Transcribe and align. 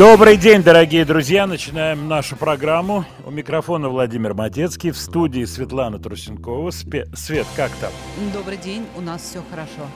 Добрый 0.00 0.38
день, 0.38 0.62
дорогие 0.62 1.04
друзья. 1.04 1.46
Начинаем 1.46 2.08
нашу 2.08 2.34
программу. 2.34 3.04
У 3.26 3.30
микрофона 3.30 3.90
Владимир 3.90 4.32
Матецкий, 4.32 4.92
в 4.92 4.96
студии 4.96 5.44
Светлана 5.44 5.98
Трусенкова. 5.98 6.70
Спе- 6.70 7.14
Свет, 7.14 7.46
как 7.54 7.70
там? 7.72 7.92
Добрый 8.32 8.56
день, 8.56 8.86
у 8.96 9.02
нас 9.02 9.20
все 9.20 9.44
хорошо. 9.50 9.86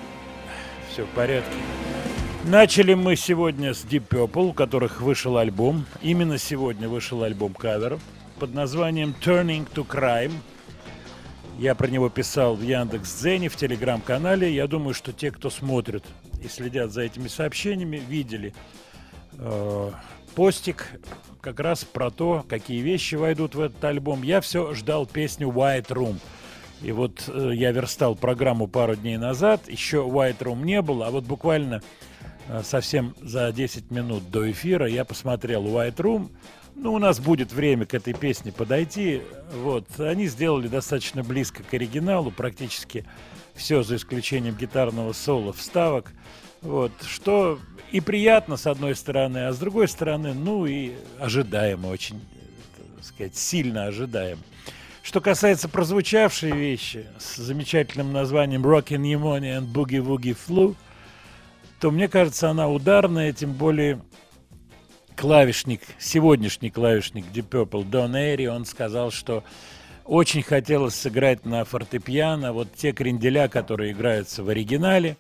Все 0.93 1.05
в 1.05 1.09
порядке. 1.09 1.57
Начали 2.45 2.93
мы 2.93 3.17
сегодня 3.17 3.73
с 3.73 3.83
Deep 3.87 4.07
Purple, 4.09 4.51
у 4.51 4.53
которых 4.53 5.01
вышел 5.01 5.39
альбом. 5.39 5.87
Именно 6.03 6.37
сегодня 6.37 6.87
вышел 6.87 7.23
альбом 7.23 7.55
каверов 7.55 8.03
под 8.39 8.53
названием 8.53 9.15
Turning 9.25 9.67
to 9.75 9.87
Crime. 9.87 10.33
Я 11.59 11.75
про 11.75 11.89
него 11.89 12.11
писал 12.11 12.57
в 12.57 12.63
Яндекс.Дзене, 12.63 13.49
в 13.49 13.57
Телеграм-канале. 13.57 14.55
Я 14.55 14.67
думаю, 14.67 14.93
что 14.93 15.15
те, 15.15 15.31
кто 15.31 15.49
смотрит 15.49 16.05
и 16.43 16.49
следят 16.49 16.93
за 16.93 17.01
этими 17.01 17.29
сообщениями, 17.29 18.03
видели 18.07 18.53
э, 19.45 19.91
постик 20.35 20.89
как 21.41 21.61
раз 21.61 21.85
про 21.85 22.11
то, 22.11 22.45
какие 22.49 22.81
вещи 22.81 23.15
войдут 23.15 23.55
в 23.55 23.61
этот 23.61 23.85
альбом. 23.85 24.23
Я 24.23 24.41
все 24.41 24.75
ждал 24.75 25.07
песню 25.07 25.49
White 25.49 25.89
Room. 25.89 26.17
И 26.83 26.93
вот 26.93 27.25
э, 27.29 27.51
я 27.55 27.71
верстал 27.73 28.15
программу 28.17 28.67
пару 28.67 28.97
дней 28.97 29.17
назад, 29.17 29.69
еще 29.69 29.99
White 29.99 30.39
Room 30.39 30.65
не 30.65 30.83
было, 30.83 31.07
а 31.07 31.11
вот 31.11 31.25
буквально 31.25 31.83
э, 32.49 32.63
совсем 32.65 33.15
за 33.21 33.53
10 33.53 33.91
минут 33.91 34.31
до 34.31 34.51
эфира 34.51 34.87
я 34.87 35.05
посмотрел 35.05 35.65
White 35.65 35.97
Room. 35.97 36.31
Ну, 36.75 36.95
у 36.95 36.99
нас 36.99 37.21
будет 37.21 37.53
время 37.53 37.87
к 37.87 37.95
этой 37.95 38.15
песне 38.15 38.51
подойти. 38.51 39.23
Вот, 39.53 39.87
они 40.01 40.27
сделали 40.27 40.67
достаточно 40.67 41.23
близко 41.23 41.63
к 41.63 41.73
оригиналу, 41.73 42.33
практически 42.33 43.05
все 43.55 43.83
за 43.83 43.97
исключением 43.97 44.57
гитарного 44.57 45.13
соло, 45.13 45.53
вставок. 45.53 46.13
Вот, 46.65 46.93
что 47.07 47.59
и 47.93 48.01
приятно 48.01 48.57
с 48.57 48.67
одной 48.67 48.97
стороны, 48.97 49.47
а 49.47 49.53
с 49.53 49.59
другой 49.59 49.87
стороны, 49.87 50.33
ну 50.33 50.65
и 50.65 50.93
ожидаемо 51.21 51.89
очень, 51.89 52.17
э, 52.17 52.81
так 52.97 53.05
сказать, 53.05 53.37
сильно 53.37 53.85
ожидаемо. 53.85 54.41
Что 55.03 55.21
касается 55.21 55.69
прозвучавшей 55.69 56.53
вещи 56.53 57.07
с 57.19 57.37
замечательным 57.37 58.15
названием 58.15 58.65
Rockin' 58.65 58.97
Pneumonia 58.97 59.61
and 59.61 59.71
Boogie 59.71 60.03
Woogie 60.03 60.35
Flu, 60.35 60.75
то 61.81 61.91
мне 61.91 62.09
кажется, 62.09 62.49
она 62.49 62.67
ударная, 62.67 63.35
тем 63.35 63.53
более 63.53 64.01
клавишник, 65.17 65.83
сегодняшний 65.99 66.71
клавишник 66.71 67.27
Deep 67.27 67.51
Purple 67.51 67.85
Дон 67.85 68.17
Эри, 68.17 68.47
он 68.47 68.65
сказал, 68.65 69.11
что 69.11 69.45
очень 70.07 70.43
хотелось 70.43 70.95
сыграть 70.95 71.45
на 71.45 71.67
фортепиано 71.67 72.55
вот 72.55 72.73
те 72.75 72.93
кренделя, 72.93 73.49
которые 73.49 73.93
играются 73.93 74.43
в 74.43 74.49
оригинале. 74.49 75.19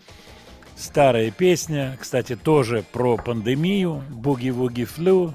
Старая 0.76 1.30
песня, 1.30 1.96
кстати, 2.00 2.36
тоже 2.36 2.84
про 2.92 3.16
пандемию, 3.16 4.02
Woogie 4.10 4.88
Flu, 4.88 5.32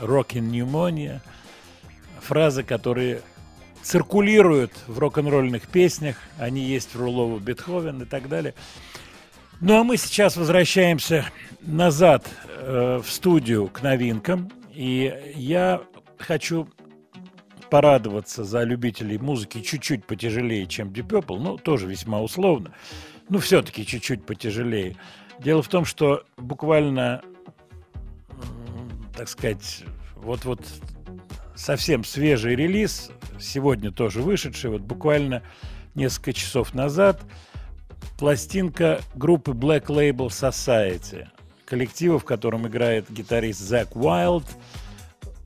Rockin' 0.00 0.50
Pneumonia, 0.50 1.20
фразы, 2.20 2.62
которые 2.62 3.20
циркулируют 3.82 4.72
в 4.86 4.98
рок-н-ролльных 4.98 5.68
песнях, 5.68 6.16
они 6.38 6.62
есть 6.62 6.94
в 6.94 7.00
Рулову 7.00 7.38
Бетховен 7.38 8.02
и 8.02 8.04
так 8.06 8.28
далее. 8.28 8.54
Ну 9.60 9.78
а 9.78 9.84
мы 9.84 9.96
сейчас 9.96 10.36
возвращаемся 10.36 11.26
назад 11.60 12.26
э, 12.56 13.00
в 13.04 13.10
студию 13.10 13.68
к 13.68 13.82
новинкам. 13.82 14.50
И 14.72 15.12
я 15.34 15.82
хочу 16.16 16.66
порадоваться 17.68 18.44
за 18.44 18.62
любителей 18.64 19.18
музыки 19.18 19.60
чуть-чуть 19.60 20.04
потяжелее, 20.06 20.66
чем 20.66 20.88
Deep 20.88 21.08
Purple, 21.08 21.38
ну, 21.38 21.58
тоже 21.58 21.86
весьма 21.86 22.20
условно, 22.20 22.72
но 23.30 23.38
все-таки 23.38 23.86
чуть-чуть 23.86 24.26
потяжелее. 24.26 24.96
Дело 25.38 25.62
в 25.62 25.68
том, 25.68 25.86
что 25.86 26.24
буквально 26.36 27.22
так 29.20 29.28
сказать, 29.28 29.84
вот-вот 30.16 30.60
совсем 31.54 32.04
свежий 32.04 32.56
релиз, 32.56 33.10
сегодня 33.38 33.92
тоже 33.92 34.22
вышедший, 34.22 34.70
вот 34.70 34.80
буквально 34.80 35.42
несколько 35.94 36.32
часов 36.32 36.72
назад, 36.72 37.20
пластинка 38.18 39.02
группы 39.14 39.50
Black 39.50 39.88
Label 39.88 40.28
Society, 40.28 41.28
коллектива, 41.66 42.18
в 42.18 42.24
котором 42.24 42.66
играет 42.66 43.10
гитарист 43.10 43.60
Зак 43.60 43.94
Уайлд, 43.94 44.46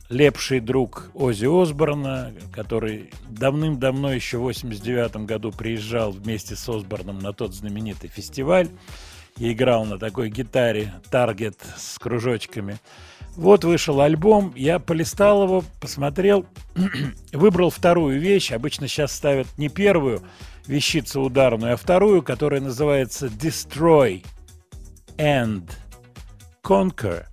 лепший 0.08 0.60
друг 0.60 1.10
Ози 1.14 1.46
Осборна, 1.46 2.32
который 2.52 3.10
давным-давно, 3.28 4.12
еще 4.12 4.38
в 4.38 4.42
89 4.42 5.16
году 5.26 5.50
приезжал 5.50 6.12
вместе 6.12 6.56
с 6.56 6.68
Осборном 6.68 7.18
на 7.18 7.32
тот 7.32 7.54
знаменитый 7.54 8.10
фестиваль 8.10 8.68
и 9.38 9.52
играл 9.52 9.84
на 9.84 9.98
такой 9.98 10.30
гитаре 10.30 10.92
Target 11.10 11.56
с 11.76 11.98
кружочками. 11.98 12.78
Вот 13.36 13.64
вышел 13.64 14.00
альбом, 14.00 14.52
я 14.54 14.78
полистал 14.78 15.44
его, 15.44 15.64
посмотрел, 15.80 16.46
выбрал 17.32 17.70
вторую 17.70 18.20
вещь. 18.20 18.52
Обычно 18.52 18.86
сейчас 18.86 19.12
ставят 19.12 19.48
не 19.58 19.68
первую 19.68 20.22
вещицу 20.66 21.20
ударную, 21.20 21.74
а 21.74 21.76
вторую, 21.76 22.22
которая 22.22 22.60
называется 22.60 23.26
Destroy 23.26 24.24
and 25.18 25.68
Conquer. 26.62 27.24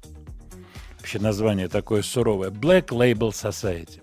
Вообще 1.01 1.17
название 1.17 1.67
такое 1.67 2.03
суровое. 2.03 2.51
Black 2.51 2.89
Label 2.89 3.31
Society. 3.31 4.00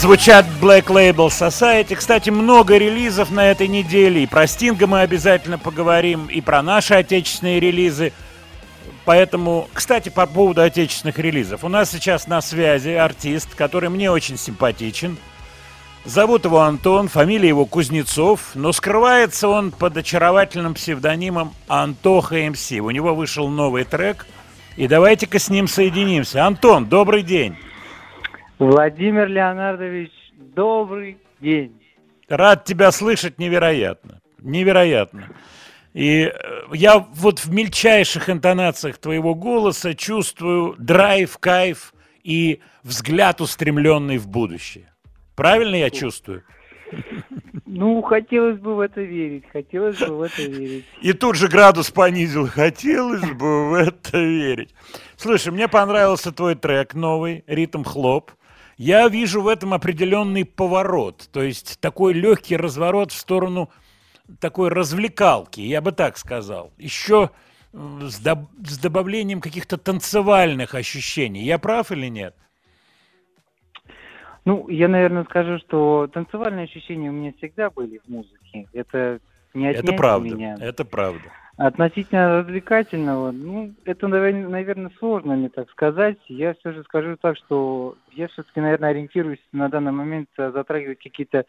Звучат 0.00 0.46
Black 0.62 0.86
Label 0.86 1.28
Society. 1.28 1.94
Кстати, 1.94 2.30
много 2.30 2.78
релизов 2.78 3.30
на 3.30 3.50
этой 3.50 3.68
неделе. 3.68 4.22
И 4.22 4.26
про 4.26 4.46
Стинга 4.46 4.86
мы 4.86 5.02
обязательно 5.02 5.58
поговорим, 5.58 6.24
и 6.28 6.40
про 6.40 6.62
наши 6.62 6.94
отечественные 6.94 7.60
релизы. 7.60 8.14
Поэтому, 9.04 9.68
кстати, 9.74 10.08
по 10.08 10.24
поводу 10.24 10.62
отечественных 10.62 11.18
релизов. 11.18 11.64
У 11.64 11.68
нас 11.68 11.90
сейчас 11.90 12.26
на 12.28 12.40
связи 12.40 12.88
артист, 12.88 13.54
который 13.54 13.90
мне 13.90 14.10
очень 14.10 14.38
симпатичен. 14.38 15.18
Зовут 16.06 16.46
его 16.46 16.60
Антон, 16.60 17.08
фамилия 17.08 17.48
его 17.48 17.66
Кузнецов, 17.66 18.52
но 18.54 18.72
скрывается 18.72 19.48
он 19.48 19.70
под 19.70 19.98
очаровательным 19.98 20.72
псевдонимом 20.72 21.52
Антоха 21.68 22.36
МС. 22.36 22.72
У 22.72 22.88
него 22.88 23.14
вышел 23.14 23.48
новый 23.48 23.84
трек, 23.84 24.26
и 24.76 24.88
давайте-ка 24.88 25.38
с 25.38 25.50
ним 25.50 25.68
соединимся. 25.68 26.46
Антон, 26.46 26.86
добрый 26.86 27.22
день. 27.22 27.54
Владимир 28.60 29.26
Леонардович, 29.26 30.10
добрый 30.54 31.16
день. 31.40 31.80
Рад 32.28 32.66
тебя 32.66 32.92
слышать 32.92 33.38
невероятно. 33.38 34.20
Невероятно. 34.38 35.30
И 35.94 36.24
э, 36.24 36.32
я 36.74 36.98
вот 36.98 37.38
в 37.38 37.50
мельчайших 37.50 38.28
интонациях 38.28 38.98
твоего 38.98 39.34
голоса 39.34 39.94
чувствую 39.94 40.76
драйв, 40.76 41.38
кайф 41.38 41.94
и 42.22 42.60
взгляд, 42.82 43.40
устремленный 43.40 44.18
в 44.18 44.28
будущее. 44.28 44.92
Правильно 45.36 45.76
я 45.76 45.88
чувствую? 45.88 46.42
Ну, 47.64 48.02
хотелось 48.02 48.58
бы 48.58 48.74
в 48.74 48.80
это 48.80 49.00
верить, 49.00 49.44
хотелось 49.50 49.98
бы 50.00 50.18
в 50.18 50.22
это 50.22 50.42
верить. 50.42 50.84
И 51.00 51.14
тут 51.14 51.36
же 51.36 51.48
градус 51.48 51.90
понизил. 51.90 52.46
Хотелось 52.46 53.24
бы 53.30 53.70
в 53.70 53.72
это 53.72 54.18
верить. 54.18 54.74
Слушай, 55.16 55.50
мне 55.50 55.66
понравился 55.66 56.30
твой 56.30 56.56
трек 56.56 56.92
новый, 56.92 57.42
«Ритм 57.46 57.84
хлоп». 57.84 58.32
Я 58.80 59.06
вижу 59.08 59.42
в 59.42 59.48
этом 59.48 59.74
определенный 59.74 60.46
поворот, 60.46 61.28
то 61.34 61.42
есть 61.42 61.78
такой 61.80 62.14
легкий 62.14 62.56
разворот 62.56 63.12
в 63.12 63.18
сторону 63.18 63.68
такой 64.40 64.70
развлекалки, 64.70 65.60
я 65.60 65.82
бы 65.82 65.92
так 65.92 66.16
сказал. 66.16 66.72
Еще 66.78 67.28
э, 67.74 67.76
с, 67.76 68.26
доб- 68.26 68.48
с 68.64 68.78
добавлением 68.78 69.42
каких-то 69.42 69.76
танцевальных 69.76 70.74
ощущений. 70.74 71.42
Я 71.42 71.58
прав 71.58 71.92
или 71.92 72.06
нет? 72.06 72.34
Ну, 74.46 74.66
я, 74.70 74.88
наверное, 74.88 75.24
скажу, 75.24 75.58
что 75.58 76.08
танцевальные 76.10 76.64
ощущения 76.64 77.10
у 77.10 77.12
меня 77.12 77.34
всегда 77.36 77.68
были 77.68 77.98
в 77.98 78.08
музыке. 78.08 78.66
Это 78.72 79.20
не 79.52 79.66
отнять 79.66 79.84
Это 79.84 79.92
правда. 79.92 80.34
меня. 80.34 80.56
Это 80.58 80.86
правда. 80.86 81.30
Относительно 81.60 82.38
развлекательного, 82.38 83.32
ну, 83.32 83.74
это, 83.84 84.08
наверное, 84.08 84.90
сложно 84.98 85.36
мне 85.36 85.50
так 85.50 85.68
сказать. 85.68 86.16
Я 86.26 86.54
все 86.54 86.72
же 86.72 86.82
скажу 86.84 87.18
так, 87.20 87.36
что 87.36 87.96
я 88.12 88.28
все-таки, 88.28 88.62
наверное, 88.62 88.88
ориентируюсь 88.88 89.42
на 89.52 89.68
данный 89.68 89.92
момент 89.92 90.30
э, 90.38 90.52
затрагивать 90.52 91.00
какие-то 91.00 91.44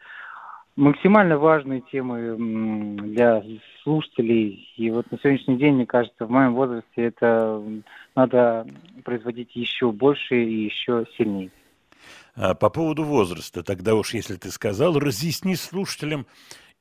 максимально 0.75 1.37
важные 1.37 1.79
темы 1.79 2.97
для 3.03 3.41
слушателей. 3.83 4.67
И 4.75 4.91
вот 4.91 5.09
на 5.11 5.17
сегодняшний 5.17 5.55
день, 5.55 5.75
мне 5.75 5.85
кажется, 5.85 6.25
в 6.25 6.29
моем 6.29 6.55
возрасте 6.55 6.89
это 6.97 7.63
надо 8.13 8.67
производить 9.05 9.55
еще 9.55 9.93
больше 9.93 10.43
и 10.43 10.65
еще 10.65 11.05
сильнее. 11.17 11.51
А, 12.35 12.53
По 12.53 12.69
поводу 12.69 13.05
возраста, 13.05 13.63
тогда 13.63 13.95
уж, 13.95 14.13
если 14.13 14.35
ты 14.35 14.51
сказал, 14.51 14.99
разъясни 14.99 15.55
слушателям 15.55 16.25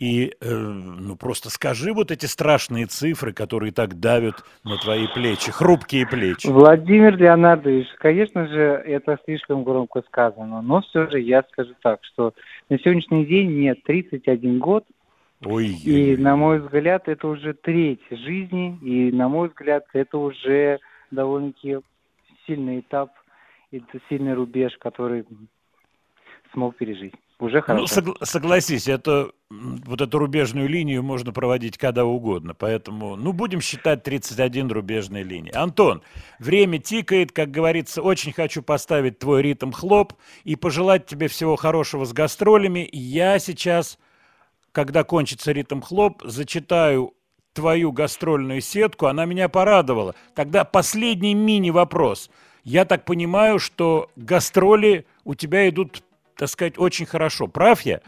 И, 0.00 0.34
э, 0.40 0.48
ну, 0.50 1.14
просто 1.14 1.50
скажи 1.50 1.92
вот 1.92 2.10
эти 2.10 2.24
страшные 2.24 2.86
цифры, 2.86 3.34
которые 3.34 3.70
так 3.70 4.00
давят 4.00 4.42
на 4.64 4.78
твои 4.78 5.06
плечи, 5.08 5.52
хрупкие 5.52 6.06
плечи. 6.06 6.46
Владимир 6.46 7.18
Леонардович, 7.18 7.86
конечно 7.98 8.48
же, 8.48 8.82
это 8.86 9.18
слишком 9.26 9.62
громко 9.62 10.00
сказано, 10.06 10.62
но 10.62 10.80
все 10.80 11.06
же 11.10 11.20
я 11.20 11.42
скажу 11.52 11.74
так, 11.82 12.02
что 12.04 12.32
на 12.70 12.78
сегодняшний 12.78 13.26
день 13.26 13.50
мне 13.50 13.74
31 13.74 14.58
год, 14.58 14.86
Ой, 15.44 15.66
и, 15.66 16.16
на 16.16 16.34
мой 16.34 16.60
взгляд, 16.60 17.06
это 17.06 17.28
уже 17.28 17.52
треть 17.52 18.00
жизни, 18.10 18.78
и, 18.80 19.12
на 19.12 19.28
мой 19.28 19.48
взгляд, 19.48 19.84
это 19.92 20.16
уже 20.16 20.80
довольно-таки 21.10 21.80
сильный 22.46 22.80
этап, 22.80 23.10
это 23.70 24.00
сильный 24.08 24.32
рубеж, 24.32 24.78
который 24.78 25.26
смог 26.54 26.76
пережить. 26.76 27.14
Уже 27.40 27.56
Ну, 27.58 27.62
хорошо. 27.62 28.00
согла- 28.00 28.24
согласись, 28.24 28.86
это, 28.86 29.30
вот 29.48 30.00
эту 30.00 30.18
рубежную 30.18 30.68
линию 30.68 31.02
можно 31.02 31.32
проводить 31.32 31.78
когда 31.78 32.04
угодно, 32.04 32.54
поэтому, 32.54 33.16
ну, 33.16 33.32
будем 33.32 33.60
считать 33.60 34.02
31 34.02 34.70
рубежной 34.70 35.22
линии. 35.22 35.50
Антон, 35.56 36.02
время 36.38 36.78
тикает, 36.78 37.32
как 37.32 37.50
говорится, 37.50 38.02
очень 38.02 38.32
хочу 38.32 38.62
поставить 38.62 39.18
твой 39.18 39.42
ритм 39.42 39.72
хлоп 39.72 40.12
и 40.44 40.54
пожелать 40.54 41.06
тебе 41.06 41.28
всего 41.28 41.56
хорошего 41.56 42.04
с 42.04 42.12
гастролями. 42.12 42.88
Я 42.92 43.38
сейчас, 43.38 43.98
когда 44.72 45.02
кончится 45.02 45.52
ритм 45.52 45.80
хлоп, 45.80 46.22
зачитаю 46.24 47.14
твою 47.54 47.90
гастрольную 47.90 48.60
сетку, 48.60 49.06
она 49.06 49.24
меня 49.24 49.48
порадовала. 49.48 50.14
Тогда 50.34 50.64
последний 50.64 51.34
мини-вопрос. 51.34 52.30
Я 52.62 52.84
так 52.84 53.04
понимаю, 53.04 53.58
что 53.58 54.10
гастроли 54.14 55.06
у 55.24 55.34
тебя 55.34 55.68
идут, 55.68 56.02
так 56.40 56.48
сказать, 56.48 56.78
очень 56.78 57.04
хорошо. 57.04 57.48
Прав 57.48 57.82
я? 57.82 58.00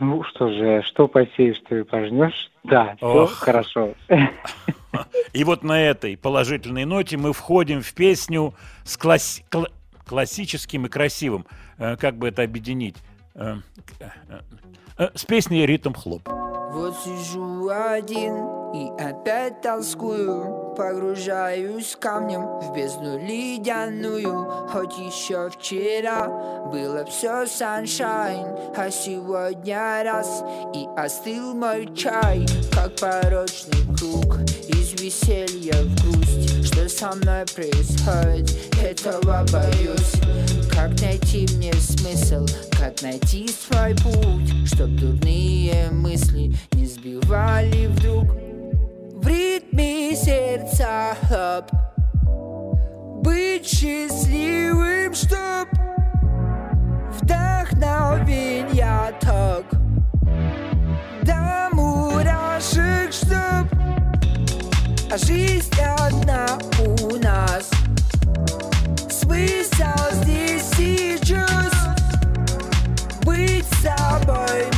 Ну 0.00 0.24
что 0.24 0.48
же, 0.48 0.82
что 0.82 1.06
посеешь, 1.06 1.56
что 1.58 1.76
и 1.76 1.84
пожнешь. 1.84 2.50
Да, 2.64 2.96
все 2.96 3.06
Ох. 3.06 3.30
хорошо. 3.30 3.94
И 5.32 5.44
вот 5.44 5.62
на 5.62 5.80
этой 5.80 6.16
положительной 6.16 6.84
ноте 6.84 7.16
мы 7.16 7.32
входим 7.32 7.80
в 7.80 7.94
песню 7.94 8.54
с 8.82 8.96
класс- 8.96 9.42
кла- 9.52 9.70
классическим 10.04 10.86
и 10.86 10.88
красивым. 10.88 11.46
Э, 11.78 11.96
Как 11.96 12.16
бы 12.16 12.26
это 12.26 12.42
объединить? 12.42 12.96
Э, 13.36 13.54
э, 14.98 15.08
С 15.14 15.24
песней 15.24 15.64
«Ритм 15.64 15.92
хлоп». 15.92 16.28
Вот 16.28 16.96
сижу 17.04 17.68
один 17.68 18.34
и 18.74 18.90
опять 18.98 19.60
тоскую 19.60 20.74
Погружаюсь 20.76 21.96
камнем 22.00 22.58
в 22.58 22.74
бездну 22.74 23.16
ледяную. 23.16 24.66
Хоть 24.72 24.98
еще 24.98 25.48
вчера 25.48 26.26
было 26.66 27.04
все 27.04 27.46
саншайн 27.46 28.44
А 28.76 28.90
сегодня 28.90 30.02
раз 30.02 30.42
и 30.74 30.84
остыл 30.96 31.54
мой 31.54 31.88
чай. 31.94 32.44
Как 32.72 32.96
порочный 32.96 33.84
круг 33.96 34.40
из 34.66 35.00
веселья 35.00 35.74
в 35.74 36.02
грусть. 36.02 36.66
Что 36.66 36.88
со 36.88 37.14
мной 37.14 37.44
происходит, 37.54 38.50
этого 38.82 39.46
боюсь. 39.52 40.14
Как 40.74 40.90
найти 41.00 41.46
мне 41.54 41.72
смысл, 41.74 42.46
как 42.72 43.00
найти 43.02 43.48
свой 43.48 43.94
путь? 43.94 44.66
Чтоб 44.66 44.88
дурные 44.88 45.88
мысли 45.92 46.52
не 46.72 46.86
сбивали 46.86 47.86
вдруг 47.86 48.26
ритме 49.74 50.14
сердца 50.14 51.16
хлоп 51.26 51.70
Быть 53.22 53.66
счастливым, 53.66 55.14
чтоб 55.14 55.68
Вдохновенья 57.20 59.12
ток 59.20 59.66
До 61.22 61.68
мурашек, 61.72 63.12
чтоб 63.12 63.66
А 65.10 65.16
жизнь 65.16 65.72
одна 65.98 66.58
у 66.80 67.16
нас. 67.16 67.70
Смысл 69.08 70.22
здесь 70.22 70.64
сейчас 70.76 71.72
Быть 73.22 73.66
собой, 73.82 74.73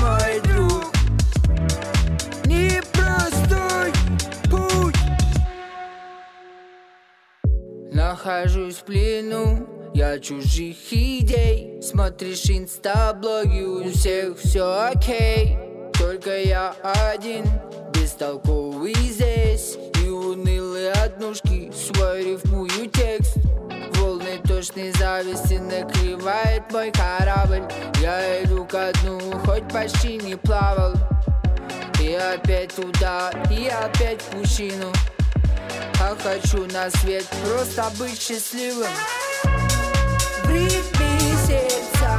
Нахожусь 8.26 8.78
в 8.78 8.82
плену. 8.82 9.68
Я 9.94 10.18
чужих 10.18 10.76
идей. 10.90 11.80
Смотришь 11.80 12.50
инстаблоги, 12.50 13.62
у 13.62 13.88
всех 13.92 14.36
все 14.40 14.88
окей. 14.90 15.56
Только 15.96 16.36
я 16.40 16.74
один, 16.82 17.44
бестолковый 17.94 18.94
здесь. 18.94 19.78
И 20.02 20.08
унылые 20.08 20.90
однушки, 20.90 21.70
свой 21.70 22.32
рифмую 22.32 22.90
текст. 22.92 23.36
Волны 23.94 24.40
тошной 24.42 24.90
зависти 24.98 25.54
накрывает 25.54 26.64
мой 26.72 26.90
корабль. 26.90 27.62
Я 28.02 28.42
иду 28.42 28.64
ко 28.64 28.90
дну, 29.02 29.20
хоть 29.44 29.68
почти 29.72 30.16
не 30.16 30.34
плавал. 30.34 30.94
И 32.02 32.12
опять 32.14 32.74
туда, 32.74 33.30
и 33.52 33.68
опять 33.68 34.20
в 34.20 34.30
пучину 34.30 34.90
А 36.00 36.16
хочу 36.22 36.66
на 36.66 36.90
свет 36.90 37.26
просто 37.44 37.90
быть 37.98 38.20
счастливым. 38.20 38.92
В 40.44 40.50
ритме 40.50 41.18
сердца 41.46 42.18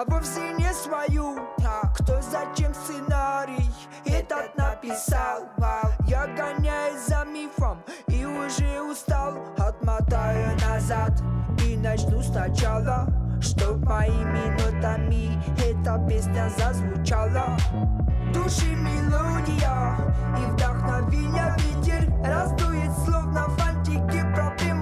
а 0.00 0.04
вовсе 0.04 0.52
не 0.58 0.72
свою. 0.72 1.36
Кто 1.94 2.20
зачем 2.22 2.72
сценарий 2.72 3.70
этот 4.06 4.56
написал? 4.56 5.42
Я 6.06 6.26
гоняюсь 6.26 7.06
за 7.06 7.24
мифом 7.24 7.82
и 8.08 8.24
уже 8.24 8.80
устал. 8.80 9.34
Отмотаю 9.58 10.56
назад 10.60 11.12
и 11.66 11.76
начну 11.76 12.22
сначала 12.22 13.06
Чтоб 13.40 13.84
моими 13.84 14.50
нотами 14.52 15.38
эта 15.62 15.98
песня 16.08 16.50
зазвучала. 16.56 17.56
Души 18.32 18.74
мелодия 18.74 19.96
и 20.38 20.50
вдохновение 20.52 21.54
ветер 21.58 22.10
Раздует 22.24 22.90
словно 23.04 23.48
фантики 23.50 24.22
проблемы 24.34 24.79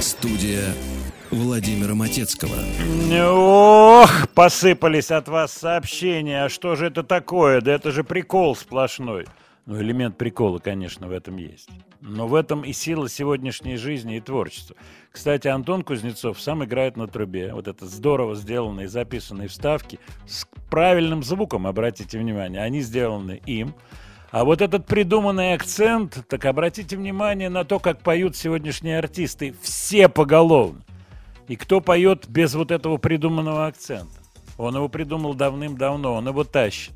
Студия 0.00 0.74
Владимира 1.30 1.94
Матецкого. 1.94 2.56
Ох, 3.30 4.28
посыпались 4.34 5.10
от 5.10 5.28
вас 5.28 5.52
сообщения. 5.52 6.44
А 6.44 6.48
что 6.48 6.74
же 6.74 6.86
это 6.86 7.02
такое? 7.02 7.60
Да 7.60 7.72
это 7.72 7.92
же 7.92 8.02
прикол 8.04 8.56
сплошной. 8.56 9.26
Ну, 9.66 9.80
элемент 9.80 10.16
прикола, 10.16 10.58
конечно, 10.58 11.08
в 11.08 11.12
этом 11.12 11.36
есть. 11.36 11.68
Но 12.00 12.26
в 12.26 12.34
этом 12.34 12.62
и 12.62 12.72
сила 12.72 13.08
сегодняшней 13.08 13.76
жизни 13.76 14.16
и 14.16 14.20
творчества. 14.20 14.76
Кстати, 15.12 15.46
Антон 15.48 15.82
Кузнецов 15.82 16.40
сам 16.40 16.64
играет 16.64 16.96
на 16.96 17.06
трубе. 17.06 17.52
Вот 17.52 17.68
это 17.68 17.86
здорово 17.86 18.34
сделанные 18.34 18.88
записанные 18.88 19.48
вставки 19.48 19.98
с 20.26 20.46
правильным 20.70 21.22
звуком, 21.22 21.66
обратите 21.66 22.18
внимание. 22.18 22.62
Они 22.62 22.80
сделаны 22.80 23.42
им. 23.44 23.74
А 24.30 24.44
вот 24.44 24.60
этот 24.60 24.86
придуманный 24.86 25.54
акцент, 25.54 26.26
так 26.28 26.44
обратите 26.44 26.96
внимание 26.96 27.48
на 27.48 27.64
то, 27.64 27.78
как 27.78 28.02
поют 28.02 28.36
сегодняшние 28.36 28.98
артисты. 28.98 29.54
Все 29.62 30.08
поголовно. 30.08 30.82
И 31.48 31.56
кто 31.56 31.80
поет 31.80 32.28
без 32.28 32.54
вот 32.54 32.70
этого 32.70 32.98
придуманного 32.98 33.66
акцента? 33.66 34.12
Он 34.58 34.76
его 34.76 34.88
придумал 34.88 35.32
давным-давно, 35.32 36.14
он 36.14 36.28
его 36.28 36.44
тащит. 36.44 36.92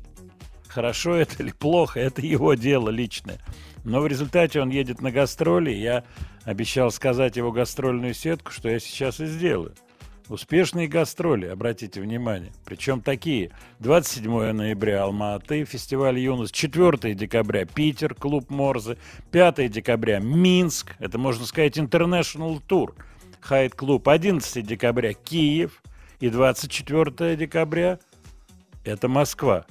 Хорошо 0.67 1.15
это 1.15 1.41
или 1.41 1.51
плохо, 1.51 1.99
это 1.99 2.21
его 2.21 2.53
дело 2.53 2.89
личное. 2.89 3.39
Но 3.83 4.01
в 4.01 4.07
результате 4.07 4.61
он 4.61 4.69
едет 4.69 5.01
на 5.01 5.11
гастроли. 5.11 5.71
Я 5.71 6.03
обещал 6.45 6.91
сказать 6.91 7.35
его 7.35 7.51
гастрольную 7.51 8.13
сетку, 8.13 8.51
что 8.51 8.69
я 8.69 8.79
сейчас 8.79 9.19
и 9.19 9.25
сделаю. 9.25 9.73
Успешные 10.29 10.87
гастроли, 10.87 11.47
обратите 11.47 11.99
внимание. 11.99 12.53
Причем 12.63 13.01
такие. 13.01 13.51
27 13.79 14.51
ноября 14.53 15.03
Алма-Аты, 15.03 15.65
фестиваль 15.65 16.17
«Юность». 16.17 16.53
4 16.53 17.13
декабря 17.13 17.65
Питер, 17.65 18.15
клуб 18.15 18.49
Морзе. 18.49 18.97
5 19.31 19.69
декабря 19.69 20.19
Минск. 20.19 20.95
Это, 20.99 21.17
можно 21.17 21.45
сказать, 21.45 21.77
International 21.77 22.61
Тур. 22.65 22.95
Хайт 23.41 23.75
клуб. 23.75 24.07
11 24.07 24.65
декабря 24.65 25.13
Киев. 25.13 25.83
И 26.21 26.29
24 26.29 27.35
декабря 27.35 27.99
это 28.85 29.09
Москва. 29.09 29.65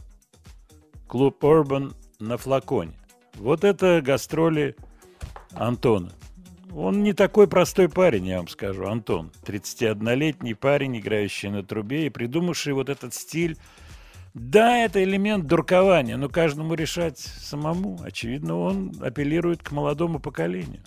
Клуб 1.06 1.42
Urban 1.42 1.94
на 2.18 2.36
флаконе. 2.36 2.92
Вот 3.34 3.64
это 3.64 4.02
гастроли 4.02 4.76
Антона. 5.54 6.12
Он 6.74 7.02
не 7.02 7.12
такой 7.12 7.48
простой 7.48 7.88
парень, 7.88 8.26
я 8.26 8.38
вам 8.38 8.48
скажу, 8.48 8.86
Антон. 8.86 9.30
31-летний 9.44 10.54
парень, 10.54 10.98
играющий 10.98 11.50
на 11.50 11.62
трубе 11.62 12.06
и 12.06 12.10
придумавший 12.10 12.72
вот 12.72 12.88
этот 12.88 13.12
стиль. 13.12 13.58
Да, 14.32 14.78
это 14.78 15.04
элемент 15.04 15.46
дуркования, 15.46 16.16
но 16.16 16.30
каждому 16.30 16.72
решать 16.72 17.18
самому. 17.18 18.00
Очевидно, 18.02 18.58
он 18.58 18.92
апеллирует 19.02 19.62
к 19.62 19.72
молодому 19.72 20.18
поколению. 20.18 20.82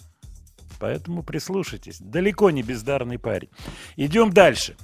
Поэтому 0.80 1.22
прислушайтесь. 1.22 2.00
Далеко 2.00 2.50
не 2.50 2.64
бездарный 2.64 3.20
парень. 3.20 3.50
Идем 3.96 4.32
дальше. 4.32 4.76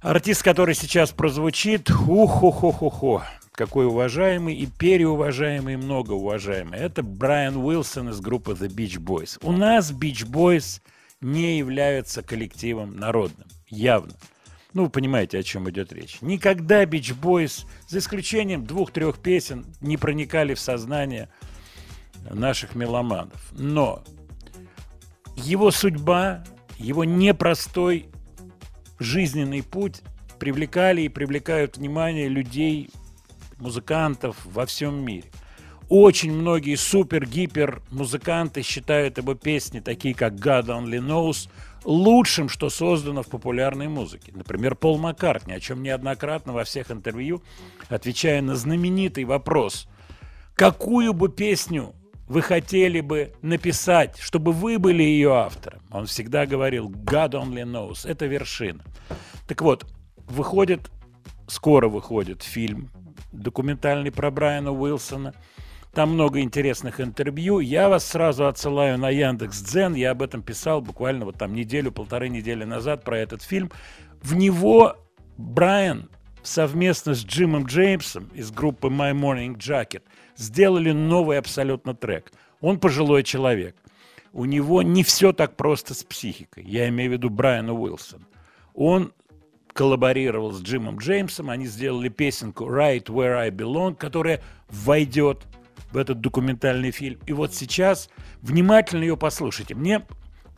Артист, 0.00 0.42
который 0.42 0.74
сейчас 0.74 1.10
прозвучит, 1.10 1.90
ухо-хо-хо-хо 1.90 3.22
какой 3.56 3.86
уважаемый 3.86 4.54
и 4.54 4.66
переуважаемый, 4.66 5.74
и 5.74 5.76
многоуважаемый. 5.78 6.78
Это 6.78 7.02
Брайан 7.02 7.56
Уилсон 7.56 8.10
из 8.10 8.20
группы 8.20 8.52
The 8.52 8.68
Beach 8.68 9.02
Boys. 9.02 9.38
У 9.42 9.50
нас 9.50 9.90
Beach 9.90 10.26
Boys 10.26 10.82
не 11.22 11.58
являются 11.58 12.22
коллективом 12.22 12.96
народным, 12.96 13.48
явно. 13.68 14.12
Ну, 14.74 14.84
вы 14.84 14.90
понимаете, 14.90 15.38
о 15.38 15.42
чем 15.42 15.70
идет 15.70 15.90
речь. 15.92 16.18
Никогда 16.20 16.84
Beach 16.84 17.18
Boys, 17.18 17.66
за 17.88 17.98
исключением 17.98 18.66
двух-трех 18.66 19.18
песен, 19.18 19.64
не 19.80 19.96
проникали 19.96 20.52
в 20.52 20.60
сознание 20.60 21.30
наших 22.30 22.74
меломанов. 22.74 23.40
Но 23.52 24.04
его 25.34 25.70
судьба, 25.70 26.44
его 26.78 27.04
непростой 27.04 28.10
жизненный 28.98 29.62
путь 29.62 30.02
привлекали 30.38 31.02
и 31.02 31.08
привлекают 31.08 31.78
внимание 31.78 32.28
людей 32.28 32.90
музыкантов 33.58 34.36
во 34.44 34.66
всем 34.66 35.04
мире. 35.04 35.30
Очень 35.88 36.32
многие 36.32 36.74
супер-гипер 36.74 37.80
музыканты 37.92 38.62
считают 38.62 39.18
его 39.18 39.34
песни, 39.34 39.78
такие 39.78 40.14
как 40.14 40.34
God 40.34 40.66
Only 40.66 40.98
Knows, 40.98 41.48
лучшим, 41.84 42.48
что 42.48 42.70
создано 42.70 43.22
в 43.22 43.28
популярной 43.28 43.86
музыке. 43.86 44.32
Например, 44.34 44.74
Пол 44.74 44.98
Маккартни, 44.98 45.54
о 45.54 45.60
чем 45.60 45.84
неоднократно 45.84 46.52
во 46.52 46.64
всех 46.64 46.90
интервью, 46.90 47.40
отвечая 47.88 48.42
на 48.42 48.56
знаменитый 48.56 49.24
вопрос, 49.24 49.86
какую 50.54 51.12
бы 51.12 51.28
песню 51.28 51.94
вы 52.26 52.42
хотели 52.42 53.00
бы 53.00 53.32
написать, 53.40 54.18
чтобы 54.18 54.50
вы 54.50 54.80
были 54.80 55.04
ее 55.04 55.34
автором? 55.34 55.82
Он 55.92 56.06
всегда 56.06 56.46
говорил, 56.46 56.90
God 56.90 57.30
Only 57.30 57.62
Knows, 57.62 58.08
это 58.08 58.26
вершина. 58.26 58.82
Так 59.46 59.62
вот, 59.62 59.86
выходит, 60.16 60.90
скоро 61.46 61.88
выходит 61.88 62.42
фильм 62.42 62.90
документальный 63.38 64.10
про 64.10 64.30
Брайана 64.30 64.72
Уилсона. 64.72 65.34
Там 65.92 66.12
много 66.12 66.40
интересных 66.40 67.00
интервью. 67.00 67.60
Я 67.60 67.88
вас 67.88 68.04
сразу 68.06 68.46
отсылаю 68.46 68.98
на 68.98 69.08
Яндекс 69.08 69.62
Дзен. 69.62 69.94
Я 69.94 70.10
об 70.10 70.22
этом 70.22 70.42
писал 70.42 70.82
буквально 70.82 71.24
вот 71.24 71.38
там 71.38 71.54
неделю, 71.54 71.90
полторы 71.90 72.28
недели 72.28 72.64
назад 72.64 73.02
про 73.02 73.18
этот 73.18 73.42
фильм. 73.42 73.70
В 74.22 74.34
него 74.34 74.98
Брайан 75.38 76.10
совместно 76.42 77.14
с 77.14 77.24
Джимом 77.24 77.64
Джеймсом 77.64 78.28
из 78.34 78.50
группы 78.50 78.88
My 78.88 79.12
Morning 79.12 79.56
Jacket 79.56 80.02
сделали 80.36 80.92
новый 80.92 81.38
абсолютно 81.38 81.94
трек. 81.94 82.32
Он 82.60 82.78
пожилой 82.78 83.22
человек. 83.22 83.76
У 84.32 84.44
него 84.44 84.82
не 84.82 85.02
все 85.02 85.32
так 85.32 85.56
просто 85.56 85.94
с 85.94 86.04
психикой. 86.04 86.64
Я 86.64 86.88
имею 86.88 87.10
в 87.10 87.12
виду 87.14 87.30
Брайана 87.30 87.72
Уилсона. 87.72 88.26
Он 88.74 89.12
коллаборировал 89.76 90.52
с 90.52 90.62
Джимом 90.62 90.96
Джеймсом, 90.98 91.50
они 91.50 91.66
сделали 91.66 92.08
песенку 92.08 92.64
«Right 92.64 93.04
Where 93.04 93.36
I 93.36 93.50
Belong», 93.50 93.94
которая 93.94 94.42
войдет 94.70 95.46
в 95.92 95.98
этот 95.98 96.20
документальный 96.20 96.90
фильм. 96.90 97.20
И 97.26 97.32
вот 97.34 97.54
сейчас 97.54 98.08
внимательно 98.40 99.02
ее 99.02 99.18
послушайте. 99.18 99.74
Мне 99.74 100.02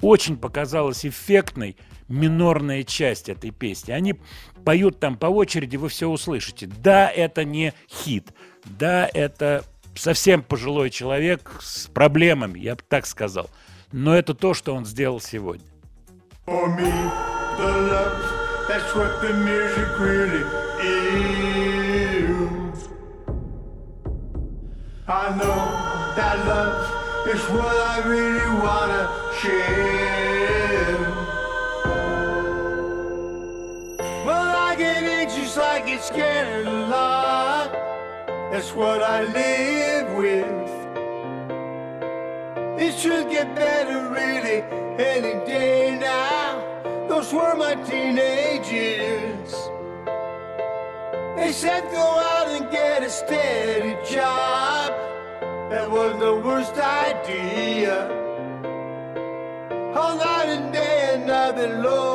очень 0.00 0.36
показалась 0.36 1.04
эффектной 1.04 1.76
минорная 2.06 2.84
часть 2.84 3.28
этой 3.28 3.50
песни. 3.50 3.90
Они 3.90 4.14
поют 4.64 5.00
там 5.00 5.16
по 5.16 5.26
очереди, 5.26 5.76
вы 5.76 5.88
все 5.88 6.06
услышите. 6.06 6.68
Да, 6.80 7.10
это 7.10 7.44
не 7.44 7.74
хит. 7.90 8.28
Да, 8.64 9.10
это 9.12 9.64
совсем 9.96 10.44
пожилой 10.44 10.90
человек 10.90 11.58
с 11.60 11.88
проблемами, 11.88 12.60
я 12.60 12.76
бы 12.76 12.82
так 12.88 13.04
сказал. 13.04 13.50
Но 13.90 14.16
это 14.16 14.32
то, 14.32 14.54
что 14.54 14.74
он 14.74 14.86
сделал 14.86 15.20
сегодня. 15.20 15.66
For 16.46 16.68
me, 16.76 16.92
the 17.58 17.90
love, 17.90 18.47
that's 18.68 18.94
what 18.94 19.22
the 19.22 19.32
music 19.32 19.98
really 19.98 20.44
is. 20.84 22.28
I 25.08 25.30
know 25.38 25.60
that 26.14 26.36
love 26.46 27.26
is 27.26 27.40
what 27.48 27.76
I 27.94 28.00
really 28.06 28.50
wanna 28.60 29.08
share. 29.40 30.98
Well, 34.26 34.56
I 34.68 34.76
get 34.76 35.02
anxious, 35.02 35.56
I 35.56 35.80
get 35.80 36.02
scared 36.02 36.66
a 36.66 36.86
lot. 36.88 37.72
That's 38.52 38.72
what 38.74 39.02
I 39.02 39.22
live 39.40 40.12
with. 40.14 40.68
It 42.78 42.92
should 42.98 43.30
get 43.30 43.54
better 43.56 44.10
really 44.10 44.62
any 44.98 45.34
day 45.46 45.96
now. 45.98 46.47
Those 47.28 47.42
were 47.42 47.56
my 47.56 47.74
teenage 47.74 48.72
years. 48.72 49.52
They 51.36 51.52
said 51.52 51.82
go 51.90 51.98
out 51.98 52.48
and 52.48 52.70
get 52.70 53.02
a 53.02 53.10
steady 53.10 53.96
job. 54.10 54.92
That 55.68 55.90
was 55.90 56.18
the 56.18 56.36
worst 56.36 56.72
idea. 56.78 58.08
All 59.94 60.16
night 60.16 60.48
and 60.48 60.72
day 60.72 61.20
another 61.22 61.82
lonely 61.82 61.98
song 61.98 62.07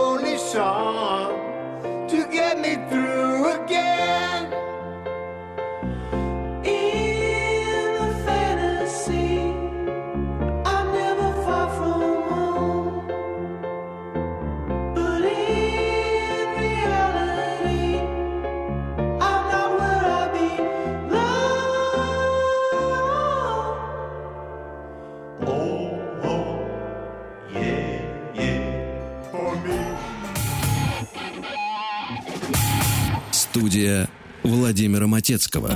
Студия 33.73 34.07
Владимира 34.43 35.07
Матецкого. 35.07 35.71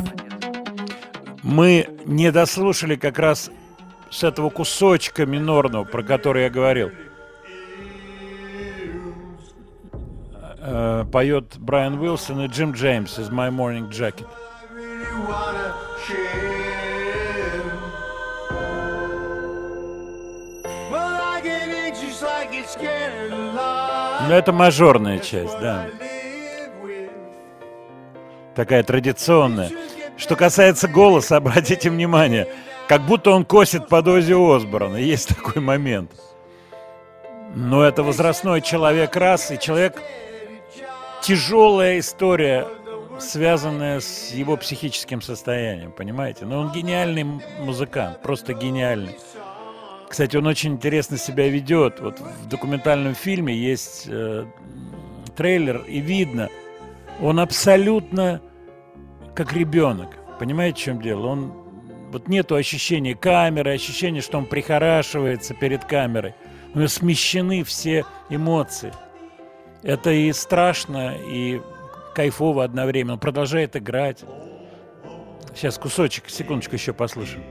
Мы 1.41 1.87
не 2.05 2.31
дослушали 2.31 2.95
как 2.95 3.17
раз 3.17 3.49
с 4.11 4.23
этого 4.23 4.51
кусочка 4.51 5.25
минорного, 5.25 5.83
про 5.83 6.03
который 6.03 6.43
я 6.43 6.51
говорил. 6.51 6.91
э, 10.59 11.05
поет 11.11 11.57
Брайан 11.57 11.99
Уилсон 11.99 12.41
и 12.41 12.47
Джим 12.49 12.73
Джеймс 12.73 13.17
из 13.17 13.29
My 13.29 13.49
Morning 13.49 13.89
Jacket. 13.89 14.27
lot. 15.27 15.55
Ну, 24.27 24.33
это 24.33 24.51
мажорная 24.51 25.17
часть, 25.17 25.59
да. 25.59 25.87
Такая 28.57 28.81
традиционная. 28.81 29.69
Что 30.17 30.35
касается 30.35 30.87
голоса, 30.87 31.37
обратите 31.37 31.91
внимание, 31.91 32.47
как 32.87 33.03
будто 33.05 33.29
он 33.29 33.45
косит 33.45 33.87
под 33.87 34.07
Оззи 34.07 34.33
Осборна. 34.33 34.97
Есть 34.97 35.27
такой 35.29 35.61
момент. 35.61 36.11
Но 37.53 37.83
это 37.83 38.01
возрастной 38.01 38.61
человек 38.61 39.15
раз, 39.15 39.51
и 39.51 39.59
человек... 39.59 40.01
Тяжелая 41.21 41.99
история, 41.99 42.67
связанная 43.19 43.99
с 43.99 44.31
его 44.31 44.55
психическим 44.55 45.21
состоянием, 45.21 45.91
понимаете? 45.91 46.45
Но 46.45 46.59
он 46.59 46.71
гениальный 46.71 47.25
музыкант, 47.59 48.21
просто 48.21 48.53
гениальный. 48.53 49.17
Кстати, 50.07 50.37
он 50.37 50.47
очень 50.47 50.73
интересно 50.73 51.17
себя 51.17 51.49
ведет. 51.49 51.99
Вот 51.99 52.19
в 52.19 52.47
документальном 52.47 53.13
фильме 53.13 53.55
есть 53.55 54.05
э, 54.07 54.45
трейлер, 55.35 55.83
и 55.87 55.99
видно, 55.99 56.49
он 57.19 57.39
абсолютно 57.39 58.41
как 59.37 59.53
ребенок. 59.53 60.09
Понимаете, 60.39 60.81
в 60.81 60.83
чем 60.83 61.01
дело? 61.01 61.27
Он 61.27 61.53
вот 62.11 62.27
нету 62.27 62.55
ощущения 62.55 63.13
камеры, 63.13 63.71
ощущения, 63.71 64.21
что 64.21 64.39
он 64.39 64.47
прихорашивается 64.47 65.53
перед 65.53 65.85
камерой. 65.85 66.33
У 66.73 66.79
него 66.79 66.87
смещены 66.87 67.63
все 67.63 68.03
эмоции. 68.31 68.91
Это 69.83 70.09
и 70.09 70.33
страшно, 70.33 71.15
и 71.15 71.61
кайфово 72.15 72.63
одновременно. 72.63 73.13
Он 73.13 73.19
продолжает 73.19 73.75
играть. 73.75 74.23
Сейчас 75.53 75.77
кусочек, 75.77 76.29
секундочку 76.29 76.73
еще 76.73 76.93
послушаем. 76.93 77.43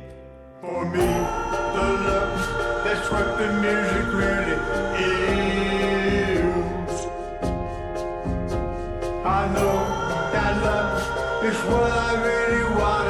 What 11.68 11.92
I 11.92 12.14
really 12.22 12.64
wanna. 12.78 13.06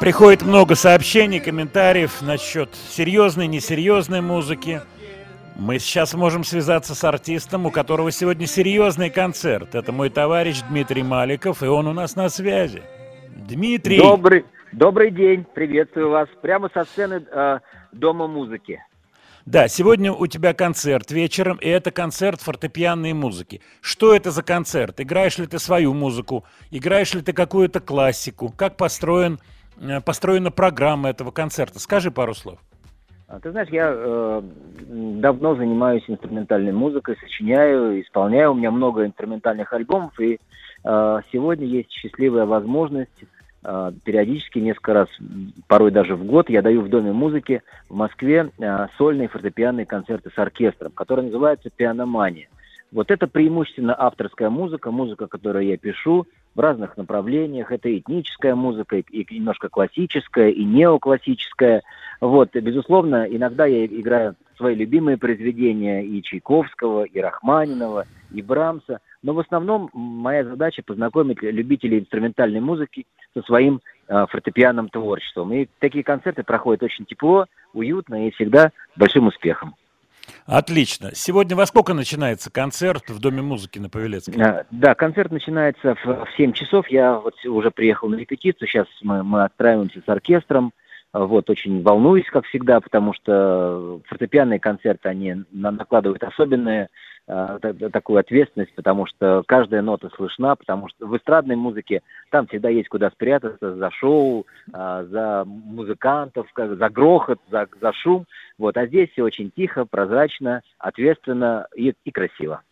Приходит 0.00 0.42
много 0.42 0.74
сообщений, 0.74 1.40
комментариев 1.40 2.20
насчет 2.20 2.74
серьезной, 2.90 3.46
несерьезной 3.46 4.20
музыки. 4.20 4.82
Мы 5.58 5.78
сейчас 5.78 6.12
можем 6.12 6.44
связаться 6.44 6.94
с 6.94 7.02
артистом, 7.02 7.64
у 7.64 7.70
которого 7.70 8.10
сегодня 8.10 8.46
серьезный 8.46 9.08
концерт. 9.08 9.74
Это 9.74 9.92
мой 9.92 10.10
товарищ 10.10 10.60
Дмитрий 10.68 11.02
Маликов, 11.02 11.62
и 11.62 11.66
он 11.66 11.86
у 11.86 11.94
нас 11.94 12.14
на 12.14 12.28
связи. 12.28 12.82
Дмитрий, 13.34 13.98
Добрый, 13.98 14.44
добрый 14.72 15.10
день, 15.10 15.46
приветствую 15.54 16.10
вас. 16.10 16.28
Прямо 16.42 16.68
со 16.74 16.84
сцены 16.84 17.24
э, 17.28 17.58
Дома 17.92 18.26
музыки. 18.26 18.82
Да, 19.46 19.68
сегодня 19.68 20.12
у 20.12 20.26
тебя 20.26 20.54
концерт 20.54 21.12
вечером, 21.12 21.58
и 21.58 21.68
это 21.68 21.92
концерт 21.92 22.40
фортепианной 22.40 23.12
музыки. 23.12 23.60
Что 23.80 24.12
это 24.12 24.32
за 24.32 24.42
концерт? 24.42 25.00
Играешь 25.00 25.38
ли 25.38 25.46
ты 25.46 25.60
свою 25.60 25.94
музыку? 25.94 26.44
Играешь 26.72 27.14
ли 27.14 27.22
ты 27.22 27.32
какую-то 27.32 27.78
классику? 27.78 28.52
Как 28.56 28.76
построен, 28.76 29.38
э, 29.80 30.00
построена 30.00 30.50
программа 30.50 31.10
этого 31.10 31.30
концерта? 31.30 31.78
Скажи 31.78 32.10
пару 32.10 32.34
слов. 32.34 32.58
А, 33.28 33.38
Ты 33.38 33.52
знаешь, 33.52 33.68
я 33.70 33.92
э, 33.94 34.42
давно 34.88 35.54
занимаюсь 35.54 36.02
инструментальной 36.08 36.72
музыкой, 36.72 37.16
сочиняю, 37.20 38.00
исполняю. 38.02 38.50
У 38.50 38.54
меня 38.54 38.72
много 38.72 39.06
инструментальных 39.06 39.72
альбомов, 39.72 40.18
и 40.18 40.40
э, 40.82 41.20
сегодня 41.30 41.66
есть 41.66 41.92
счастливая 41.92 42.46
возможность 42.46 43.24
периодически, 44.04 44.60
несколько 44.60 44.94
раз, 44.94 45.08
порой 45.66 45.90
даже 45.90 46.14
в 46.14 46.24
год, 46.24 46.48
я 46.48 46.62
даю 46.62 46.82
в 46.82 46.88
Доме 46.88 47.12
музыки 47.12 47.62
в 47.88 47.96
Москве 47.96 48.50
э, 48.58 48.86
сольные 48.96 49.28
фортепианные 49.28 49.86
концерты 49.86 50.30
с 50.34 50.38
оркестром, 50.38 50.92
которые 50.92 51.26
называются 51.26 51.70
«Пианомания». 51.70 52.48
Вот 52.92 53.10
это 53.10 53.26
преимущественно 53.26 53.94
авторская 53.98 54.48
музыка, 54.48 54.90
музыка, 54.90 55.26
которую 55.26 55.66
я 55.66 55.76
пишу 55.76 56.26
в 56.54 56.60
разных 56.60 56.96
направлениях. 56.96 57.72
Это 57.72 57.96
этническая 57.96 58.54
музыка, 58.54 58.96
и 58.98 59.34
немножко 59.34 59.68
классическая, 59.68 60.50
и 60.50 60.64
неоклассическая. 60.64 61.82
Вот, 62.20 62.54
безусловно, 62.54 63.26
иногда 63.28 63.66
я 63.66 63.84
играю 63.84 64.36
свои 64.56 64.74
любимые 64.74 65.18
произведения 65.18 66.04
и 66.04 66.22
Чайковского, 66.22 67.04
и 67.04 67.20
Рахманинова, 67.20 68.06
и 68.32 68.40
Брамса. 68.40 69.00
Но 69.22 69.34
в 69.34 69.40
основном 69.40 69.90
моя 69.92 70.44
задача 70.44 70.82
познакомить 70.86 71.42
любителей 71.42 71.98
инструментальной 71.98 72.60
музыки 72.60 73.06
со 73.36 73.42
своим 73.42 73.80
э, 74.08 74.26
фортепианным 74.30 74.88
творчеством. 74.88 75.52
И 75.52 75.68
такие 75.78 76.02
концерты 76.02 76.42
проходят 76.42 76.82
очень 76.82 77.04
тепло, 77.04 77.46
уютно 77.74 78.26
и 78.26 78.30
всегда 78.32 78.72
большим 78.96 79.26
успехом. 79.26 79.74
Отлично. 80.46 81.10
Сегодня 81.14 81.54
во 81.54 81.66
сколько 81.66 81.94
начинается 81.94 82.50
концерт 82.50 83.10
в 83.10 83.20
Доме 83.20 83.42
музыки 83.42 83.78
на 83.78 83.88
Павелецкой? 83.88 84.42
А, 84.42 84.64
Да, 84.70 84.94
концерт 84.94 85.30
начинается 85.30 85.94
в, 85.94 86.04
в 86.04 86.28
7 86.36 86.52
часов. 86.52 86.88
Я 86.88 87.14
вот 87.18 87.34
уже 87.44 87.70
приехал 87.70 88.08
на 88.08 88.16
репетицию. 88.16 88.66
Сейчас 88.68 88.86
мы, 89.02 89.22
мы 89.22 89.44
отправимся 89.44 90.00
с 90.04 90.08
оркестром. 90.08 90.72
А, 91.12 91.26
Вот, 91.26 91.48
очень 91.50 91.82
волнуюсь, 91.82 92.26
как 92.26 92.44
всегда, 92.46 92.80
потому 92.80 93.12
что 93.14 94.00
фортепианные 94.06 94.58
концерты, 94.58 95.08
они 95.08 95.36
на- 95.52 95.70
накладывают 95.70 96.20
та- 96.20 96.32
такую 97.26 98.20
ответственность, 98.20 98.72
потому 98.74 99.06
что 99.06 99.42
каждая 99.46 99.82
нота 99.82 100.10
слышна, 100.16 100.54
потому 100.54 100.88
что 100.88 101.06
в 101.06 101.16
эстрадной 101.16 101.56
музыке 101.56 102.02
там 102.30 102.46
всегда 102.46 102.68
есть 102.68 102.88
куда 102.88 103.10
спрятаться 103.10 103.74
за 103.74 103.90
шоу, 103.90 104.46
а, 104.72 105.04
за 105.04 105.44
музыкантов, 105.44 106.46
за 106.56 106.88
грохот, 106.88 107.40
за, 107.50 107.66
за 107.80 107.92
шум. 107.94 108.26
Вот, 108.58 108.76
а 108.76 108.86
здесь 108.86 109.10
все 109.10 109.22
очень 109.24 109.50
тихо, 109.50 109.84
прозрачно, 109.84 110.62
ответственно 110.78 111.66
и, 111.74 111.94
и 112.04 112.10
красиво. 112.12 112.62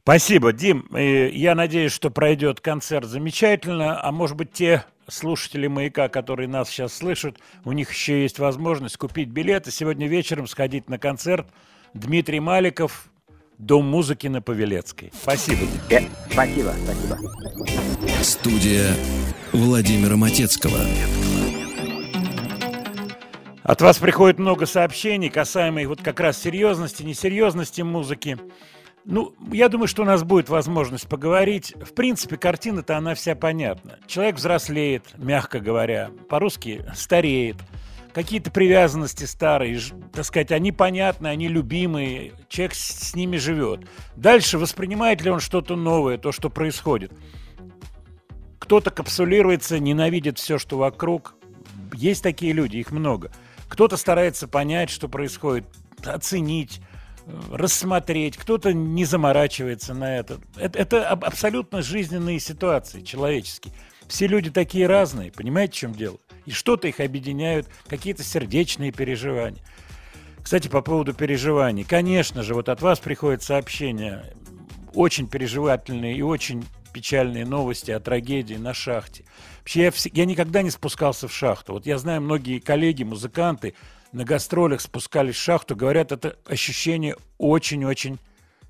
Спасибо, 0.00 0.52
Дим. 0.52 0.86
Э, 0.94 1.30
Я 1.30 1.54
надеюсь, 1.54 1.92
что 1.92 2.10
пройдет 2.10 2.60
концерт 2.60 3.06
замечательно. 3.06 4.02
А 4.02 4.12
может 4.12 4.36
быть, 4.36 4.52
те 4.52 4.84
слушатели 5.08 5.66
«Маяка», 5.66 6.08
которые 6.08 6.48
нас 6.48 6.68
сейчас 6.68 6.94
слышат, 6.94 7.36
у 7.64 7.72
них 7.72 7.90
еще 7.90 8.22
есть 8.22 8.38
возможность 8.38 8.96
купить 8.96 9.28
билеты. 9.28 9.70
Сегодня 9.70 10.06
вечером 10.06 10.46
сходить 10.46 10.88
на 10.88 10.98
концерт. 10.98 11.46
Дмитрий 11.94 12.40
Маликов, 12.40 13.08
Дом 13.58 13.86
музыки 13.86 14.26
на 14.26 14.42
Павелецкой. 14.42 15.12
Спасибо. 15.14 15.62
Э, 15.90 16.00
Спасибо, 16.30 16.74
спасибо. 16.84 17.18
Студия 18.22 18.94
Владимира 19.52 20.16
Матецкого. 20.16 20.78
От 23.62 23.80
вас 23.80 23.98
приходит 23.98 24.38
много 24.38 24.66
сообщений, 24.66 25.30
касаемых 25.30 25.88
вот 25.88 26.02
как 26.02 26.20
раз 26.20 26.40
серьезности, 26.40 27.02
несерьезности 27.02 27.80
музыки. 27.82 28.38
Ну, 29.06 29.34
я 29.52 29.68
думаю, 29.68 29.86
что 29.86 30.02
у 30.02 30.06
нас 30.06 30.22
будет 30.22 30.48
возможность 30.48 31.08
поговорить. 31.08 31.74
В 31.82 31.94
принципе, 31.94 32.36
картина-то 32.36 32.96
она 32.96 33.14
вся 33.14 33.34
понятна. 33.34 33.98
Человек 34.06 34.36
взрослеет, 34.36 35.04
мягко 35.16 35.60
говоря, 35.60 36.10
по-русски 36.28 36.84
стареет. 36.94 37.56
Какие-то 38.14 38.52
привязанности 38.52 39.24
старые, 39.24 39.80
так 40.12 40.24
сказать, 40.24 40.52
они 40.52 40.70
понятны, 40.70 41.26
они 41.26 41.48
любимые, 41.48 42.32
человек 42.48 42.76
с, 42.76 43.16
ними 43.16 43.38
живет. 43.38 43.80
Дальше 44.14 44.56
воспринимает 44.56 45.20
ли 45.22 45.30
он 45.30 45.40
что-то 45.40 45.74
новое, 45.74 46.16
то, 46.16 46.30
что 46.30 46.48
происходит? 46.48 47.12
Кто-то 48.60 48.92
капсулируется, 48.92 49.80
ненавидит 49.80 50.38
все, 50.38 50.58
что 50.58 50.78
вокруг. 50.78 51.34
Есть 51.92 52.22
такие 52.22 52.52
люди, 52.52 52.76
их 52.76 52.92
много. 52.92 53.32
Кто-то 53.66 53.96
старается 53.96 54.46
понять, 54.46 54.90
что 54.90 55.08
происходит, 55.08 55.66
оценить, 56.04 56.80
э, 57.26 57.32
рассмотреть. 57.50 58.36
Кто-то 58.36 58.72
не 58.72 59.04
заморачивается 59.04 59.92
на 59.92 60.18
это. 60.18 60.38
Это, 60.56 60.78
это 60.78 61.08
аб- 61.08 61.24
абсолютно 61.24 61.82
жизненные 61.82 62.38
ситуации, 62.38 63.02
человеческие. 63.02 63.74
Все 64.06 64.28
люди 64.28 64.50
такие 64.50 64.86
разные, 64.86 65.32
понимаете, 65.32 65.72
в 65.72 65.76
чем 65.76 65.92
дело? 65.94 66.18
И 66.46 66.50
что-то 66.50 66.88
их 66.88 67.00
объединяют, 67.00 67.68
какие-то 67.86 68.22
сердечные 68.22 68.92
переживания. 68.92 69.62
Кстати, 70.42 70.68
по 70.68 70.82
поводу 70.82 71.14
переживаний. 71.14 71.84
Конечно 71.84 72.42
же, 72.42 72.54
вот 72.54 72.68
от 72.68 72.82
вас 72.82 72.98
приходят 72.98 73.42
сообщения, 73.42 74.34
очень 74.92 75.26
переживательные 75.26 76.16
и 76.16 76.22
очень 76.22 76.64
печальные 76.92 77.46
новости 77.46 77.90
о 77.90 77.98
трагедии 77.98 78.54
на 78.54 78.74
шахте. 78.74 79.24
Вообще, 79.60 79.82
я, 79.82 79.88
вс- 79.88 80.10
я 80.12 80.26
никогда 80.26 80.62
не 80.62 80.70
спускался 80.70 81.28
в 81.28 81.32
шахту. 81.34 81.72
Вот 81.72 81.86
я 81.86 81.98
знаю, 81.98 82.20
многие 82.20 82.60
коллеги, 82.60 83.02
музыканты 83.02 83.74
на 84.12 84.24
гастролях 84.24 84.80
спускались 84.80 85.34
в 85.34 85.42
шахту, 85.42 85.74
говорят, 85.74 86.12
это 86.12 86.36
ощущение 86.46 87.16
очень-очень 87.38 88.18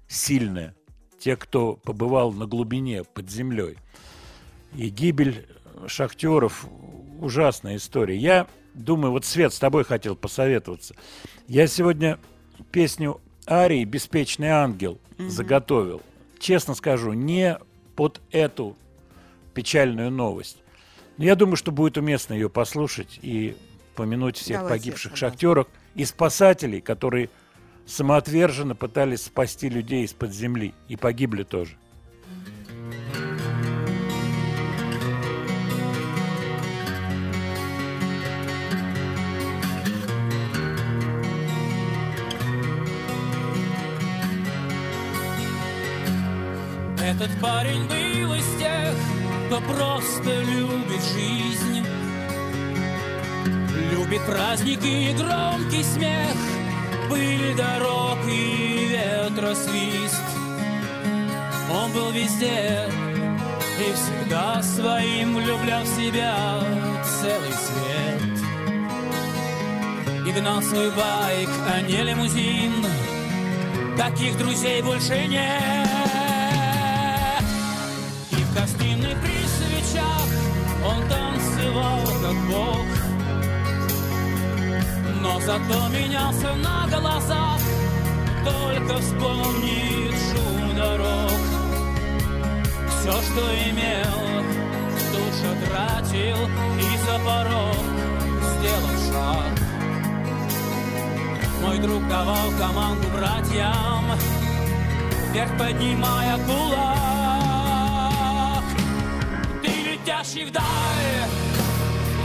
сильное. 0.09 0.75
Те, 1.19 1.37
кто 1.37 1.75
побывал 1.75 2.33
на 2.33 2.47
глубине, 2.47 3.05
под 3.05 3.31
землей. 3.31 3.77
И 4.75 4.89
гибель 4.89 5.47
шахтеров– 5.89 6.67
ужасная 7.21 7.77
история. 7.77 8.17
Я 8.17 8.47
думаю, 8.75 9.13
вот 9.13 9.25
Свет, 9.25 9.53
с 9.53 9.59
тобой 9.59 9.85
хотел 9.85 10.17
посоветоваться. 10.17 10.95
Я 11.49 11.67
сегодня 11.67 12.19
песню 12.73 13.21
Арии 13.49 13.85
«Беспечный 13.85 14.49
ангел» 14.49 14.99
заготовил. 15.19 16.03
Честно 16.39 16.75
скажу, 16.75 17.13
не 17.13 17.59
под 17.97 18.21
эту 18.31 18.77
печальную 19.55 20.11
новость. 20.11 20.59
Но 21.17 21.25
я 21.25 21.37
думаю, 21.37 21.57
что 21.57 21.71
будет 21.71 21.97
уместно 21.97 22.35
ее 22.35 22.51
послушать 22.51 23.19
и 23.23 23.57
помянуть 23.95 24.37
всех 24.37 24.63
Давайте, 24.63 24.85
погибших 24.85 25.17
шахтеров 25.17 25.69
и 25.95 26.05
спасателей, 26.05 26.81
которые 26.81 27.31
самоотверженно 27.87 28.75
пытались 28.75 29.23
спасти 29.23 29.69
людей 29.69 30.05
из-под 30.05 30.33
земли 30.33 30.75
и 30.89 30.97
погибли 30.97 31.45
тоже. 31.45 31.77
Этот 47.17 47.31
парень 47.41 47.87
был 47.87 48.35
из 48.35 48.59
тех, 48.59 48.93
кто 49.47 49.61
просто 49.61 50.43
любит 50.43 51.01
жизнь. 51.15 51.87
Любит 53.93 54.21
праздники 54.27 55.11
и 55.11 55.13
громкий 55.15 55.85
смех. 55.85 56.35
Пыль 57.09 57.55
дорог 57.57 58.19
и 58.29 58.89
ветросвист 58.89 60.23
Он 61.71 61.93
был 61.93 62.11
везде 62.11 62.91
и 63.79 63.93
всегда 63.93 64.61
своим 64.63 65.37
влюблял 65.37 65.85
в 65.85 65.87
себя 65.87 66.35
целый 67.21 67.53
свет. 67.53 68.23
И 70.27 70.33
гнал 70.33 70.63
свой 70.63 70.91
байк, 70.91 71.51
а 71.73 71.81
не 71.83 72.03
лимузин 72.03 72.87
Таких 73.97 74.37
друзей 74.37 74.83
больше 74.83 75.29
нет 75.29 76.04
свечах 79.95 80.29
Он 80.85 81.09
танцевал 81.09 82.01
как 82.23 82.37
бог. 82.49 82.87
Но 85.23 85.41
зато 85.41 85.89
менялся 85.89 86.55
на 86.55 86.87
глазах 86.87 87.61
Только 88.45 88.99
вспомнит 88.99 90.15
шум 90.31 90.77
дорог. 90.77 91.41
Все, 92.89 93.13
что 93.13 93.43
имел, 93.71 94.45
же 95.41 95.67
тратил 95.67 96.37
И 96.79 96.97
за 97.07 97.19
порог 97.25 97.85
сделал 98.59 98.97
шаг. 99.13 99.53
Мой 101.63 101.79
друг 101.79 102.07
давал 102.09 102.51
команду 102.59 103.09
братьям, 103.09 104.05
вверх 105.33 105.59
поднимая 105.59 106.37
кулак. 106.47 107.44
Ты 110.05 110.11
летящий 110.11 110.45
вдаль, 110.45 110.65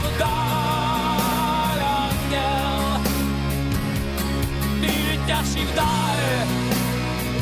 вдаль, 0.04 1.82
ангел. 1.82 3.00
Ты 4.82 4.86
летящий 4.86 5.64
вдаль, 5.64 6.44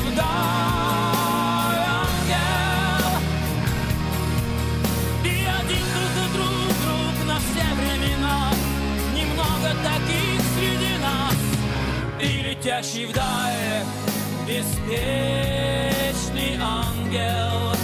вдаль, 0.07 1.83
ангел. 1.99 3.11
И 5.25 5.27
один 5.61 5.87
друг 5.93 6.29
друг, 6.35 6.71
друг 6.85 7.17
на 7.27 7.37
все 7.41 7.67
времена. 7.75 8.39
Немного 9.17 9.69
таких 9.83 10.39
среди 10.55 10.95
нас 10.99 11.41
И 12.21 12.25
летящий 12.43 13.07
вдаль 13.07 13.83
Беспечный 14.47 14.93
ангел 16.61 17.78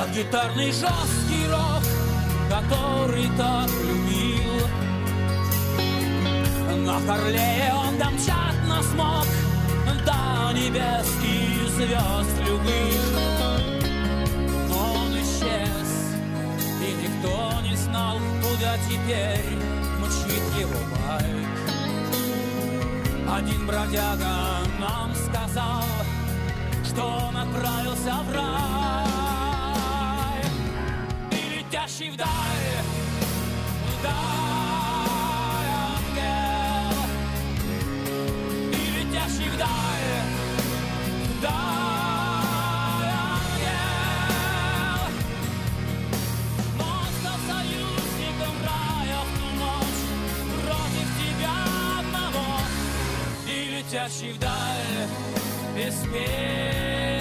Под 0.00 0.10
гитарный 0.12 0.72
жесткий 0.72 1.46
рок, 1.50 1.84
который 2.48 3.28
так 3.36 3.68
любил. 3.84 4.66
На 6.86 6.98
Харлее 7.00 7.74
он 7.74 7.98
домчат 7.98 8.54
смог 8.94 9.26
До 10.06 10.52
небес 10.58 11.06
и 11.22 11.66
звезд 11.76 12.34
любых. 12.48 13.02
Он 14.70 15.12
исчез, 15.20 15.90
и 16.80 16.94
никто 17.02 17.60
не 17.68 17.76
знал 17.76 18.16
Куда 18.40 18.78
теперь 18.88 19.58
мчит 20.00 20.44
его 20.58 20.80
байк. 20.96 21.50
Один 23.36 23.66
бродяга 23.66 24.60
нам 24.80 25.14
сказал 25.14 25.84
Что 26.86 27.02
он 27.28 27.36
отправился 27.36 28.14
в 28.26 28.32
рай 28.34 29.19
летящий 32.00 32.10
вдаль. 32.10 32.28
Вдаль, 33.98 34.14
ангел. 35.92 36.96
И 38.72 38.74
летящий 38.96 39.48
вдаль. 39.50 40.12
Вдаль, 41.38 41.52
ангел. 43.34 43.92
Он 46.78 47.08
стал 47.20 47.38
союзником 47.48 48.54
рая 48.64 49.20
в 49.20 49.30
ту 49.38 49.48
ночь 49.60 50.02
Против 50.64 51.08
тебя 51.20 51.56
одного. 51.98 52.48
И 53.46 53.48
летящий 53.76 54.32
вдаль 54.32 55.04
Беспечный 55.76 57.10
ангел 57.10 57.19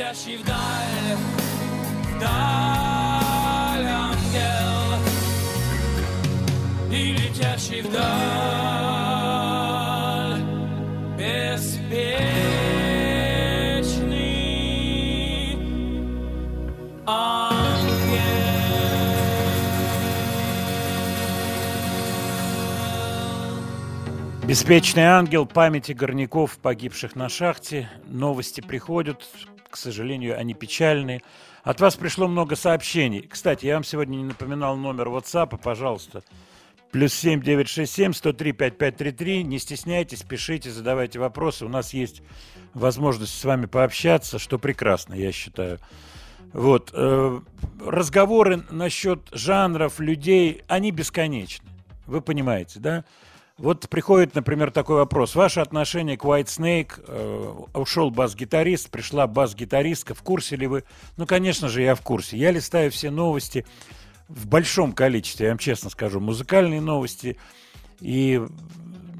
летящий 0.00 0.38
вдаль, 0.38 0.56
вдаль, 2.16 3.86
ангел 3.86 4.96
и 6.90 7.12
летящий 7.12 7.82
вдаль 7.82 8.00
беспечный. 11.18 12.80
Беспечный 24.44 25.04
ангел 25.04 25.44
памяти 25.46 25.92
горняков, 25.92 26.56
погибших 26.58 27.14
на 27.14 27.28
шахте. 27.28 27.90
Новости 28.06 28.62
приходят, 28.62 29.28
к 29.70 29.76
сожалению, 29.76 30.38
они 30.38 30.54
печальные. 30.54 31.22
От 31.62 31.80
вас 31.80 31.96
пришло 31.96 32.26
много 32.28 32.56
сообщений. 32.56 33.22
Кстати, 33.22 33.66
я 33.66 33.74
вам 33.74 33.84
сегодня 33.84 34.16
не 34.16 34.24
напоминал 34.24 34.76
номер 34.76 35.08
WhatsApp, 35.08 35.58
пожалуйста. 35.62 36.22
Плюс 36.90 37.14
7 37.14 37.40
967 37.40 38.12
103 38.12 38.52
5533. 38.52 39.44
Не 39.44 39.58
стесняйтесь, 39.58 40.22
пишите, 40.22 40.70
задавайте 40.70 41.18
вопросы. 41.18 41.64
У 41.64 41.68
нас 41.68 41.94
есть 41.94 42.22
возможность 42.74 43.38
с 43.38 43.44
вами 43.44 43.66
пообщаться, 43.66 44.38
что 44.38 44.58
прекрасно, 44.58 45.14
я 45.14 45.30
считаю. 45.32 45.78
Вот. 46.52 46.90
э, 46.92 47.40
Разговоры 47.84 48.64
насчет 48.70 49.20
жанров, 49.32 50.00
людей, 50.00 50.62
они 50.66 50.90
бесконечны. 50.90 51.68
Вы 52.06 52.20
понимаете, 52.20 52.80
да? 52.80 53.04
Вот 53.60 53.90
приходит, 53.90 54.34
например, 54.34 54.70
такой 54.70 54.96
вопрос. 54.96 55.34
Ваше 55.34 55.60
отношение 55.60 56.16
к 56.16 56.24
White 56.24 56.46
Snake? 56.46 57.04
Э, 57.06 57.78
ушел 57.78 58.10
бас-гитарист, 58.10 58.88
пришла 58.88 59.26
бас-гитаристка. 59.26 60.14
В 60.14 60.22
курсе 60.22 60.56
ли 60.56 60.66
вы? 60.66 60.84
Ну, 61.18 61.26
конечно 61.26 61.68
же, 61.68 61.82
я 61.82 61.94
в 61.94 62.00
курсе. 62.00 62.38
Я 62.38 62.52
листаю 62.52 62.90
все 62.90 63.10
новости 63.10 63.66
в 64.28 64.46
большом 64.46 64.92
количестве, 64.92 65.46
я 65.46 65.52
вам 65.52 65.58
честно 65.58 65.90
скажу, 65.90 66.20
музыкальные 66.20 66.80
новости. 66.80 67.36
И 68.00 68.40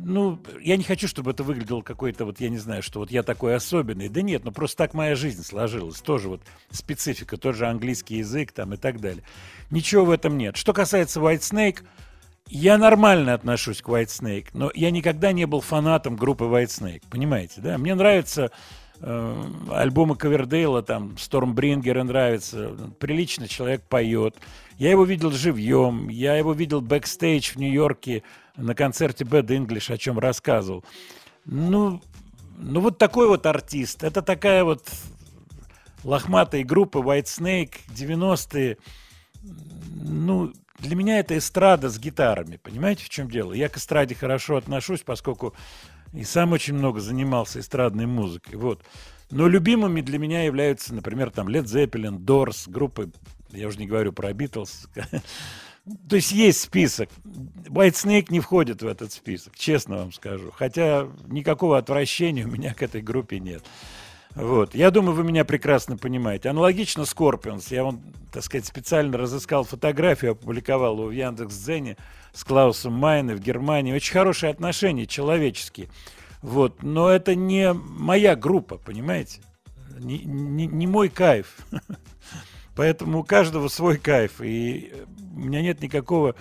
ну, 0.03 0.39
я 0.63 0.79
не 0.79 0.85
хочу, 0.85 1.07
чтобы 1.07 1.33
это 1.33 1.43
выглядело 1.43 1.83
какой-то, 1.83 2.25
вот 2.25 2.41
я 2.41 2.49
не 2.49 2.57
знаю, 2.57 2.83
что 2.83 3.01
вот 3.01 3.11
я 3.11 3.23
такой 3.23 3.55
особенный. 3.55 4.09
Да 4.09 4.23
нет, 4.23 4.45
ну 4.47 4.53
просто 4.53 4.79
так 4.79 4.95
моя 4.95 5.17
жизнь 5.17 5.45
сложилась. 5.45 6.01
Тоже 6.01 6.31
вот 6.31 6.41
специфика, 6.71 7.37
тот 7.37 7.57
же 7.57 7.67
английский 7.67 8.17
язык 8.17 8.53
там 8.53 8.73
и 8.73 8.79
так 8.79 9.01
далее. 9.01 9.23
Ничего 9.71 10.07
в 10.07 10.11
этом 10.11 10.39
нет. 10.39 10.57
Что 10.57 10.73
касается 10.73 11.21
White 11.21 11.41
Snake, 11.41 11.85
я 12.51 12.79
нормально 12.79 13.35
отношусь 13.35 13.81
к 13.81 13.89
White 13.89 14.09
Snake, 14.09 14.49
но 14.53 14.71
я 14.75 14.91
никогда 14.91 15.33
не 15.33 15.47
был 15.47 15.61
фанатом 15.61 16.17
группы 16.17 16.45
White 16.45 16.67
Snake, 16.67 17.03
понимаете, 17.09 17.61
да? 17.61 17.79
Мне 17.79 17.95
нравятся 17.95 18.51
э, 19.01 19.45
альбомы 19.71 20.17
Ковердейла, 20.17 20.83
там, 20.83 21.17
Stormbringer 21.17 21.96
а 21.96 22.03
нравится, 22.03 22.77
прилично 22.99 23.47
человек 23.47 23.83
поет. 23.83 24.37
Я 24.79 24.91
его 24.91 25.05
видел 25.05 25.31
живьем, 25.31 26.09
я 26.09 26.35
его 26.35 26.53
видел 26.53 26.81
бэкстейдж 26.81 27.53
в 27.53 27.57
Нью-Йорке 27.57 28.25
на 28.57 28.75
концерте 28.75 29.25
Bad 29.25 29.47
English, 29.47 29.93
о 29.93 29.97
чем 29.97 30.19
рассказывал. 30.19 30.85
Ну, 31.45 32.03
ну 32.57 32.81
вот 32.81 32.99
такой 32.99 33.29
вот 33.29 33.47
артист, 33.47 34.03
это 34.03 34.23
такая 34.23 34.65
вот 34.65 34.89
лохматая 36.03 36.65
группа 36.65 36.99
Whitesnake, 36.99 37.75
90-е, 37.95 38.77
ну, 40.03 40.53
для 40.79 40.97
меня 40.97 41.19
это 41.19 41.37
эстрада 41.37 41.89
с 41.89 41.99
гитарами. 41.99 42.57
Понимаете, 42.57 43.05
в 43.05 43.09
чем 43.09 43.31
дело? 43.31 43.53
Я 43.53 43.69
к 43.69 43.77
эстраде 43.77 44.15
хорошо 44.15 44.57
отношусь, 44.57 45.03
поскольку 45.03 45.55
и 46.13 46.25
сам 46.25 46.53
очень 46.53 46.75
много 46.75 47.01
занимался 47.01 47.61
эстрадной 47.61 48.07
музыкой. 48.07 48.57
Вот. 48.57 48.83
Но 49.31 49.47
любимыми 49.47 50.01
для 50.01 50.19
меня 50.19 50.43
являются, 50.45 50.95
например, 50.95 51.31
там 51.31 51.49
Led 51.49 51.65
Zeppelin, 51.65 52.19
Doors, 52.19 52.69
группы, 52.69 53.13
я 53.51 53.69
уже 53.69 53.79
не 53.79 53.87
говорю 53.87 54.13
про 54.13 54.31
Beatles. 54.31 54.89
То 56.09 56.17
есть 56.17 56.33
есть 56.33 56.61
список. 56.61 57.09
White 57.25 57.93
Snake 57.93 58.27
не 58.31 58.41
входит 58.41 58.83
в 58.83 58.87
этот 58.87 59.13
список, 59.13 59.57
честно 59.57 59.99
вам 59.99 60.13
скажу. 60.13 60.51
Хотя 60.51 61.09
никакого 61.27 61.79
отвращения 61.79 62.45
у 62.45 62.51
меня 62.51 62.75
к 62.75 62.83
этой 62.83 63.03
группе 63.03 63.39
нет. 63.39 63.63
Вот. 64.35 64.75
Я 64.75 64.91
думаю, 64.91 65.15
вы 65.15 65.25
меня 65.25 65.45
прекрасно 65.45 65.97
понимаете. 65.97 66.51
Аналогично 66.51 67.03
Scorpions. 67.03 67.67
Я 67.71 67.85
вам, 67.85 68.01
так 68.33 68.45
сказать, 68.45 68.65
специально 68.67 69.19
разыскал 69.19 69.65
фотографию, 69.65 70.33
опубликовал 70.33 70.95
его 70.95 71.07
в 71.07 71.11
Яндекс.Дзене 71.11 71.97
с 72.33 72.45
Клаусом 72.45 72.93
Майне 72.93 73.35
в 73.35 73.41
Германии. 73.41 73.93
Очень 73.93 74.13
хорошие 74.13 74.51
отношения, 74.51 75.07
человеческие. 75.07 75.89
Вот. 76.43 76.83
Но 76.83 77.09
это 77.11 77.35
не 77.35 77.73
моя 77.73 78.37
группа, 78.37 78.79
понимаете? 78.79 79.41
Не, 79.99 80.19
не- 80.21 80.67
не 80.67 80.87
мой 80.87 81.09
кайф. 81.09 81.59
Поэтому 82.77 83.21
у 83.21 83.25
каждого 83.25 83.69
свой 83.69 83.99
кайф. 83.99 84.41
И 84.41 84.93
у 85.35 85.41
меня 85.41 85.61
нет 85.61 85.83
никакого 85.83 86.37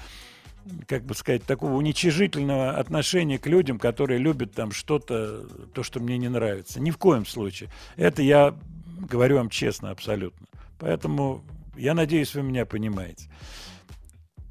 как 0.88 1.04
бы 1.04 1.14
сказать, 1.14 1.44
такого 1.44 1.74
уничижительного 1.74 2.72
отношения 2.72 3.38
к 3.38 3.48
людям, 3.48 3.80
которые 3.80 4.20
любят 4.20 4.54
там 4.54 4.72
что-то, 4.72 5.46
то, 5.74 5.84
что 5.84 6.00
мне 6.00 6.18
не 6.18 6.30
нравится. 6.30 6.80
Ни 6.80 6.92
в 6.92 6.98
коем 6.98 7.26
случае. 7.26 7.70
Это 7.96 8.22
я 8.22 8.56
говорю 9.00 9.38
вам 9.38 9.50
честно 9.50 9.92
абсолютно. 9.92 10.48
Поэтому 10.80 11.44
я 11.76 11.94
надеюсь, 11.94 12.34
вы 12.36 12.44
меня 12.44 12.66
понимаете. 12.66 13.30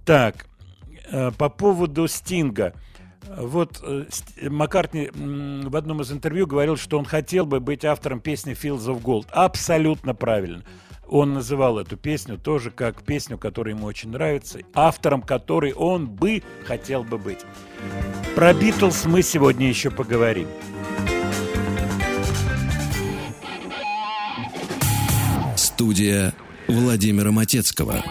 Так, 0.05 0.47
э, 1.11 1.31
по 1.33 1.49
поводу 1.49 2.09
Стинга. 2.09 2.75
Вот 3.27 3.83
э, 3.83 4.07
Маккартни 4.49 5.11
в 5.13 5.77
одном 5.77 6.01
из 6.01 6.11
интервью 6.13 6.47
говорил, 6.47 6.77
что 6.77 6.99
он 6.99 7.05
хотел 7.05 7.45
бы 7.45 7.61
быть 7.61 7.85
автором 7.85 8.21
песни 8.21 8.55
Fields 8.55 8.87
of 8.87 9.03
Gold. 9.03 9.27
Абсолютно 9.31 10.15
правильно. 10.15 10.65
Он 11.09 11.33
называл 11.33 11.79
эту 11.79 11.97
песню 11.97 12.39
тоже 12.39 12.71
как 12.71 13.03
песню, 13.03 13.39
которая 13.39 13.75
ему 13.75 13.87
очень 13.87 14.11
нравится, 14.11 14.61
автором 14.75 15.23
которой 15.23 15.73
он 15.73 16.07
бы 16.07 16.43
хотел 16.67 17.03
бы 17.03 17.19
быть. 17.19 17.41
Про 18.35 18.53
Битлз 18.53 19.07
мы 19.07 19.23
сегодня 19.23 19.69
еще 19.69 19.91
поговорим. 19.91 20.49
Студия 25.57 26.35
Владимира 26.67 27.31
Матецкого. 27.31 28.05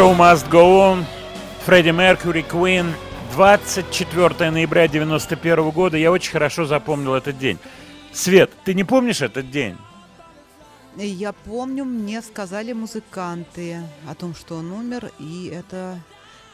Show 0.00 0.16
must 0.16 0.48
go 0.48 0.80
on. 0.80 1.04
Фредди 1.66 1.90
Меркьюри, 1.90 2.42
Queen. 2.50 2.90
24 3.34 4.50
ноября 4.50 4.88
91 4.88 5.70
года. 5.72 5.98
Я 5.98 6.10
очень 6.10 6.32
хорошо 6.32 6.64
запомнил 6.64 7.12
этот 7.14 7.36
день. 7.36 7.58
Свет, 8.10 8.50
ты 8.64 8.72
не 8.72 8.82
помнишь 8.84 9.20
этот 9.20 9.50
день? 9.50 9.76
Я 10.96 11.34
помню, 11.34 11.84
мне 11.84 12.22
сказали 12.22 12.72
музыканты 12.72 13.82
о 14.08 14.14
том, 14.14 14.34
что 14.34 14.56
он 14.56 14.72
умер, 14.72 15.10
и 15.18 15.52
это, 15.54 16.00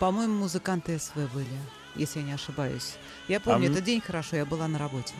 по-моему, 0.00 0.40
музыканты 0.40 0.98
СВ 0.98 1.14
были, 1.32 1.46
если 1.94 2.18
я 2.18 2.24
не 2.26 2.32
ошибаюсь. 2.32 2.96
Я 3.28 3.38
помню 3.38 3.66
м- 3.68 3.72
этот 3.74 3.84
день 3.84 4.00
хорошо, 4.00 4.34
я 4.34 4.44
была 4.44 4.66
на 4.66 4.80
работе. 4.80 5.14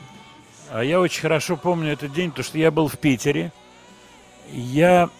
А 0.73 0.83
я 0.83 0.99
очень 0.99 1.23
хорошо 1.23 1.57
помню 1.57 1.93
этот 1.93 2.13
день, 2.13 2.31
потому 2.31 2.45
что 2.45 2.59
я 2.59 2.73
был 2.73 2.89
в 2.89 2.99
Питере. 2.99 3.53
Я 4.51 5.11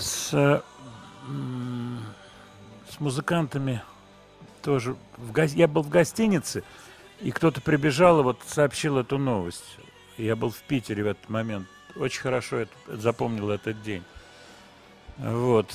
с, 0.00 0.64
музыкантами 3.00 3.82
тоже... 4.62 4.96
В 5.16 5.32
гос- 5.32 5.54
Я 5.56 5.68
был 5.68 5.82
в 5.82 5.88
гостинице, 5.88 6.62
и 7.20 7.30
кто-то 7.30 7.60
прибежал 7.60 8.20
и 8.20 8.22
вот 8.22 8.40
сообщил 8.46 8.98
эту 8.98 9.18
новость. 9.18 9.64
Я 10.16 10.36
был 10.36 10.50
в 10.50 10.58
Питере 10.62 11.02
в 11.04 11.06
этот 11.06 11.28
момент. 11.28 11.66
Очень 11.96 12.20
хорошо 12.20 12.58
это- 12.58 12.96
запомнил 12.96 13.50
этот 13.50 13.82
день. 13.82 14.02
Вот. 15.18 15.72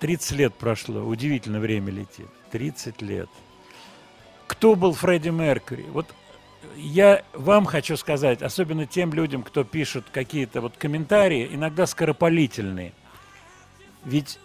30 0.00 0.32
лет 0.32 0.54
прошло. 0.54 1.00
Удивительно 1.02 1.58
время 1.60 1.90
летит. 1.90 2.28
30 2.52 3.02
лет. 3.02 3.28
Кто 4.46 4.74
был 4.76 4.92
Фредди 4.94 5.28
Меркьюри? 5.28 5.82
Вот 5.90 6.06
я 6.76 7.22
вам 7.34 7.66
хочу 7.66 7.96
сказать, 7.96 8.42
особенно 8.42 8.86
тем 8.86 9.12
людям, 9.12 9.42
кто 9.42 9.64
пишет 9.64 10.06
какие-то 10.10 10.60
вот 10.60 10.76
комментарии, 10.76 11.48
иногда 11.52 11.86
скоропалительные. 11.86 12.92
Ведь 14.04 14.38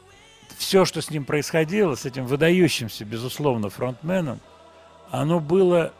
все, 0.58 0.86
что 0.86 1.02
с 1.02 1.10
ним 1.10 1.26
происходило, 1.26 1.96
с 1.96 2.06
этим 2.06 2.26
выдающимся, 2.26 3.06
безусловно, 3.06 3.70
фронтменом, 3.70 4.40
оно 5.10 5.40
было 5.40 5.94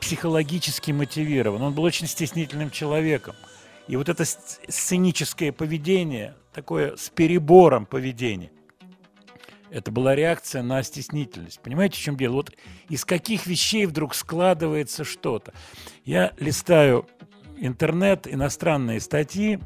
психологически 0.00 0.92
мотивировано. 0.92 1.66
Он 1.66 1.74
был 1.74 1.84
очень 1.84 2.06
стеснительным 2.06 2.70
человеком. 2.70 3.34
И 3.88 3.96
вот 3.96 4.08
это 4.08 4.24
сценическое 4.24 5.50
поведение, 5.50 6.34
такое 6.52 6.96
с 6.96 7.08
перебором 7.08 7.86
поведение, 7.86 8.50
это 9.70 9.90
была 9.90 10.14
реакция 10.14 10.62
на 10.62 10.82
стеснительность. 10.82 11.60
Понимаете, 11.60 11.96
в 11.96 12.00
чем 12.00 12.16
дело? 12.16 12.34
Вот 12.34 12.52
из 12.88 13.04
каких 13.04 13.46
вещей 13.46 13.86
вдруг 13.86 14.14
складывается 14.14 15.04
что-то. 15.04 15.52
Я 16.04 16.32
листаю 16.38 17.06
интернет, 17.56 18.26
иностранные 18.26 19.00
статьи, 19.00 19.58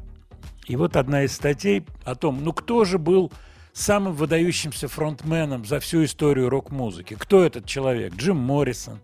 и 0.67 0.75
вот 0.75 0.95
одна 0.95 1.23
из 1.23 1.33
статей 1.33 1.85
о 2.05 2.15
том, 2.15 2.43
ну 2.43 2.53
кто 2.53 2.85
же 2.85 2.97
был 2.97 3.31
самым 3.73 4.13
выдающимся 4.13 4.87
фронтменом 4.87 5.65
за 5.65 5.79
всю 5.79 6.05
историю 6.05 6.49
рок-музыки? 6.49 7.15
Кто 7.19 7.43
этот 7.43 7.65
человек? 7.65 8.15
Джим 8.15 8.37
Моррисон, 8.37 8.99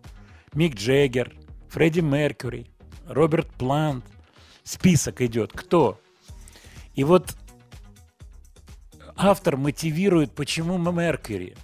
Мик 0.54 0.76
Джеггер, 0.76 1.34
Фредди 1.68 2.00
Меркьюри, 2.00 2.70
Роберт 3.06 3.48
Плант. 3.54 4.04
Список 4.62 5.20
идет. 5.20 5.52
Кто? 5.52 6.00
И 6.94 7.04
вот 7.04 7.34
автор 9.16 9.56
мотивирует, 9.56 10.34
почему 10.34 10.78
Меркьюри. 10.78 11.56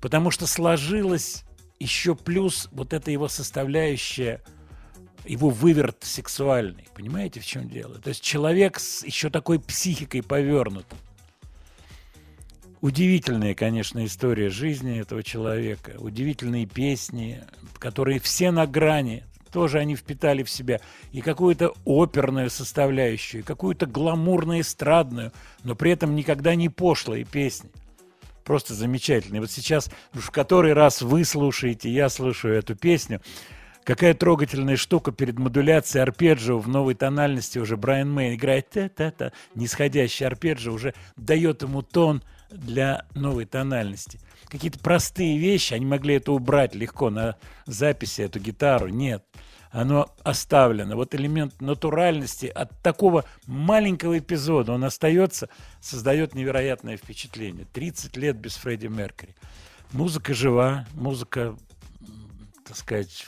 Потому 0.00 0.30
что 0.30 0.46
сложилась 0.46 1.44
еще 1.78 2.14
плюс 2.14 2.68
вот 2.72 2.92
эта 2.92 3.10
его 3.10 3.28
составляющая, 3.28 4.42
его 5.24 5.50
выверт 5.50 5.98
сексуальный. 6.02 6.88
Понимаете, 6.94 7.40
в 7.40 7.46
чем 7.46 7.68
дело? 7.68 7.96
То 7.96 8.10
есть 8.10 8.22
человек 8.22 8.78
с 8.78 9.04
еще 9.04 9.30
такой 9.30 9.58
психикой 9.58 10.22
повернутым. 10.22 10.98
Удивительная, 12.80 13.54
конечно, 13.54 14.04
история 14.04 14.50
жизни 14.50 15.00
этого 15.00 15.22
человека. 15.22 15.92
Удивительные 15.98 16.66
песни, 16.66 17.42
которые 17.78 18.20
все 18.20 18.50
на 18.50 18.66
грани. 18.66 19.24
Тоже 19.50 19.78
они 19.78 19.96
впитали 19.96 20.42
в 20.42 20.50
себя 20.50 20.80
и 21.12 21.22
какую-то 21.22 21.72
оперную 21.86 22.50
составляющую, 22.50 23.40
и 23.40 23.44
какую-то 23.44 23.86
гламурно-эстрадную, 23.86 25.32
но 25.64 25.74
при 25.74 25.92
этом 25.92 26.14
никогда 26.14 26.54
не 26.54 26.68
пошлые 26.68 27.24
песни. 27.24 27.70
Просто 28.44 28.74
замечательные. 28.74 29.40
Вот 29.40 29.50
сейчас 29.50 29.90
уж 30.14 30.24
в 30.24 30.30
который 30.30 30.74
раз 30.74 31.00
вы 31.00 31.24
слушаете, 31.24 31.90
я 31.90 32.08
слушаю 32.10 32.54
эту 32.54 32.76
песню. 32.76 33.22
Какая 33.82 34.14
трогательная 34.14 34.76
штука 34.76 35.12
перед 35.12 35.38
модуляцией 35.38 36.02
арпеджио 36.02 36.58
в 36.58 36.68
новой 36.68 36.94
тональности 36.94 37.58
уже 37.58 37.76
Брайан 37.76 38.12
Мэй 38.12 38.34
играет 38.34 38.68
та-та-та, 38.68 39.32
нисходящий 39.54 40.26
арпеджио 40.26 40.72
уже 40.72 40.92
дает 41.16 41.62
ему 41.62 41.82
тон 41.82 42.22
для 42.50 43.04
новой 43.14 43.44
тональности. 43.44 44.20
Какие-то 44.48 44.78
простые 44.78 45.38
вещи, 45.38 45.74
они 45.74 45.86
могли 45.86 46.14
это 46.16 46.32
убрать 46.32 46.74
легко 46.74 47.10
на 47.10 47.36
записи, 47.66 48.22
эту 48.22 48.38
гитару. 48.38 48.88
Нет, 48.88 49.24
оно 49.70 50.08
оставлено. 50.22 50.96
Вот 50.96 51.14
элемент 51.14 51.60
натуральности 51.60 52.46
от 52.46 52.70
такого 52.82 53.24
маленького 53.46 54.18
эпизода 54.18 54.72
он 54.72 54.84
остается, 54.84 55.48
создает 55.80 56.34
невероятное 56.34 56.96
впечатление. 56.96 57.66
30 57.72 58.16
лет 58.16 58.36
без 58.36 58.56
Фредди 58.56 58.86
Меркьюри. 58.86 59.34
Музыка 59.92 60.34
жива, 60.34 60.86
музыка, 60.94 61.56
так 62.66 62.76
сказать, 62.76 63.26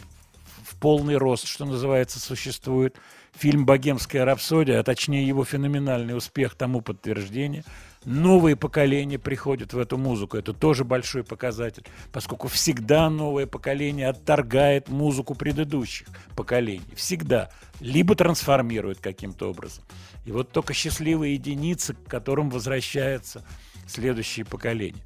в 0.64 0.76
полный 0.76 1.16
рост, 1.16 1.46
что 1.46 1.64
называется, 1.64 2.20
существует. 2.20 2.96
Фильм 3.36 3.66
«Богемская 3.66 4.24
рапсодия», 4.24 4.80
а 4.80 4.82
точнее 4.82 5.26
его 5.26 5.44
феноменальный 5.44 6.16
успех 6.16 6.54
тому 6.54 6.80
подтверждение. 6.80 7.64
Новые 8.04 8.56
поколения 8.56 9.18
приходят 9.18 9.72
в 9.72 9.78
эту 9.78 9.98
музыку. 9.98 10.36
Это 10.36 10.52
тоже 10.52 10.84
большой 10.84 11.24
показатель, 11.24 11.84
поскольку 12.12 12.48
всегда 12.48 13.10
новое 13.10 13.46
поколение 13.46 14.08
отторгает 14.08 14.88
музыку 14.88 15.34
предыдущих 15.34 16.06
поколений. 16.36 16.94
Всегда. 16.94 17.50
Либо 17.80 18.14
трансформирует 18.14 18.98
каким-то 19.00 19.50
образом. 19.50 19.84
И 20.24 20.32
вот 20.32 20.50
только 20.52 20.74
счастливые 20.74 21.34
единицы, 21.34 21.94
к 21.94 22.04
которым 22.04 22.50
возвращаются 22.50 23.44
следующие 23.86 24.44
поколения. 24.46 25.02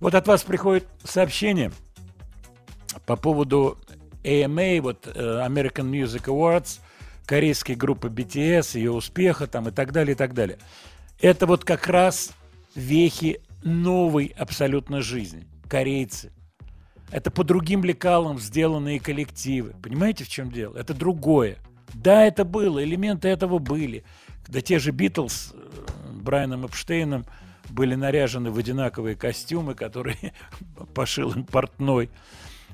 Вот 0.00 0.14
от 0.14 0.26
вас 0.26 0.42
приходит 0.42 0.86
сообщение 1.04 1.72
по 3.06 3.16
поводу 3.16 3.78
AMA, 4.24 4.80
вот 4.80 5.06
э, 5.06 5.20
American 5.46 5.90
Music 5.90 6.24
Awards, 6.24 6.80
корейской 7.24 7.74
группы 7.74 8.08
BTS, 8.08 8.76
ее 8.76 8.92
успеха 8.92 9.46
там 9.46 9.68
и 9.68 9.70
так 9.70 9.92
далее, 9.92 10.14
и 10.14 10.16
так 10.16 10.34
далее. 10.34 10.58
Это 11.20 11.46
вот 11.46 11.64
как 11.64 11.86
раз 11.88 12.32
вехи 12.74 13.40
новой 13.62 14.34
абсолютно 14.36 15.00
жизни. 15.00 15.46
Корейцы. 15.68 16.32
Это 17.10 17.30
по 17.30 17.44
другим 17.44 17.84
лекалам 17.84 18.38
сделанные 18.38 19.00
коллективы. 19.00 19.74
Понимаете, 19.82 20.24
в 20.24 20.28
чем 20.28 20.50
дело? 20.50 20.76
Это 20.76 20.92
другое. 20.92 21.56
Да, 21.94 22.24
это 22.24 22.44
было, 22.44 22.82
элементы 22.82 23.28
этого 23.28 23.58
были. 23.58 24.04
Да 24.48 24.60
те 24.60 24.78
же 24.78 24.90
Битлз 24.90 25.52
э, 25.54 26.12
Брайаном 26.12 26.66
Эпштейном 26.66 27.24
были 27.70 27.94
наряжены 27.94 28.50
в 28.50 28.58
одинаковые 28.58 29.16
костюмы, 29.16 29.74
которые 29.74 30.32
пошил 30.94 31.32
им 31.32 31.44
портной. 31.44 32.10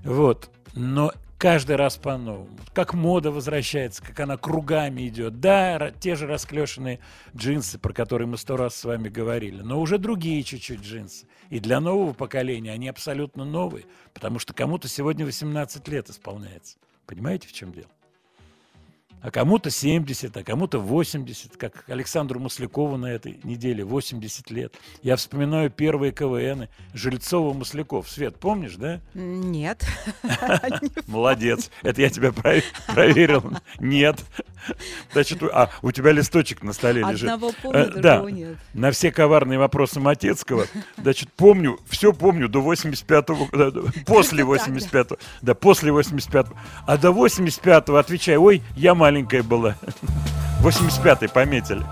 Вот. 0.03 0.51
Но 0.75 1.13
каждый 1.43 1.75
раз 1.75 1.97
по-новому. 1.97 2.57
Как 2.73 2.95
мода 2.95 3.33
возвращается, 3.33 4.01
как 4.01 4.21
она 4.21 4.37
кругами 4.37 5.09
идет. 5.09 5.41
Да, 5.41 5.91
те 5.91 6.15
же 6.15 6.29
расклешенные 6.29 7.01
джинсы, 7.37 7.81
про 7.81 7.93
которые 7.93 8.29
мы 8.29 8.39
сто 8.39 8.57
раз 8.57 8.77
с 8.77 8.85
вами 8.85 9.09
говорили, 9.09 9.61
но 9.61 9.81
уже 9.81 9.99
другие 9.99 10.45
чуть-чуть 10.45 10.83
джинсы. 10.83 11.27
И 11.51 11.59
для 11.59 11.81
нового 11.81 12.13
поколения 12.13 12.71
они 12.71 12.87
абсолютно 12.89 13.45
новые, 13.45 13.87
потому 14.15 14.39
что 14.39 14.55
кому-то 14.55 14.87
сегодня 14.87 15.27
18 15.27 15.89
лет 15.89 16.11
исполняется. 16.11 16.77
Понимаете, 17.07 17.49
в 17.49 17.53
чем 17.53 17.73
дело? 17.73 17.91
А 19.23 19.31
кому-то 19.31 19.71
70, 19.71 20.37
а 20.37 20.43
кому-то 20.43 20.81
80, 20.81 21.57
как 21.57 21.85
Александру 21.89 22.41
Маслякову 22.41 22.97
на 22.97 23.07
этой 23.07 23.39
неделе 23.45 23.85
80 23.85 24.51
лет. 24.51 24.75
Я 25.03 25.15
вспоминаю 25.15 25.71
первые 25.71 26.11
КВНы 26.13 26.69
Жильцова-Масляков. 26.93 28.09
Свет, 28.09 28.37
помнишь, 28.41 28.75
да? 28.75 29.01
Нет. 29.15 29.87
Молодец. 31.07 31.71
Это 31.83 32.01
я 32.03 32.11
тебя 32.11 32.31
прове- 32.31 32.65
проверил. 32.89 33.45
Нет. 33.79 34.19
Значит, 35.13 35.43
а, 35.43 35.71
у 35.83 35.91
тебя 35.91 36.13
листочек 36.13 36.63
на 36.63 36.73
столе 36.73 37.03
лежит. 37.03 37.29
Одного 37.29 37.53
помню, 37.63 37.81
Э, 37.81 37.91
да. 37.91 38.13
другого 38.19 38.29
нет. 38.29 38.57
На 38.75 38.91
все 38.93 39.11
коварные 39.11 39.59
вопросы 39.59 39.99
Матецкого. 39.99 40.67
Значит, 40.97 41.31
помню, 41.37 41.79
все 41.89 42.13
помню 42.13 42.49
до 42.49 42.61
85-го, 42.61 43.49
да, 43.57 43.71
да, 43.73 43.81
после 44.07 44.45
85-го. 44.45 45.17
Да, 45.43 45.55
после 45.55 45.91
85-го. 45.93 46.57
А 46.87 46.97
до 46.97 47.11
85-го 47.11 47.97
отвечай, 47.97 48.37
ой, 48.37 48.63
я 48.77 48.95
маленькая 49.13 49.43
была. 49.43 49.75
85-й 50.63 51.29
пометили. 51.29 51.85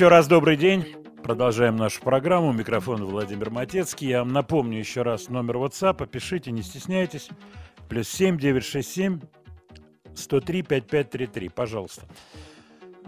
Еще 0.00 0.08
раз 0.08 0.28
добрый 0.28 0.56
день. 0.56 0.96
Продолжаем 1.22 1.76
нашу 1.76 2.00
программу. 2.00 2.52
Микрофон 2.52 3.04
Владимир 3.04 3.50
Матецкий. 3.50 4.08
Я 4.08 4.20
вам 4.20 4.32
напомню 4.32 4.78
еще 4.78 5.02
раз 5.02 5.28
номер 5.28 5.58
WhatsApp. 5.58 6.06
Пишите, 6.06 6.50
не 6.52 6.62
стесняйтесь. 6.62 7.28
Плюс 7.86 8.08
7 8.08 8.38
967 8.38 9.20
103 10.14 10.62
5533. 10.62 11.48
Пожалуйста. 11.50 12.06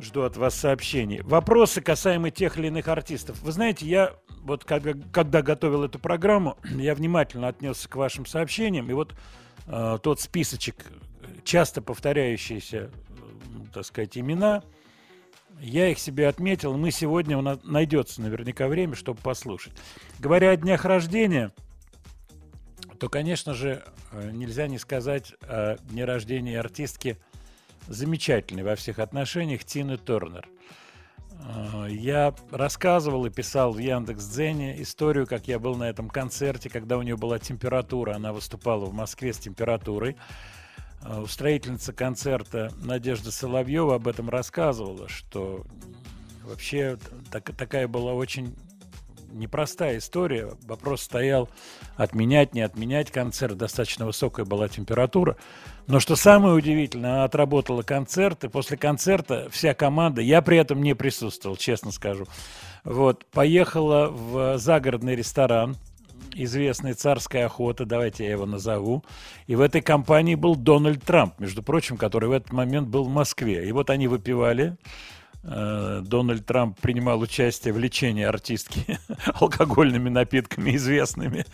Жду 0.03 0.21
от 0.21 0.37
вас 0.37 0.55
сообщений. 0.55 1.23
Вопросы 1.23 1.81
касаемо 1.81 2.31
тех 2.31 2.59
или 2.59 2.67
иных 2.67 2.89
артистов. 2.89 3.41
Вы 3.41 3.53
знаете, 3.53 3.87
я 3.87 4.13
вот 4.43 4.65
когда, 4.65 4.93
когда 5.15 5.41
готовил 5.41 5.85
эту 5.85 5.99
программу, 5.99 6.59
я 6.77 6.95
внимательно 6.95 7.49
отнесся 7.49 7.89
к 7.89 7.97
вашим 7.97 8.27
сообщениям. 8.27 8.91
И 8.91 8.93
вот 8.93 9.15
э, 9.67 9.99
тот 10.03 10.21
списочек, 10.21 10.77
часто 11.43 11.81
повторяющиеся, 11.81 12.77
э, 12.77 12.91
так 13.73 13.87
сказать, 13.87 14.19
имена, 14.19 14.63
я 15.61 15.89
их 15.89 15.99
себе 15.99 16.29
отметил. 16.29 16.77
Мы 16.77 16.91
сегодня, 16.91 17.39
у 17.39 17.43
нас 17.43 17.59
найдется 17.63 18.21
наверняка 18.21 18.69
время, 18.69 18.95
чтобы 18.95 19.21
послушать. 19.21 19.73
Говоря 20.19 20.51
о 20.51 20.57
днях 20.57 20.85
рождения, 20.85 21.53
то, 22.99 23.09
конечно 23.09 23.55
же, 23.55 23.85
э, 24.13 24.31
нельзя 24.33 24.69
не 24.69 24.79
сказать 24.79 25.35
о 25.43 25.77
дне 25.91 26.05
рождения 26.05 26.61
артистки 26.61 27.19
замечательной 27.89 28.63
во 28.63 28.77
всех 28.77 28.99
отношениях 28.99 29.65
Тины 29.65 29.99
Тернер. 29.99 30.49
Э, 31.33 31.87
Я 31.91 32.35
рассказывал 32.51 33.27
и 33.27 33.31
писал 33.31 33.73
в 33.73 33.79
Яндекс.Дзене 33.79 34.81
историю, 34.83 35.27
как 35.27 35.49
я 35.49 35.59
был 35.59 35.75
на 35.77 35.89
этом 35.89 36.09
концерте, 36.09 36.71
когда 36.71 36.97
у 36.99 37.03
нее 37.03 37.17
была 37.17 37.39
температура. 37.39 38.15
Она 38.15 38.33
выступала 38.33 38.85
в 38.85 38.93
Москве 38.93 39.33
с 39.33 39.39
температурой. 39.39 40.17
Э, 41.05 41.21
Устроительница 41.21 41.93
концерта 41.93 42.73
Надежда 42.83 43.31
Соловьева 43.31 43.97
об 43.97 44.09
этом 44.09 44.29
рассказывала, 44.31 45.09
что 45.09 45.65
вообще 46.45 46.99
так- 47.31 47.55
такая 47.57 47.89
была 47.89 48.13
очень 48.13 48.55
непростая 49.33 49.99
история. 49.99 50.53
Вопрос 50.67 51.03
стоял 51.03 51.49
отменять, 51.97 52.55
не 52.55 52.61
отменять 52.61 53.11
концерт. 53.11 53.57
Достаточно 53.57 54.07
высокая 54.07 54.45
была 54.45 54.69
температура. 54.69 55.37
Но 55.87 56.01
что 56.01 56.17
самое 56.17 56.55
удивительное, 56.55 57.13
она 57.15 57.25
отработала 57.25 57.83
концерт, 57.83 58.45
и 58.45 58.49
после 58.49 58.77
концерта 58.77 59.49
вся 59.51 59.75
команда, 59.75 60.21
я 60.21 60.43
при 60.43 60.59
этом 60.59 60.83
не 60.83 60.95
присутствовал, 60.95 61.57
честно 61.57 61.91
скажу, 61.91 62.27
вот, 62.85 63.25
поехала 63.31 64.09
в 64.09 64.59
загородный 64.59 65.17
ресторан, 65.17 65.77
известный 66.35 66.95
«Царская 66.95 67.47
охота», 67.47 67.85
давайте 67.85 68.25
я 68.25 68.31
его 68.31 68.47
назову. 68.47 69.05
И 69.47 69.55
в 69.55 69.61
этой 69.61 69.81
компании 69.81 70.35
был 70.35 70.57
Дональд 70.57 71.03
Трамп, 71.03 71.39
между 71.39 71.63
прочим, 71.63 71.97
который 71.97 72.29
в 72.29 72.33
этот 72.33 72.53
момент 72.53 72.89
был 72.89 73.05
в 73.05 73.11
Москве. 73.11 73.69
И 73.69 73.73
вот 73.73 73.91
они 73.91 74.09
выпивали. 74.09 74.77
Э, 75.45 76.03
Дональд 76.05 76.47
Трамп 76.47 76.79
принимал 76.81 77.21
участие 77.21 77.75
в 77.75 77.79
лечении 77.79 78.23
артистки 78.23 78.99
алкогольными 79.35 80.09
напитками 80.09 80.77
известными, 80.77 81.45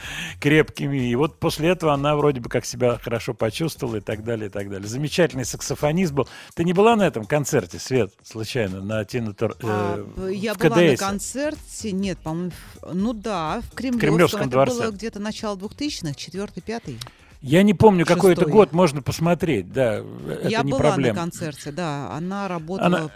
крепкими. 0.40 1.08
И 1.08 1.14
вот 1.14 1.38
после 1.38 1.70
этого 1.70 1.94
она 1.94 2.14
вроде 2.14 2.40
бы 2.40 2.50
как 2.50 2.66
себя 2.66 2.98
хорошо 3.02 3.32
почувствовала 3.32 3.96
и 3.96 4.00
так 4.00 4.24
далее, 4.24 4.48
и 4.48 4.50
так 4.50 4.68
далее. 4.68 4.86
Замечательный 4.86 5.46
саксофонист 5.46 6.12
был. 6.12 6.28
Ты 6.54 6.64
не 6.64 6.74
была 6.74 6.96
на 6.96 7.06
этом 7.06 7.24
концерте, 7.24 7.78
Свет, 7.78 8.12
случайно, 8.22 8.82
на 8.82 9.04
Тину 9.06 9.32
Тор- 9.32 9.56
э, 9.60 9.64
А, 9.64 10.28
я 10.28 10.54
была 10.54 10.76
на 10.76 10.96
концерте, 10.96 11.92
нет, 11.92 12.18
по-моему, 12.18 12.52
ну 12.92 13.14
да, 13.14 13.62
в 13.62 13.74
Кремлевском. 13.74 14.00
Кремлевском 14.00 14.40
это 14.42 14.50
дворце. 14.50 14.82
было 14.82 14.90
где-то 14.90 15.18
начало 15.18 15.56
2000-х, 15.56 16.14
четвертый, 16.14 16.60
пятый. 16.60 16.98
Я 17.40 17.62
не 17.62 17.72
помню, 17.72 18.04
какой 18.04 18.32
это 18.32 18.40
Шестой. 18.42 18.52
год, 18.52 18.72
можно 18.72 19.00
посмотреть, 19.00 19.72
да, 19.72 19.98
это 20.28 20.48
я 20.48 20.62
не 20.62 20.72
была 20.72 20.80
проблема. 20.80 21.14
на 21.14 21.20
концерте, 21.22 21.70
да, 21.72 22.10
она 22.12 22.48
работала 22.48 22.86
Она- 22.86 23.10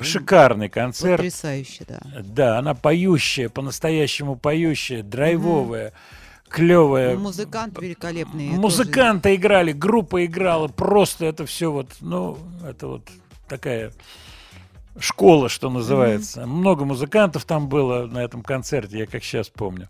Шикарный 0.00 0.68
концерт. 0.68 1.18
потрясающе, 1.18 1.84
да. 1.88 2.00
Да, 2.20 2.58
она 2.58 2.74
поющая, 2.74 3.48
по-настоящему 3.48 4.36
поющая, 4.36 5.02
драйвовая, 5.02 5.92
клевая. 6.48 7.16
Музыкант 7.16 7.78
великолепный. 7.80 8.48
тоже. 8.48 8.60
Музыканты 8.60 9.34
играли, 9.34 9.72
группа 9.72 10.24
играла, 10.24 10.68
просто 10.68 11.26
это 11.26 11.46
все 11.46 11.72
вот, 11.72 11.88
ну, 12.00 12.38
это 12.64 12.86
вот 12.86 13.08
такая 13.48 13.92
школа, 14.98 15.48
что 15.48 15.70
называется. 15.70 16.46
Много 16.46 16.84
музыкантов 16.84 17.44
там 17.44 17.68
было 17.68 18.06
на 18.06 18.18
этом 18.18 18.42
концерте, 18.42 18.98
я 18.98 19.06
как 19.06 19.24
сейчас 19.24 19.48
помню. 19.48 19.88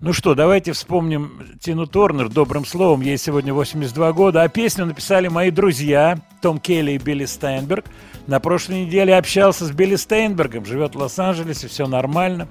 Ну 0.00 0.14
что, 0.14 0.34
давайте 0.34 0.72
вспомним 0.72 1.46
Тину 1.60 1.86
Торнер 1.86 2.30
добрым 2.30 2.64
словом. 2.64 3.02
Ей 3.02 3.18
сегодня 3.18 3.52
82 3.52 4.12
года. 4.14 4.42
А 4.42 4.48
песню 4.48 4.86
написали 4.86 5.28
мои 5.28 5.50
друзья 5.50 6.18
Том 6.40 6.58
Келли 6.58 6.92
и 6.92 6.98
Билли 6.98 7.26
Стейнберг. 7.26 7.84
На 8.30 8.38
прошлой 8.38 8.84
неделе 8.84 9.16
общался 9.16 9.66
с 9.66 9.72
Билли 9.72 9.96
Стейнбергом. 9.96 10.64
Живет 10.64 10.94
в 10.94 10.98
Лос-Анджелесе, 10.98 11.66
все 11.66 11.88
нормально. 11.88 12.46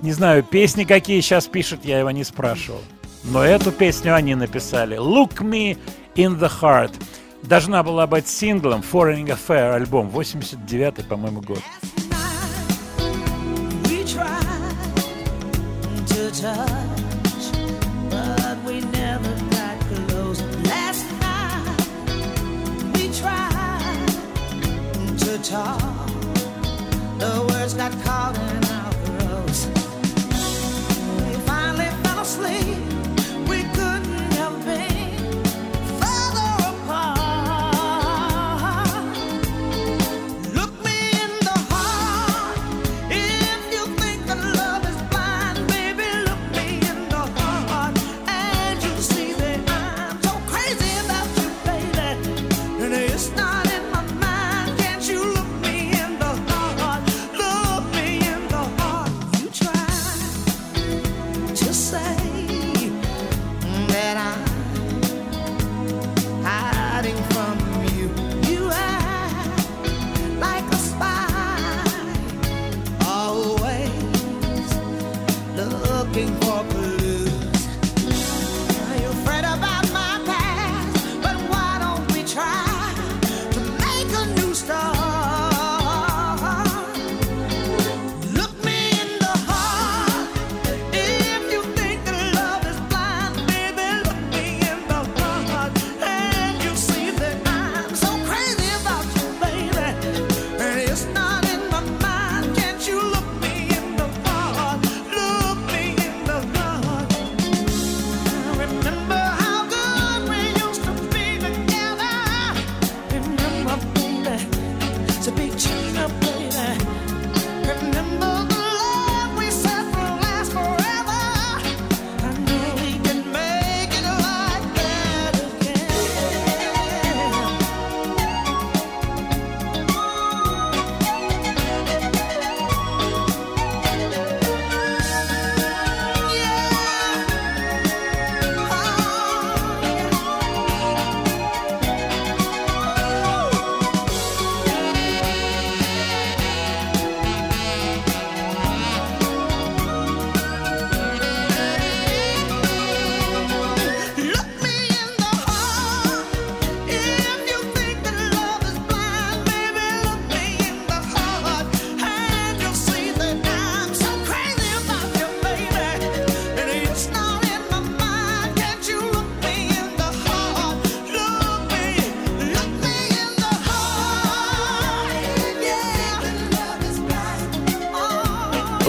Не 0.00 0.10
знаю, 0.10 0.42
песни 0.42 0.82
какие 0.82 1.20
сейчас 1.20 1.46
пишут, 1.46 1.84
я 1.84 2.00
его 2.00 2.10
не 2.10 2.24
спрашивал. 2.24 2.80
Но 3.22 3.44
эту 3.44 3.70
песню 3.70 4.16
они 4.16 4.34
написали. 4.34 4.96
Look 4.98 5.34
Me 5.34 5.78
in 6.16 6.40
the 6.40 6.50
Heart. 6.60 6.94
Должна 7.44 7.84
была 7.84 8.08
быть 8.08 8.26
синглом 8.26 8.80
Foreign 8.80 9.26
Affair 9.26 9.74
альбом. 9.74 10.08
89 10.08 11.06
по-моему, 11.06 11.40
год. 11.40 11.60
We 13.84 14.02
tried 14.02 14.26
to 16.08 16.30
touch, 16.32 17.11
talk, 25.38 25.80
the 27.18 27.46
words 27.48 27.74
got 27.74 27.92
caught 28.02 28.36
in 28.36 28.64
our 28.64 28.92
throats. 29.04 29.66
We 31.26 31.34
finally 31.46 31.90
fell 32.02 32.20
asleep. 32.20 32.91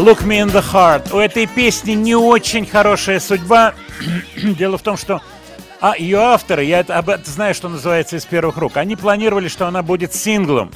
Look 0.03 0.25
Me 0.25 0.41
in 0.41 0.51
the 0.51 0.61
Heart. 0.61 1.15
У 1.15 1.17
этой 1.17 1.47
песни 1.47 1.93
не 1.93 2.13
очень 2.13 2.65
хорошая 2.65 3.21
судьба. 3.21 3.73
Дело 4.35 4.77
в 4.77 4.81
том, 4.81 4.97
что 4.97 5.21
а, 5.79 5.95
ее 5.97 6.17
авторы, 6.17 6.65
я 6.65 6.81
это, 6.81 6.97
об 6.97 7.07
этом 7.07 7.23
знаю, 7.23 7.55
что 7.55 7.69
называется 7.69 8.17
из 8.17 8.25
первых 8.25 8.57
рук, 8.57 8.75
они 8.75 8.97
планировали, 8.97 9.47
что 9.47 9.65
она 9.65 9.81
будет 9.81 10.13
синглом, 10.13 10.71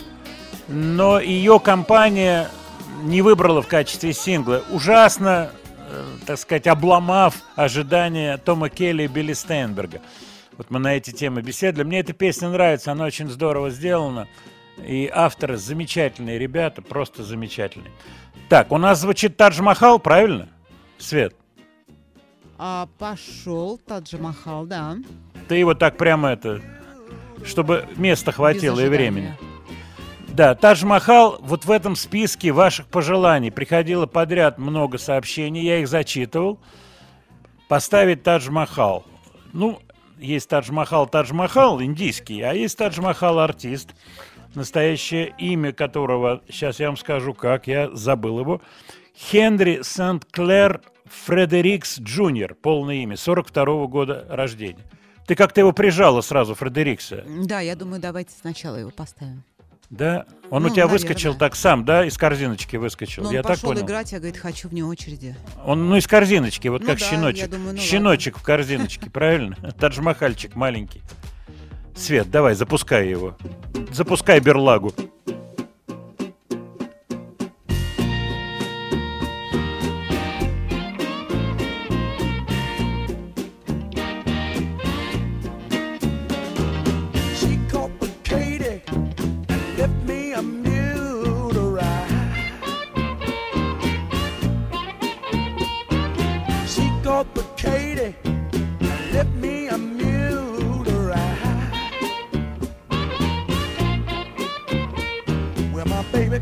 но 0.70 1.20
ее 1.20 1.60
компания 1.60 2.48
не 3.04 3.22
выбрала 3.22 3.62
в 3.62 3.68
качестве 3.68 4.14
сингла. 4.14 4.64
Ужасно, 4.70 5.52
э, 5.90 6.06
так 6.26 6.40
сказать, 6.40 6.66
обломав 6.66 7.36
ожидания 7.58 8.38
Тома 8.38 8.70
Келли 8.70 9.04
и 9.04 9.08
Билли 9.08 9.34
Стейнберга. 9.34 10.00
Вот 10.58 10.72
мы 10.72 10.80
на 10.80 10.96
эти 10.96 11.12
темы 11.12 11.42
беседовали. 11.42 11.86
Мне 11.86 12.00
эта 12.00 12.14
песня 12.14 12.48
нравится, 12.48 12.94
она 12.94 13.04
очень 13.04 13.28
здорово 13.30 13.72
сделана. 13.72 14.30
И 14.86 15.10
авторы 15.14 15.58
замечательные 15.58 16.38
ребята, 16.38 16.82
просто 16.82 17.24
замечательные. 17.24 17.92
Так, 18.50 18.72
у 18.72 18.78
нас 18.78 19.02
звучит 19.02 19.36
Тадж 19.36 19.62
Махал, 19.62 20.00
правильно? 20.00 20.48
Свет, 20.98 21.36
А 22.58 22.88
пошел 22.98 23.78
Таджи 23.78 24.18
Махал, 24.18 24.66
да. 24.66 24.96
ты 25.48 25.56
его 25.56 25.74
так 25.76 25.98
прямо 25.98 26.30
это, 26.30 26.62
чтобы 27.44 27.88
места 27.98 28.32
хватило 28.32 28.80
и 28.80 28.88
времени. 28.90 29.36
Да, 30.30 30.56
Тадж 30.56 30.86
Махал 30.86 31.38
вот 31.40 31.66
в 31.66 31.72
этом 31.72 31.96
списке 31.96 32.52
ваших 32.52 32.88
пожеланий 32.88 33.52
приходило 33.52 34.06
подряд 34.06 34.58
много 34.58 34.98
сообщений, 34.98 35.64
я 35.64 35.80
их 35.80 35.88
зачитывал. 35.88 36.60
Поставить 37.68 38.24
Тадж 38.24 38.50
Махал. 38.50 39.04
Ну, 39.52 39.80
есть 40.18 40.48
Тадж 40.50 40.72
Махал, 40.72 41.08
Тадж 41.08 41.34
Махал 41.34 41.82
индийский, 41.82 42.42
а 42.42 42.54
есть 42.54 42.78
Тадж 42.78 43.02
Махал 43.02 43.40
артист, 43.40 43.90
настоящее 44.56 45.34
имя 45.38 45.72
которого, 45.74 46.42
сейчас 46.50 46.80
я 46.80 46.88
вам 46.88 46.98
скажу 46.98 47.34
как, 47.34 47.68
я 47.68 47.90
забыл 47.94 48.40
его, 48.40 48.62
Хенри 49.16 49.82
Сент-Клер 49.84 50.82
Фредерикс 51.26 52.00
Junior, 52.00 52.54
полное 52.56 52.96
имя, 52.96 53.18
42 53.18 53.88
года 53.88 54.26
рождения. 54.30 54.84
Ты 55.26 55.36
как-то 55.36 55.62
его 55.62 55.72
прижала 55.74 56.22
сразу, 56.22 56.54
Фредерикса. 56.56 57.24
Да, 57.46 57.60
я 57.60 57.76
думаю, 57.76 58.02
давайте 58.02 58.32
сначала 58.40 58.76
его 58.78 58.92
поставим. 58.92 59.44
Да? 59.90 60.26
Он 60.50 60.64
у 60.66 60.68
Ну, 60.68 60.74
тебя 60.74 60.84
наверное. 60.86 60.92
выскочил 61.08 61.34
так 61.36 61.56
сам, 61.56 61.86
да? 61.86 62.06
Из 62.06 62.18
корзиночки 62.18 62.76
выскочил. 62.76 63.24
Но 63.24 63.32
я 63.32 63.40
он 63.40 63.44
так 63.44 63.56
пошел 63.56 63.70
понял. 63.70 63.86
играть, 63.86 64.12
я, 64.12 64.20
говорит, 64.20 64.38
хочу 64.38 64.68
вне 64.68 64.84
очереди. 64.84 65.34
Он, 65.66 65.88
ну, 65.90 65.96
из 65.96 66.08
корзиночки, 66.08 66.68
вот 66.68 66.82
Ну 66.82 66.88
как 66.88 67.00
да, 67.00 67.06
щеночек. 67.06 67.42
я 67.42 67.48
думаю, 67.48 67.76
ну 67.76 67.80
щеночек 67.82 68.38
в 68.38 68.44
корзиночке, 68.44 69.10
правильно? 69.14 69.56
Тадж-Махальчик 69.80 70.56
маленький. 70.56 71.02
Свет, 71.98 72.30
давай, 72.30 72.54
запускай 72.54 73.10
его. 73.10 73.36
Запускай 73.92 74.40
берлагу. 74.40 74.94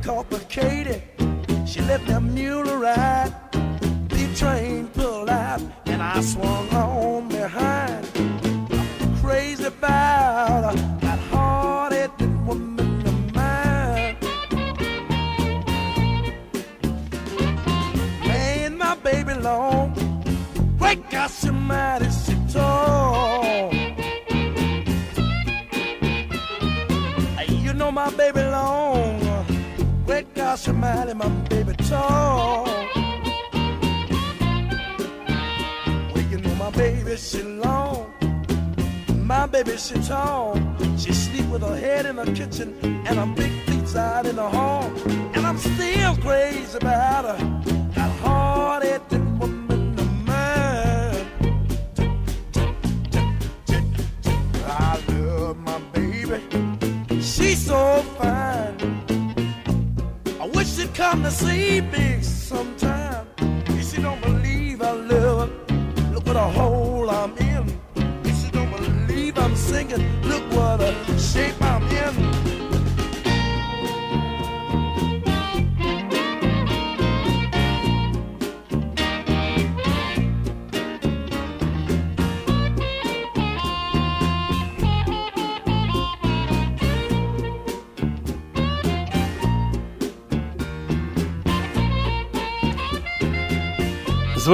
Complicated. 0.05 1.01
She 1.65 1.81
left 1.81 2.07
me 2.07 2.13
a 2.13 2.21
mule 2.21 2.77
ride. 2.77 3.33
The 4.09 4.33
train 4.35 4.87
pulled 4.89 5.29
out 5.29 5.59
and 5.87 6.01
I 6.01 6.21
swung 6.21 6.69
on 6.69 7.27
behind 7.27 8.05
crazy 9.19 9.65
about 9.65 10.75
that 11.01 11.19
hard-headed 11.31 12.45
woman 12.45 13.07
of 13.07 13.33
mine. 13.33 14.17
Laying 18.27 18.77
my 18.77 18.95
baby 18.97 19.33
long, 19.33 19.87
God, 21.09 21.31
she 21.31 21.49
mighty 21.49 22.11
she. 22.11 22.35
You 27.65 27.73
know 27.73 27.91
my 27.91 28.11
baby 28.11 28.44
she 30.55 30.71
mighty 30.71 31.13
my 31.13 31.27
baby 31.49 31.73
tall. 31.89 32.65
Well, 36.13 36.25
you 36.31 36.37
know 36.37 36.55
my 36.55 36.69
baby 36.71 37.17
she 37.17 37.41
long. 37.43 38.13
My 39.25 39.47
baby, 39.47 39.75
she 39.77 39.95
tall. 40.03 40.55
She 40.99 41.11
sleep 41.11 41.49
with 41.49 41.63
her 41.63 41.75
head 41.75 42.05
in 42.05 42.17
the 42.17 42.25
kitchen 42.25 42.77
and 42.83 43.17
her 43.17 43.25
big 43.35 43.51
feet 43.63 43.95
out 43.95 44.27
in 44.27 44.35
the 44.35 44.47
hall. 44.47 44.83
And 45.33 45.47
I'm 45.47 45.57
still 45.57 46.15
crazy 46.17 46.77
about 46.77 47.25
her. 47.25 47.37
That 47.95 48.11
hard-headed 48.19 49.11
woman 49.11 49.24
come 60.95 61.23
to 61.23 61.31
see 61.31 61.81
me 61.81 62.21
sometime. 62.21 63.27
If 63.67 63.91
she 63.91 64.01
don't 64.01 64.21
believe 64.21 64.81
I 64.81 64.93
live, 64.93 65.51
look 66.13 66.25
what 66.25 66.37
a 66.37 66.49
hole 66.57 67.09
I'm 67.09 67.37
in. 67.37 67.79
If 68.23 68.35
she 68.41 68.49
don't 68.49 68.71
believe 68.71 69.37
I'm 69.37 69.55
singing, 69.57 70.03
look 70.21 70.43
what 70.53 70.79
a 70.79 71.19
shape 71.19 71.61
I'm 71.61 71.74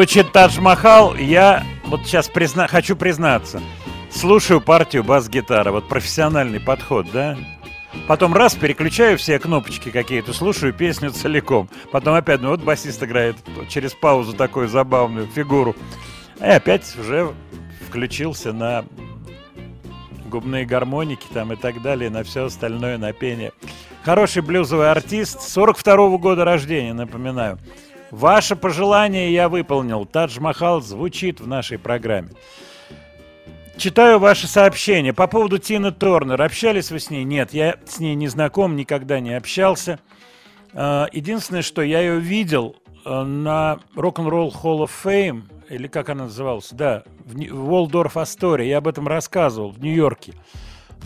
звучит 0.01 0.31
Тадж 0.31 0.59
Махал. 0.59 1.13
Я 1.13 1.63
вот 1.85 2.07
сейчас 2.07 2.27
призна... 2.27 2.67
хочу 2.67 2.95
признаться. 2.95 3.61
Слушаю 4.09 4.59
партию 4.59 5.03
бас-гитара. 5.03 5.71
Вот 5.71 5.87
профессиональный 5.87 6.59
подход, 6.59 7.05
да? 7.13 7.37
Потом 8.07 8.33
раз, 8.33 8.55
переключаю 8.55 9.19
все 9.19 9.37
кнопочки 9.37 9.91
какие-то, 9.91 10.33
слушаю 10.33 10.73
песню 10.73 11.11
целиком. 11.11 11.69
Потом 11.91 12.15
опять, 12.15 12.41
ну 12.41 12.49
вот 12.49 12.63
басист 12.63 13.03
играет 13.03 13.35
через 13.69 13.93
паузу 13.93 14.33
такую 14.33 14.69
забавную 14.69 15.27
фигуру. 15.27 15.75
И 16.39 16.45
опять 16.45 16.97
уже 16.99 17.31
включился 17.87 18.53
на 18.53 18.85
губные 20.25 20.65
гармоники 20.65 21.27
там 21.31 21.53
и 21.53 21.55
так 21.55 21.79
далее, 21.83 22.09
на 22.09 22.23
все 22.23 22.45
остальное, 22.45 22.97
на 22.97 23.13
пение. 23.13 23.51
Хороший 24.01 24.41
блюзовый 24.41 24.89
артист, 24.89 25.41
42-го 25.55 26.17
года 26.17 26.43
рождения, 26.43 26.93
напоминаю. 26.93 27.59
Ваше 28.11 28.57
пожелание 28.57 29.33
я 29.33 29.47
выполнил. 29.47 30.05
Тадж 30.05 30.39
Махал 30.41 30.81
звучит 30.81 31.39
в 31.39 31.47
нашей 31.47 31.79
программе. 31.79 32.29
Читаю 33.77 34.19
ваши 34.19 34.47
сообщения. 34.47 35.13
По 35.13 35.27
поводу 35.27 35.57
Тины 35.57 35.91
Торнер. 35.93 36.41
Общались 36.41 36.91
вы 36.91 36.99
с 36.99 37.09
ней? 37.09 37.23
Нет, 37.23 37.53
я 37.53 37.77
с 37.85 37.99
ней 37.99 38.13
не 38.15 38.27
знаком, 38.27 38.75
никогда 38.75 39.21
не 39.21 39.33
общался. 39.33 39.99
А, 40.73 41.07
Единственное, 41.13 41.61
что 41.61 41.81
я 41.81 42.01
ее 42.01 42.19
видел 42.19 42.75
э, 43.05 43.23
на 43.23 43.79
Rock'n'Roll 43.95 44.51
Hall 44.61 44.85
of 44.85 44.91
Fame, 45.03 45.43
или 45.69 45.87
как 45.87 46.09
она 46.09 46.25
называлась, 46.25 46.69
да, 46.71 47.03
в 47.25 47.33
Waldorf 47.33 48.13
Astoria, 48.15 48.65
я 48.65 48.79
об 48.79 48.89
этом 48.89 49.07
рассказывал, 49.07 49.71
в 49.71 49.79
Нью-Йорке. 49.79 50.33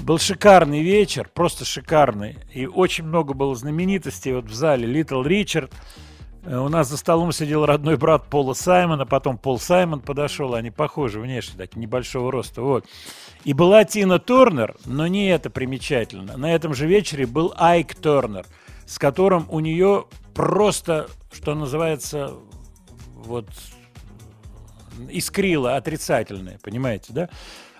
Был 0.01 0.17
шикарный 0.17 0.81
вечер, 0.81 1.29
просто 1.31 1.65
шикарный. 1.65 2.37
И 2.51 2.65
очень 2.65 3.05
много 3.05 3.35
было 3.35 3.55
знаменитостей 3.55 4.33
вот 4.33 4.45
в 4.45 4.53
зале. 4.53 4.87
Литл 4.87 5.21
Ричард, 5.21 5.71
Э, 5.71 6.04
У 6.45 6.69
нас 6.69 6.89
за 6.89 6.97
столом 6.97 7.31
сидел 7.31 7.65
родной 7.65 7.97
брат 7.97 8.27
Пола 8.27 8.53
Саймона, 8.53 9.07
потом 9.07 9.37
Пол 9.37 9.59
Саймон 9.59 9.99
подошел, 9.99 10.53
они 10.53 10.69
похожи 10.69 11.19
внешне, 11.19 11.55
так 11.57 11.75
небольшого 11.75 12.31
роста, 12.31 12.61
вот. 12.61 12.85
И 13.43 13.53
была 13.53 13.83
Тина 13.83 14.19
Турнер, 14.19 14.75
но 14.85 15.07
не 15.07 15.27
это 15.27 15.49
примечательно. 15.49 16.37
На 16.37 16.53
этом 16.53 16.75
же 16.75 16.85
вечере 16.85 17.25
был 17.25 17.53
Айк 17.57 17.95
Турнер, 17.95 18.45
с 18.85 18.99
которым 18.99 19.47
у 19.49 19.59
нее 19.59 20.05
просто, 20.35 21.07
что 21.33 21.55
называется, 21.55 22.33
вот 23.15 23.47
искрило 25.09 25.75
отрицательное, 25.77 26.59
понимаете, 26.61 27.11
да? 27.11 27.29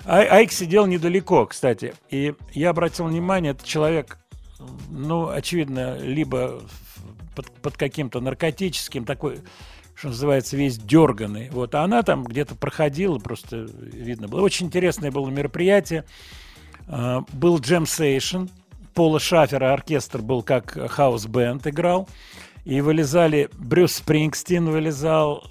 Ай- 0.06 0.28
Айк 0.28 0.52
сидел 0.52 0.88
недалеко, 0.88 1.46
кстати, 1.46 1.94
и 2.10 2.34
я 2.54 2.72
обратил 2.72 3.06
внимание, 3.06 3.52
это 3.52 3.64
человек, 3.66 4.18
ну, 4.90 5.30
очевидно, 5.30 5.98
либо 6.00 6.62
под, 7.36 7.52
под 7.52 7.78
каким-то 7.78 8.22
наркотическим, 8.22 9.06
такой, 9.06 9.40
что 9.94 10.08
называется, 10.08 10.58
весь 10.58 10.78
дерганый. 10.78 11.50
Вот, 11.50 11.76
а 11.76 11.84
она 11.84 12.02
там 12.04 12.24
где-то 12.24 12.56
проходила, 12.56 13.20
просто 13.20 13.68
видно 13.70 14.28
было. 14.28 14.42
Очень 14.42 14.68
интересное 14.68 15.12
было 15.12 15.30
мероприятие. 15.30 16.06
А, 16.88 17.24
Был 17.34 17.60
джем 17.60 17.86
сейшн, 17.86 18.46
Пола 18.94 19.20
Шафера 19.20 19.74
оркестр 19.74 20.22
был 20.22 20.42
как 20.42 20.72
хаус-бенд 20.72 21.68
играл. 21.68 22.08
И 22.64 22.82
вылезали, 22.82 23.50
Брюс 23.54 23.94
Спрингстин 23.94 24.70
вылезал, 24.70 25.44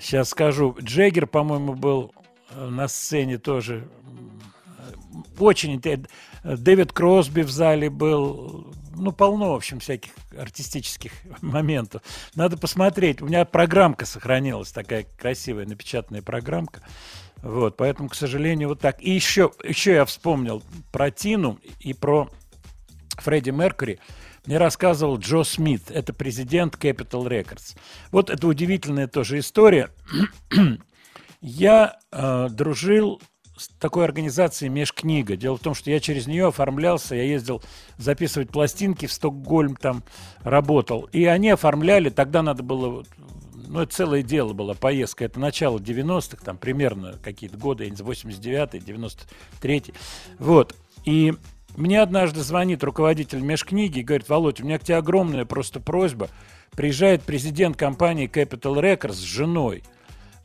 сейчас 0.00 0.30
скажу, 0.30 0.76
Джеггер, 0.80 1.26
по-моему, 1.26 1.74
был 1.74 2.12
э, 2.50 2.68
на 2.68 2.88
сцене 2.88 3.38
тоже. 3.38 3.88
Очень 5.38 5.74
интересно. 5.74 6.08
Дэвид 6.42 6.92
Кросби 6.92 7.42
в 7.42 7.50
зале 7.50 7.88
был. 7.88 8.71
Ну, 9.02 9.10
полно, 9.10 9.50
в 9.50 9.56
общем, 9.56 9.80
всяких 9.80 10.12
артистических 10.38 11.10
моментов. 11.42 12.02
Надо 12.36 12.56
посмотреть. 12.56 13.20
У 13.20 13.26
меня 13.26 13.44
программка 13.44 14.06
сохранилась, 14.06 14.70
такая 14.70 15.04
красивая 15.18 15.66
напечатанная 15.66 16.22
программка. 16.22 16.82
Вот, 17.42 17.76
поэтому, 17.76 18.08
к 18.08 18.14
сожалению, 18.14 18.68
вот 18.68 18.78
так. 18.78 19.02
И 19.02 19.10
еще, 19.10 19.50
еще 19.64 19.94
я 19.94 20.04
вспомнил 20.04 20.62
про 20.92 21.10
Тину 21.10 21.58
и 21.80 21.94
про 21.94 22.30
Фредди 23.16 23.50
Меркьюри. 23.50 23.98
Мне 24.46 24.58
рассказывал 24.58 25.18
Джо 25.18 25.42
Смит, 25.42 25.90
это 25.90 26.12
президент 26.12 26.76
Capital 26.76 27.26
Records. 27.26 27.76
Вот 28.12 28.30
это 28.30 28.46
удивительная 28.46 29.08
тоже 29.08 29.40
история. 29.40 29.90
Я 31.40 31.98
э, 32.12 32.48
дружил 32.52 33.20
с 33.62 33.68
такой 33.78 34.04
организацией 34.04 34.68
Межкнига. 34.70 35.36
Дело 35.36 35.56
в 35.56 35.60
том, 35.60 35.74
что 35.74 35.90
я 35.90 36.00
через 36.00 36.26
нее 36.26 36.48
оформлялся, 36.48 37.14
я 37.14 37.22
ездил 37.22 37.62
записывать 37.96 38.50
пластинки 38.50 39.06
в 39.06 39.12
Стокгольм, 39.12 39.76
там 39.76 40.02
работал. 40.42 41.08
И 41.12 41.24
они 41.24 41.50
оформляли, 41.50 42.10
тогда 42.10 42.42
надо 42.42 42.62
было, 42.62 43.04
ну, 43.54 43.80
это 43.80 43.94
целое 43.94 44.22
дело 44.22 44.52
было, 44.52 44.74
поездка. 44.74 45.24
Это 45.24 45.38
начало 45.38 45.78
90-х, 45.78 46.44
там 46.44 46.58
примерно 46.58 47.18
какие-то 47.22 47.56
годы, 47.56 47.84
я 47.84 47.90
не 47.90 47.96
знаю, 47.96 48.12
89-й, 48.12 48.78
93-й. 48.78 49.94
Вот. 50.38 50.74
И 51.04 51.32
мне 51.76 52.02
однажды 52.02 52.40
звонит 52.40 52.84
руководитель 52.84 53.40
межкниги 53.40 54.00
и 54.00 54.02
говорит, 54.02 54.28
Володь, 54.28 54.60
у 54.60 54.64
меня 54.64 54.78
к 54.78 54.84
тебе 54.84 54.96
огромная 54.96 55.44
просто 55.44 55.80
просьба. 55.80 56.28
Приезжает 56.72 57.22
президент 57.22 57.76
компании 57.76 58.28
Capital 58.28 58.80
Records 58.80 59.12
с 59.12 59.20
женой. 59.20 59.82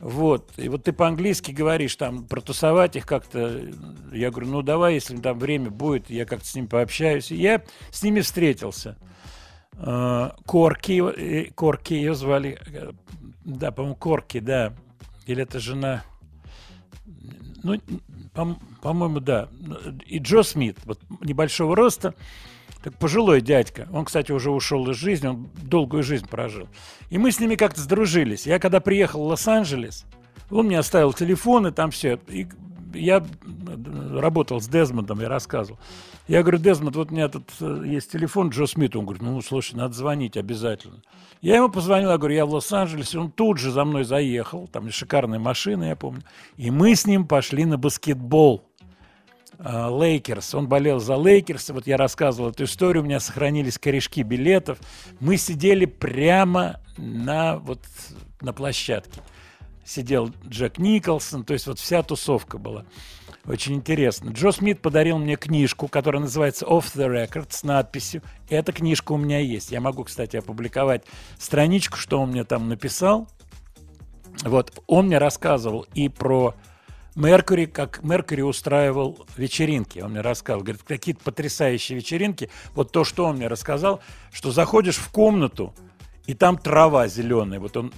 Вот. 0.00 0.52
И 0.56 0.68
вот 0.68 0.84
ты 0.84 0.92
по-английски 0.92 1.50
говоришь, 1.50 1.96
там, 1.96 2.24
протусовать 2.24 2.96
их 2.96 3.06
как-то. 3.06 3.62
Я 4.12 4.30
говорю, 4.30 4.48
ну 4.48 4.62
давай, 4.62 4.94
если 4.94 5.16
там 5.16 5.38
время 5.38 5.70
будет, 5.70 6.08
я 6.08 6.24
как-то 6.24 6.46
с 6.46 6.54
ними 6.54 6.66
пообщаюсь. 6.66 7.32
И 7.32 7.36
я 7.36 7.62
с 7.90 8.02
ними 8.02 8.20
встретился. 8.20 8.96
Э, 9.74 10.30
Корки, 10.46 11.02
э, 11.02 11.50
Корки 11.50 11.94
ее 11.94 12.14
звали. 12.14 12.58
э, 12.66 12.92
Да, 13.44 13.72
по-моему, 13.72 13.96
Корки, 13.96 14.40
да. 14.40 14.72
Или 15.26 15.42
это 15.42 15.58
жена... 15.58 16.04
Ну, 17.62 17.80
по- 18.34 18.56
по-моему, 18.82 19.20
да. 19.20 19.48
И 20.06 20.18
Джо 20.18 20.42
Смит, 20.42 20.78
вот 20.84 21.00
небольшого 21.20 21.74
роста, 21.74 22.14
так 22.82 22.96
пожилой 22.98 23.40
дядька. 23.40 23.88
Он, 23.92 24.04
кстати, 24.04 24.30
уже 24.32 24.50
ушел 24.50 24.88
из 24.90 24.96
жизни, 24.96 25.28
он 25.28 25.48
долгую 25.62 26.02
жизнь 26.02 26.28
прожил. 26.28 26.68
И 27.10 27.18
мы 27.18 27.32
с 27.32 27.40
ними 27.40 27.56
как-то 27.56 27.80
сдружились. 27.80 28.46
Я 28.46 28.58
когда 28.58 28.80
приехал 28.80 29.24
в 29.24 29.28
Лос-Анджелес, 29.28 30.04
он 30.50 30.66
мне 30.66 30.78
оставил 30.78 31.12
телефон, 31.12 31.66
и 31.66 31.72
там 31.72 31.90
все. 31.90 32.20
И 32.28 32.46
я 32.94 33.24
работал 34.12 34.60
с 34.60 34.68
Дезмондом, 34.68 35.20
я 35.20 35.28
рассказывал. 35.28 35.78
Я 36.28 36.42
говорю, 36.42 36.58
Дезмонд, 36.58 36.94
вот 36.94 37.10
у 37.10 37.14
меня 37.14 37.28
тут 37.28 37.50
э, 37.60 37.82
есть 37.86 38.12
телефон 38.12 38.50
Джо 38.50 38.66
Смит. 38.66 38.94
Он 38.94 39.04
говорит, 39.04 39.22
ну, 39.22 39.40
слушай, 39.40 39.74
надо 39.74 39.94
звонить 39.94 40.36
обязательно. 40.36 41.02
Я 41.40 41.56
ему 41.56 41.70
позвонил, 41.70 42.10
я 42.10 42.18
говорю, 42.18 42.34
я 42.34 42.44
в 42.44 42.52
Лос-Анджелесе. 42.52 43.18
Он 43.18 43.30
тут 43.30 43.56
же 43.58 43.70
за 43.70 43.84
мной 43.86 44.04
заехал, 44.04 44.68
там 44.68 44.90
шикарная 44.90 45.38
машина, 45.38 45.84
я 45.84 45.96
помню. 45.96 46.22
И 46.58 46.70
мы 46.70 46.94
с 46.94 47.06
ним 47.06 47.26
пошли 47.26 47.64
на 47.64 47.78
баскетбол. 47.78 48.62
А, 49.58 49.88
Лейкерс. 49.88 50.54
Он 50.54 50.68
болел 50.68 51.00
за 51.00 51.16
Лейкерс. 51.16 51.70
Вот 51.70 51.86
я 51.86 51.96
рассказывал 51.96 52.50
эту 52.50 52.64
историю. 52.64 53.02
У 53.02 53.06
меня 53.06 53.20
сохранились 53.20 53.78
корешки 53.78 54.22
билетов. 54.22 54.78
Мы 55.20 55.38
сидели 55.38 55.86
прямо 55.86 56.80
на, 56.98 57.56
вот, 57.56 57.80
на 58.42 58.52
площадке. 58.52 59.20
Сидел 59.88 60.30
Джек 60.46 60.76
Николсон. 60.76 61.44
То 61.44 61.54
есть 61.54 61.66
вот 61.66 61.78
вся 61.78 62.02
тусовка 62.02 62.58
была. 62.58 62.84
Очень 63.46 63.76
интересно. 63.76 64.28
Джо 64.30 64.50
Смит 64.50 64.82
подарил 64.82 65.16
мне 65.16 65.36
книжку, 65.36 65.88
которая 65.88 66.20
называется 66.20 66.66
Off 66.66 66.94
the 66.94 67.08
Record 67.08 67.46
с 67.48 67.62
надписью. 67.62 68.22
Эта 68.50 68.72
книжка 68.72 69.12
у 69.12 69.16
меня 69.16 69.38
есть. 69.38 69.72
Я 69.72 69.80
могу, 69.80 70.04
кстати, 70.04 70.36
опубликовать 70.36 71.04
страничку, 71.38 71.96
что 71.96 72.20
он 72.20 72.32
мне 72.32 72.44
там 72.44 72.68
написал. 72.68 73.28
Вот, 74.42 74.78
он 74.86 75.06
мне 75.06 75.16
рассказывал 75.16 75.86
и 75.94 76.10
про 76.10 76.54
Меркьюри, 77.14 77.64
как 77.64 78.02
Меркьюри 78.04 78.42
устраивал 78.42 79.26
вечеринки. 79.38 80.00
Он 80.00 80.10
мне 80.10 80.20
рассказывал, 80.20 80.64
говорит, 80.64 80.82
какие-то 80.82 81.24
потрясающие 81.24 81.96
вечеринки. 81.96 82.50
Вот 82.74 82.92
то, 82.92 83.04
что 83.04 83.24
он 83.24 83.36
мне 83.36 83.48
рассказал, 83.48 84.00
что 84.32 84.52
заходишь 84.52 84.96
в 84.96 85.10
комнату, 85.10 85.74
и 86.26 86.34
там 86.34 86.58
трава 86.58 87.08
зеленая. 87.08 87.58
Вот 87.58 87.74
он, 87.78 87.90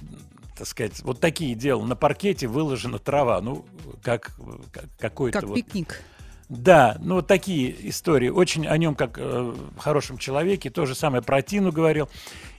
так 0.61 0.67
сказать, 0.67 1.01
вот 1.01 1.19
такие 1.19 1.55
делал. 1.55 1.81
На 1.85 1.95
паркете 1.95 2.45
выложена 2.45 2.99
трава. 2.99 3.41
Ну, 3.41 3.65
как, 4.03 4.37
как 4.71 4.85
какой-то 4.99 5.39
Как 5.39 5.49
вот... 5.49 5.55
пикник. 5.55 6.03
Да, 6.49 6.97
ну 6.99 7.15
вот 7.15 7.25
такие 7.25 7.89
истории. 7.89 8.29
Очень 8.29 8.67
о 8.67 8.77
нем 8.77 8.93
как 8.93 9.17
э, 9.17 9.55
хорошем 9.79 10.19
человеке. 10.19 10.69
То 10.69 10.85
же 10.85 10.93
самое 10.93 11.23
про 11.23 11.41
Тину 11.41 11.71
говорил. 11.71 12.09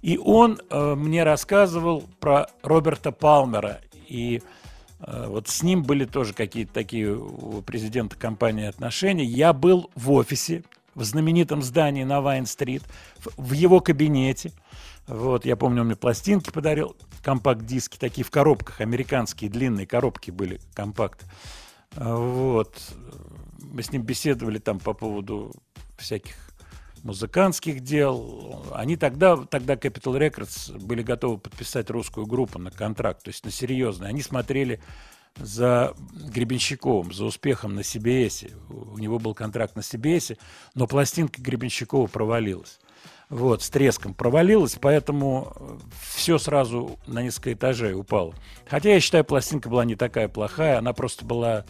И 0.00 0.18
он 0.18 0.58
э, 0.68 0.94
мне 0.96 1.22
рассказывал 1.22 2.02
про 2.18 2.48
Роберта 2.64 3.12
Палмера. 3.12 3.80
И 4.08 4.42
э, 4.98 5.26
вот 5.28 5.46
с 5.46 5.62
ним 5.62 5.84
были 5.84 6.04
тоже 6.04 6.34
какие-то 6.34 6.72
такие 6.72 7.14
у 7.14 7.62
президента 7.62 8.16
компании 8.16 8.66
отношения. 8.66 9.24
Я 9.24 9.52
был 9.52 9.92
в 9.94 10.10
офисе 10.10 10.64
в 10.96 11.04
знаменитом 11.04 11.62
здании 11.62 12.02
на 12.02 12.20
Вайн-стрит, 12.20 12.82
в, 13.18 13.28
в 13.36 13.52
его 13.52 13.78
кабинете. 13.78 14.50
Вот, 15.06 15.44
я 15.44 15.54
помню, 15.54 15.82
он 15.82 15.86
мне 15.86 15.96
пластинки 15.96 16.50
подарил, 16.50 16.96
компакт-диски, 17.22 17.96
такие 17.98 18.24
в 18.24 18.30
коробках, 18.30 18.80
американские 18.80 19.50
длинные 19.50 19.86
коробки 19.86 20.30
были, 20.30 20.60
компакт. 20.74 21.24
А, 21.96 22.16
Вот. 22.16 22.76
Мы 23.58 23.82
с 23.82 23.92
ним 23.92 24.02
беседовали 24.02 24.58
там 24.58 24.78
по 24.78 24.92
поводу 24.92 25.52
всяких 25.96 26.34
музыкантских 27.02 27.80
дел. 27.80 28.64
Они 28.74 28.96
тогда, 28.96 29.36
тогда 29.36 29.74
Capital 29.74 30.18
Records 30.18 30.78
были 30.78 31.02
готовы 31.02 31.38
подписать 31.38 31.90
русскую 31.90 32.26
группу 32.26 32.58
на 32.58 32.70
контракт, 32.70 33.24
то 33.24 33.28
есть 33.28 33.44
на 33.44 33.50
серьезный. 33.50 34.08
Они 34.08 34.22
смотрели 34.22 34.80
за 35.36 35.94
Гребенщиковым, 36.12 37.12
за 37.12 37.24
успехом 37.24 37.74
на 37.74 37.80
CBS. 37.80 38.52
У 38.68 38.98
него 38.98 39.18
был 39.18 39.34
контракт 39.34 39.76
на 39.76 39.80
CBS, 39.80 40.38
но 40.74 40.86
пластинка 40.86 41.40
Гребенщикова 41.40 42.06
провалилась. 42.06 42.78
Вот, 43.32 43.62
с 43.62 43.70
треском 43.70 44.12
провалилась, 44.12 44.76
поэтому 44.78 45.54
все 46.04 46.36
сразу 46.36 46.98
на 47.06 47.22
несколько 47.22 47.54
этажей 47.54 47.94
упало. 47.94 48.34
Хотя 48.68 48.92
я 48.92 49.00
считаю, 49.00 49.24
пластинка 49.24 49.70
была 49.70 49.86
не 49.86 49.96
такая 49.96 50.28
плохая, 50.28 50.76
она 50.76 50.92
просто 50.92 51.24
была, 51.24 51.64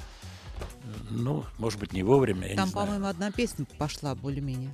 ну, 1.08 1.44
может 1.58 1.78
быть, 1.78 1.92
не 1.92 2.02
вовремя, 2.02 2.48
я 2.48 2.56
Там, 2.56 2.66
не 2.66 2.74
по-моему, 2.74 3.06
одна 3.06 3.30
песня 3.30 3.64
пошла 3.78 4.16
более-менее. 4.16 4.70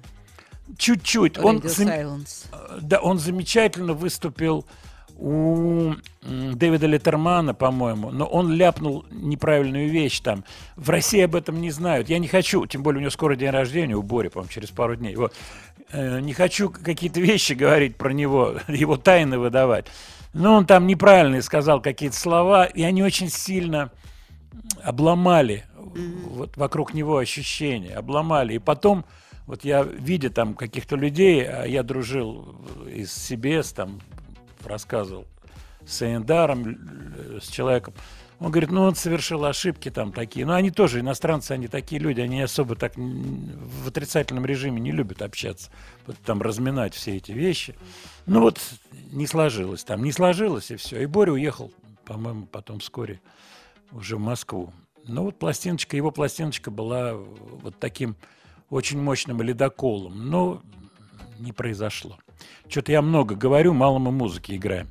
Чуть-чуть. 0.79 1.37
Он, 1.37 1.59
Silence. 1.59 2.47
да, 2.81 3.01
он 3.01 3.19
замечательно 3.19 3.93
выступил 3.93 4.65
у 5.19 5.95
Дэвида 6.23 6.87
Леттермана, 6.87 7.53
по-моему, 7.53 8.11
но 8.11 8.25
он 8.25 8.53
ляпнул 8.53 9.05
неправильную 9.11 9.91
вещь 9.91 10.21
там. 10.21 10.45
В 10.77 10.89
России 10.91 11.21
об 11.21 11.35
этом 11.35 11.61
не 11.61 11.71
знают. 11.73 12.09
Я 12.09 12.19
не 12.19 12.29
хочу, 12.29 12.67
тем 12.67 12.83
более 12.83 12.99
у 12.99 13.01
него 13.03 13.11
скоро 13.11 13.35
день 13.35 13.51
рождения, 13.51 13.97
у 13.97 14.03
Бори, 14.03 14.29
по-моему, 14.29 14.51
через 14.51 14.71
пару 14.71 14.95
дней. 14.95 15.17
Вот. 15.17 15.35
Э, 15.91 16.21
не 16.21 16.35
хочу 16.35 16.71
какие-то 16.71 17.21
вещи 17.21 17.55
говорить 17.55 17.97
про 17.97 18.13
него, 18.13 18.57
его 18.69 18.97
тайны 18.97 19.39
выдавать. 19.39 19.87
Но 20.35 20.55
он 20.55 20.67
там 20.67 20.87
неправильно 20.87 21.41
сказал 21.43 21.81
какие-то 21.81 22.17
слова, 22.17 22.65
и 22.67 22.83
они 22.83 23.03
очень 23.03 23.31
сильно 23.31 23.91
обломали 24.83 25.65
вот 25.75 26.57
вокруг 26.57 26.95
него 26.95 27.19
ощущения, 27.19 27.95
обломали. 27.95 28.55
И 28.55 28.59
потом, 28.59 29.05
вот 29.47 29.65
я, 29.65 29.83
видя 29.83 30.31
там 30.31 30.55
каких-то 30.55 30.97
людей, 30.97 31.47
а 31.49 31.65
я 31.65 31.83
дружил 31.83 32.57
из 32.87 33.09
CBS, 33.09 33.75
там 33.75 34.01
рассказывал 34.65 35.27
с 35.87 36.03
Эндаром, 36.03 36.77
э, 37.17 37.39
с 37.41 37.49
человеком, 37.49 37.95
он 38.41 38.53
говорит, 38.53 38.71
ну 38.71 38.83
он 38.83 38.95
совершил 38.95 39.45
ошибки 39.45 39.91
там 39.91 40.13
такие. 40.13 40.47
Но 40.47 40.55
они 40.55 40.71
тоже, 40.71 41.01
иностранцы, 41.01 41.53
они 41.53 41.67
такие 41.67 42.01
люди, 42.01 42.21
они 42.21 42.41
особо 42.41 42.77
так 42.77 42.93
в 42.97 43.89
отрицательном 43.89 44.47
режиме 44.47 44.81
не 44.81 44.93
любят 44.93 45.23
общаться, 45.23 45.71
вот 46.07 46.17
там 46.25 46.41
разминать 46.41 46.95
все 46.95 47.17
эти 47.17 47.33
вещи. 47.33 47.75
Ну 48.27 48.41
вот 48.41 48.61
не 49.11 49.27
сложилось 49.27 49.85
там, 49.85 50.05
не 50.05 50.13
сложилось 50.13 50.71
и 50.71 50.77
все. 50.77 51.03
И 51.03 51.07
Боря 51.07 51.33
уехал, 51.33 51.73
по-моему, 52.05 52.47
потом 52.47 52.79
вскоре 52.79 53.21
уже 53.91 54.17
в 54.17 54.21
Москву. 54.21 54.73
Ну 55.05 55.25
вот 55.25 55.39
пластиночка, 55.39 55.97
его 55.97 56.11
пластиночка 56.11 56.71
была 56.71 57.15
вот 57.15 57.79
таким 57.81 58.17
очень 58.71 59.01
мощным 59.01 59.43
ледоколом, 59.43 60.29
но 60.29 60.63
не 61.39 61.53
произошло. 61.53 62.19
Что-то 62.69 62.93
я 62.93 63.03
много 63.03 63.35
говорю, 63.35 63.73
мало 63.73 63.99
мы 63.99 64.13
музыки 64.13 64.55
играем. 64.55 64.89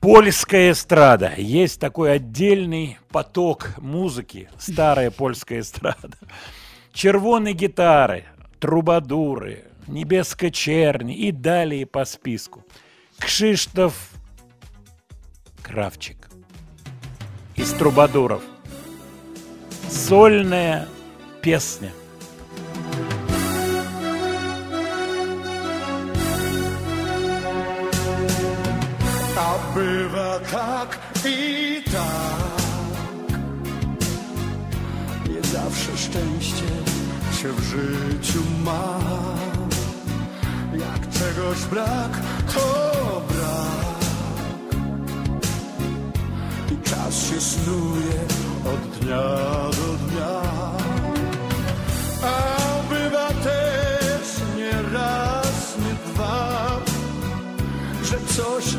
Польская 0.00 0.70
эстрада. 0.70 1.32
Есть 1.36 1.80
такой 1.80 2.12
отдельный 2.12 2.98
поток 3.10 3.70
музыки, 3.78 4.48
старая 4.58 5.10
польская 5.10 5.60
эстрада. 5.60 6.16
Червоные 6.92 7.54
гитары, 7.54 8.24
трубадуры, 8.60 9.64
небеска 9.86 10.50
черни 10.50 11.14
и 11.16 11.32
далее 11.32 11.86
по 11.86 12.04
списку. 12.04 12.64
Кшиштоф 13.18 14.10
Кравчик 15.62 16.28
из 17.56 17.72
трубадуров. 17.72 18.42
Сольная 19.90 20.86
песня. 21.42 21.90
A 29.36 29.58
bywa 29.74 30.38
tak 30.52 30.98
i 31.24 31.82
tak. 31.92 32.56
Nie 35.28 35.42
zawsze 35.42 35.96
szczęście 35.96 36.68
się 37.42 37.52
w 37.52 37.62
życiu 37.62 38.42
ma. 38.64 38.98
Jak 40.72 41.10
czegoś 41.10 41.64
brak, 41.70 42.10
to 42.54 43.22
brak. 43.28 43.96
I 46.72 46.88
czas 46.88 47.14
się 47.30 47.40
snuje 47.40 48.20
od 48.64 48.98
dnia 48.98 49.22
do 49.70 50.06
dnia. 50.06 50.35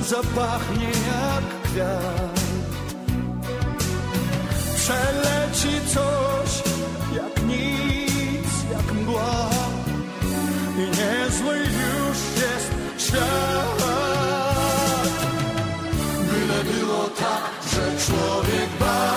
Zapachnie 0.08 0.88
jak 0.88 1.62
kwiat. 1.64 2.39
Przeleci 4.76 5.74
coś 5.93 6.64
jak 7.16 7.43
nic, 7.43 8.49
jak 8.72 8.93
mgła 8.93 9.49
i 10.78 10.82
niezły 10.82 11.58
już 11.58 12.18
jest 12.41 12.72
świat. 12.97 13.84
Byle 16.30 16.64
było 16.64 17.03
tak, 17.03 17.51
że 17.72 18.05
człowiek 18.05 18.70
bardzo 18.80 19.16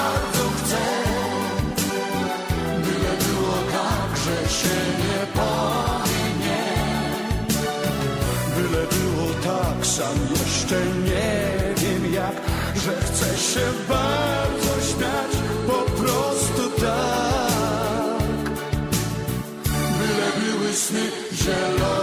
się 13.54 13.72
bardzo 13.88 14.72
śmiać, 14.88 15.32
po 15.66 16.02
prostu 16.02 16.80
tak. 16.80 18.50
Byle 19.98 20.28
były 20.40 20.72
sny 20.72 21.00
zielone, 21.32 21.99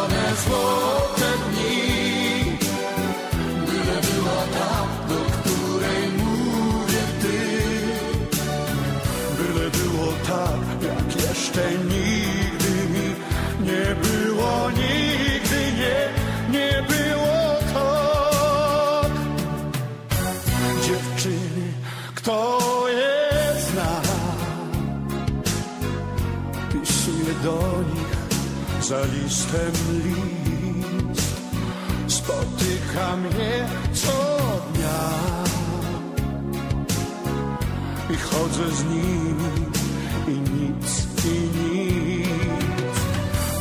za 28.88 29.04
listem 29.06 29.74
list. 30.04 31.38
Spotyka 32.08 33.18
mnie 33.18 33.68
co 33.94 34.18
dnia 34.74 35.04
i 38.10 38.18
chodzę 38.18 38.76
z 38.76 38.84
nimi 38.84 39.52
i 40.28 40.32
nic, 40.32 41.08
i 41.26 41.40
nic. 41.58 42.98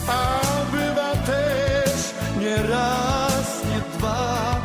A 0.08 0.40
bywa 0.72 1.12
też 1.16 2.14
nie 2.40 2.56
raz, 2.62 3.64
nie 3.64 3.98
dwa, 3.98 4.60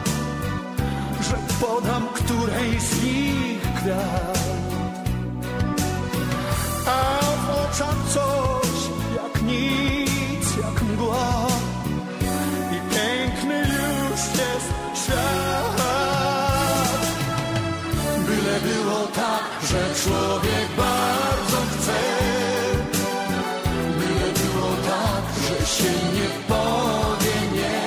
że 1.22 1.38
podam 1.66 2.08
której 2.14 2.80
z 2.80 3.04
nich 3.04 3.62
kwiat. 3.76 4.31
Człowiek 20.04 20.68
bardzo 20.78 21.58
chce. 21.72 22.00
Byle 24.00 24.28
było 24.42 24.70
tak, 24.92 25.24
że 25.44 25.66
się 25.76 25.92
nie 26.16 26.30
powie 26.48 27.38
nie. 27.56 27.82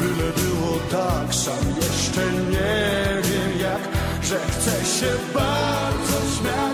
Byle 0.00 0.28
było 0.32 0.72
tak, 0.90 1.34
sam 1.34 1.64
jeszcze 1.76 2.24
nie 2.50 3.22
wiem 3.22 3.52
jak, 3.60 3.82
że 4.22 4.38
chce 4.38 4.70
się 4.98 5.12
bardzo 5.34 6.16
śmiać, 6.34 6.71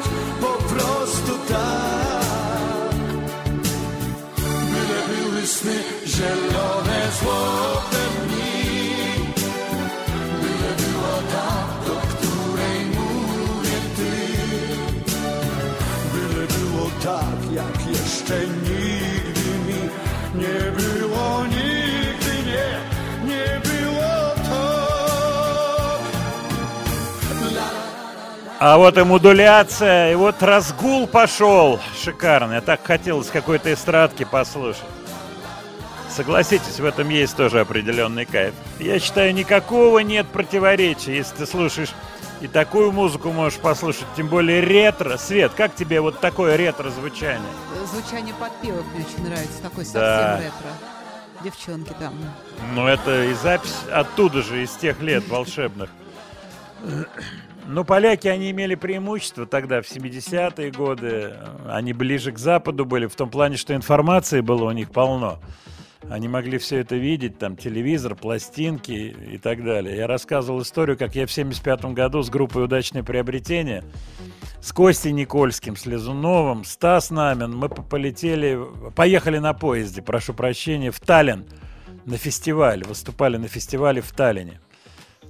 А 28.60 28.76
вот 28.76 28.98
и 28.98 29.04
модуляция, 29.04 30.12
и 30.12 30.14
вот 30.16 30.42
разгул 30.42 31.06
пошел 31.06 31.78
шикарный. 32.02 32.56
Я 32.56 32.60
так 32.60 32.84
хотелось 32.84 33.28
какой-то 33.28 33.72
эстрадки 33.72 34.24
послушать. 34.24 34.82
Согласитесь, 36.10 36.80
в 36.80 36.84
этом 36.84 37.08
есть 37.10 37.36
тоже 37.36 37.60
определенный 37.60 38.24
кайф. 38.24 38.54
Я 38.80 38.98
считаю, 38.98 39.32
никакого 39.32 40.00
нет 40.00 40.26
противоречия, 40.26 41.14
если 41.16 41.36
ты 41.36 41.46
слушаешь 41.46 41.90
и 42.40 42.48
такую 42.48 42.90
музыку 42.90 43.30
можешь 43.30 43.60
послушать, 43.60 44.06
тем 44.16 44.26
более 44.26 44.60
ретро. 44.60 45.16
Свет, 45.18 45.52
как 45.56 45.76
тебе 45.76 46.00
вот 46.00 46.18
такое 46.20 46.56
ретро-звучание? 46.56 47.50
Звучание 47.92 48.34
подпевок 48.34 48.84
мне 48.94 49.04
очень 49.04 49.24
нравится, 49.24 49.62
такой 49.62 49.84
совсем 49.84 50.00
Да. 50.00 50.36
ретро. 50.38 51.44
Девчонки 51.44 51.94
там. 52.00 52.14
Ну, 52.74 52.88
это 52.88 53.26
и 53.26 53.34
запись 53.34 53.76
оттуда 53.92 54.42
же, 54.42 54.64
из 54.64 54.70
тех 54.72 55.00
лет 55.00 55.28
волшебных. 55.28 55.90
Ну, 57.70 57.84
поляки, 57.84 58.28
они 58.28 58.50
имели 58.50 58.74
преимущество 58.76 59.44
тогда, 59.44 59.82
в 59.82 59.84
70-е 59.84 60.70
годы. 60.70 61.34
Они 61.68 61.92
ближе 61.92 62.32
к 62.32 62.38
Западу 62.38 62.86
были, 62.86 63.06
в 63.06 63.14
том 63.14 63.28
плане, 63.30 63.58
что 63.58 63.74
информации 63.74 64.40
было 64.40 64.64
у 64.64 64.72
них 64.72 64.90
полно. 64.90 65.38
Они 66.08 66.28
могли 66.28 66.56
все 66.56 66.78
это 66.78 66.96
видеть, 66.96 67.38
там, 67.38 67.56
телевизор, 67.58 68.14
пластинки 68.14 68.92
и 68.92 69.36
так 69.36 69.62
далее. 69.62 69.98
Я 69.98 70.06
рассказывал 70.06 70.62
историю, 70.62 70.96
как 70.96 71.14
я 71.14 71.26
в 71.26 71.32
75 71.32 71.84
году 71.92 72.22
с 72.22 72.30
группой 72.30 72.64
«Удачное 72.64 73.02
приобретение» 73.02 73.84
с 74.62 74.72
Костей 74.72 75.12
Никольским, 75.12 75.76
с 75.76 75.84
Лизуновым, 75.84 76.64
Стас 76.64 77.10
Намин, 77.10 77.54
мы 77.54 77.68
по- 77.68 77.82
полетели, 77.82 78.58
поехали 78.96 79.38
на 79.38 79.52
поезде, 79.52 80.00
прошу 80.00 80.32
прощения, 80.32 80.90
в 80.90 80.98
Таллин 81.00 81.44
на 82.06 82.16
фестиваль, 82.16 82.82
выступали 82.84 83.36
на 83.36 83.46
фестивале 83.46 84.00
в 84.00 84.10
Таллине. 84.12 84.60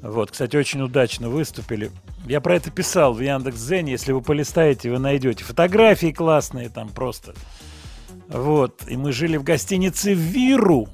Вот, 0.02 0.30
кстати, 0.30 0.56
очень 0.56 0.80
удачно 0.82 1.28
выступили. 1.28 1.90
Я 2.26 2.40
про 2.40 2.54
это 2.56 2.70
писал 2.70 3.14
в 3.14 3.20
Яндекс.Зене, 3.20 3.92
если 3.92 4.12
вы 4.12 4.20
полистаете, 4.20 4.90
вы 4.90 4.98
найдете 4.98 5.44
фотографии 5.44 6.12
классные 6.12 6.68
там 6.68 6.88
просто. 6.88 7.34
Вот, 8.28 8.82
и 8.86 8.96
мы 8.96 9.12
жили 9.12 9.36
в 9.36 9.42
гостинице 9.42 10.12
«Виру». 10.14 10.88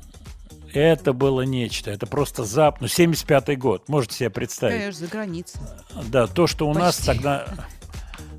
Это 0.72 1.12
было 1.12 1.42
нечто, 1.42 1.90
это 1.90 2.07
просто 2.07 2.44
зап... 2.44 2.80
Ну, 2.80 2.86
75-й 2.88 3.57
год, 3.57 3.88
можете 3.88 4.16
себе 4.16 4.30
представить. 4.30 4.80
Конечно, 4.80 5.07
за 5.07 5.12
границей. 5.12 5.61
Да, 6.09 6.26
то, 6.26 6.46
что 6.48 6.68
у 6.68 6.74
нас 6.74 6.96
Почти. 6.96 7.07
тогда, 7.12 7.46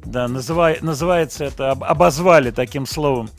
да, 0.03 0.25
называй- 0.27 0.79
называется 0.81 1.45
это, 1.45 1.71
об- 1.71 1.83
обозвали 1.85 2.51
таким 2.51 2.85
словом 2.85 3.29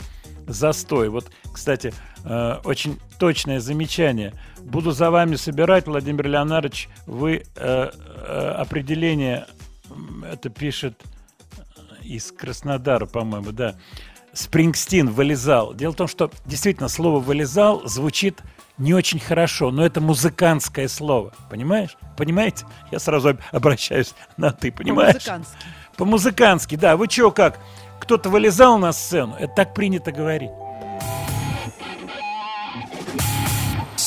застой. 0.47 1.11
Вот, 1.11 1.31
кстати, 1.53 1.93
э, 2.27 2.59
очень 2.65 2.99
точное 3.19 3.61
замечание. 3.61 4.35
Буду 4.61 4.91
за 4.91 5.11
вами 5.11 5.37
собирать, 5.37 5.87
Владимир 5.87 6.27
Леонардович, 6.29 6.89
вы 7.07 7.45
э, 7.57 7.91
э, 7.95 8.55
определение, 8.59 9.47
это 10.31 10.51
пишет 10.51 11.01
из 12.03 12.31
Краснодара, 12.33 13.07
по-моему, 13.07 13.53
да. 13.53 13.75
Спрингстин 14.33 15.09
вылезал. 15.09 15.73
Дело 15.73 15.93
в 15.93 15.97
том, 15.97 16.09
что 16.09 16.31
действительно 16.45 16.89
слово 16.89 17.21
вылезал 17.21 17.87
звучит 17.89 18.43
не 18.77 18.93
очень 18.93 19.19
хорошо, 19.19 19.71
но 19.71 19.85
это 19.85 20.03
музыкантское 20.03 20.89
слово. 20.89 21.33
Понимаешь? 21.49 21.97
Понимаете? 22.19 22.67
Я 22.93 22.99
сразу 22.99 23.31
об- 23.31 23.41
обращаюсь 23.51 24.15
на 24.37 24.53
ты, 24.53 24.71
понимаешь? 24.71 25.25
По-музыкански. 25.25 25.57
По-музыкански, 25.97 26.75
да. 26.77 26.97
Вы 26.99 27.09
чё, 27.09 27.31
как? 27.31 27.59
Кто-то 27.99 28.29
вылезал 28.29 28.79
на 28.79 28.93
сцену? 28.93 29.35
Это 29.39 29.55
так 29.55 29.75
принято 29.75 30.13
говорить. 30.13 30.51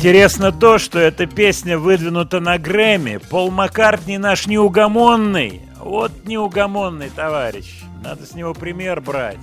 Интересно 0.00 0.50
то, 0.50 0.78
что 0.78 0.98
эта 0.98 1.26
песня 1.26 1.78
выдвинута 1.78 2.40
на 2.40 2.56
Грэмми. 2.56 3.18
Пол 3.18 3.50
Маккартни 3.50 4.16
наш 4.16 4.46
неугомонный. 4.46 5.60
Вот 5.78 6.24
неугомонный 6.24 7.10
товарищ. 7.10 7.82
Надо 8.02 8.24
с 8.24 8.34
него 8.34 8.54
пример 8.54 9.02
брать. 9.02 9.36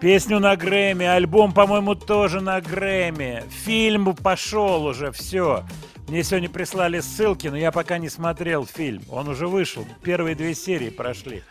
Песню 0.00 0.38
на 0.38 0.56
Грэмми, 0.56 1.04
альбом, 1.04 1.52
по-моему, 1.52 1.94
тоже 1.94 2.40
на 2.40 2.62
Грэмми. 2.62 3.44
Фильм 3.66 4.16
пошел 4.16 4.86
уже, 4.86 5.12
все. 5.12 5.64
Мне 6.08 6.22
сегодня 6.22 6.48
прислали 6.48 7.00
ссылки, 7.00 7.48
но 7.48 7.58
я 7.58 7.72
пока 7.72 7.98
не 7.98 8.08
смотрел 8.08 8.64
фильм. 8.64 9.02
Он 9.10 9.28
уже 9.28 9.48
вышел. 9.48 9.84
Первые 10.02 10.34
две 10.34 10.54
серии 10.54 10.88
прошли. 10.88 11.42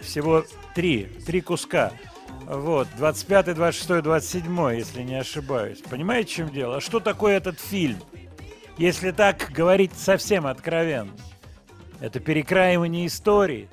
Всего 0.00 0.44
три. 0.74 1.04
Три 1.24 1.42
куска. 1.42 1.92
Вот, 2.46 2.86
25, 2.96 3.54
26, 3.54 4.02
27, 4.02 4.76
если 4.76 5.02
не 5.02 5.16
ошибаюсь. 5.16 5.80
Понимаете, 5.80 6.30
в 6.30 6.36
чем 6.36 6.48
дело? 6.50 6.76
А 6.76 6.80
что 6.80 7.00
такое 7.00 7.36
этот 7.36 7.58
фильм? 7.58 7.98
Если 8.78 9.10
так 9.10 9.50
говорить 9.50 9.94
совсем 9.94 10.46
откровенно. 10.46 11.10
Это 12.00 12.20
перекраивание 12.20 13.06
истории. 13.06 13.68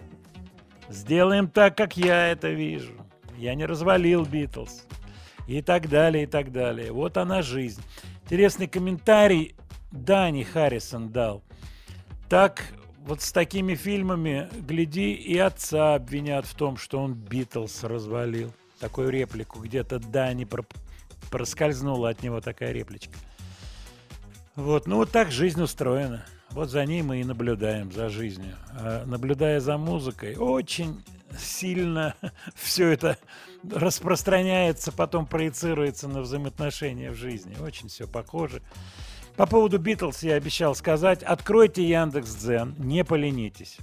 Сделаем 0.89 1.49
так, 1.49 1.77
как 1.77 1.97
я 1.97 2.29
это 2.29 2.49
вижу. 2.49 2.93
Я 3.37 3.53
не 3.53 3.65
развалил 3.67 4.25
Битлз. 4.25 4.87
и 5.47 5.61
так 5.61 5.87
далее, 5.87 6.23
и 6.23 6.27
так 6.27 6.51
далее. 6.51 6.91
Вот 6.91 7.17
она 7.17 7.43
жизнь. 7.43 7.81
Интересный 8.23 8.67
комментарий 8.67 9.55
Дани 9.91 10.43
Харрисон 10.43 11.09
дал. 11.09 11.43
Так 12.27 12.63
вот 13.05 13.21
с 13.21 13.31
такими 13.31 13.75
фильмами, 13.75 14.49
гляди, 14.61 15.13
и 15.13 15.37
отца 15.37 15.93
обвинят 15.93 16.47
в 16.47 16.55
том, 16.55 16.77
что 16.77 16.99
он 16.99 17.13
Битлз 17.13 17.83
развалил. 17.83 18.51
Такую 18.83 19.11
реплику 19.11 19.59
где-то 19.59 19.97
Дани 19.97 20.43
про- 20.43 20.65
проскользнула 21.31 22.09
от 22.09 22.21
него 22.21 22.41
такая 22.41 22.73
репличка. 22.73 23.13
Вот, 24.57 24.87
ну 24.87 24.97
вот 24.97 25.09
так 25.09 25.31
жизнь 25.31 25.61
устроена. 25.61 26.25
Вот 26.49 26.69
за 26.69 26.85
ней 26.85 27.01
мы 27.01 27.21
и 27.21 27.23
наблюдаем, 27.23 27.93
за 27.93 28.09
жизнью. 28.09 28.57
А 28.71 29.05
наблюдая 29.05 29.61
за 29.61 29.77
музыкой, 29.77 30.35
очень 30.35 31.01
сильно 31.39 32.13
все 32.55 32.89
это 32.89 33.17
распространяется, 33.71 34.91
потом 34.91 35.27
проецируется 35.27 36.09
на 36.09 36.19
взаимоотношения 36.19 37.11
в 37.11 37.15
жизни. 37.15 37.55
Очень 37.61 37.87
все 37.87 38.05
похоже. 38.05 38.61
По 39.37 39.45
поводу 39.45 39.79
Битлз 39.79 40.23
я 40.23 40.33
обещал 40.33 40.75
сказать. 40.75 41.23
Откройте 41.23 41.87
Яндекс 41.87 42.35
Дзен, 42.35 42.75
не 42.79 43.05
поленитесь. 43.05 43.77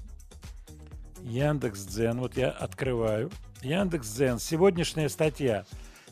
Яндекс 1.22 1.86
Дзен, 1.86 2.20
вот 2.20 2.36
я 2.36 2.51
открываю. 2.51 3.30
Яндекс 3.62 4.08
Дзен, 4.08 4.38
сегодняшняя 4.38 5.08
статья. 5.11 5.64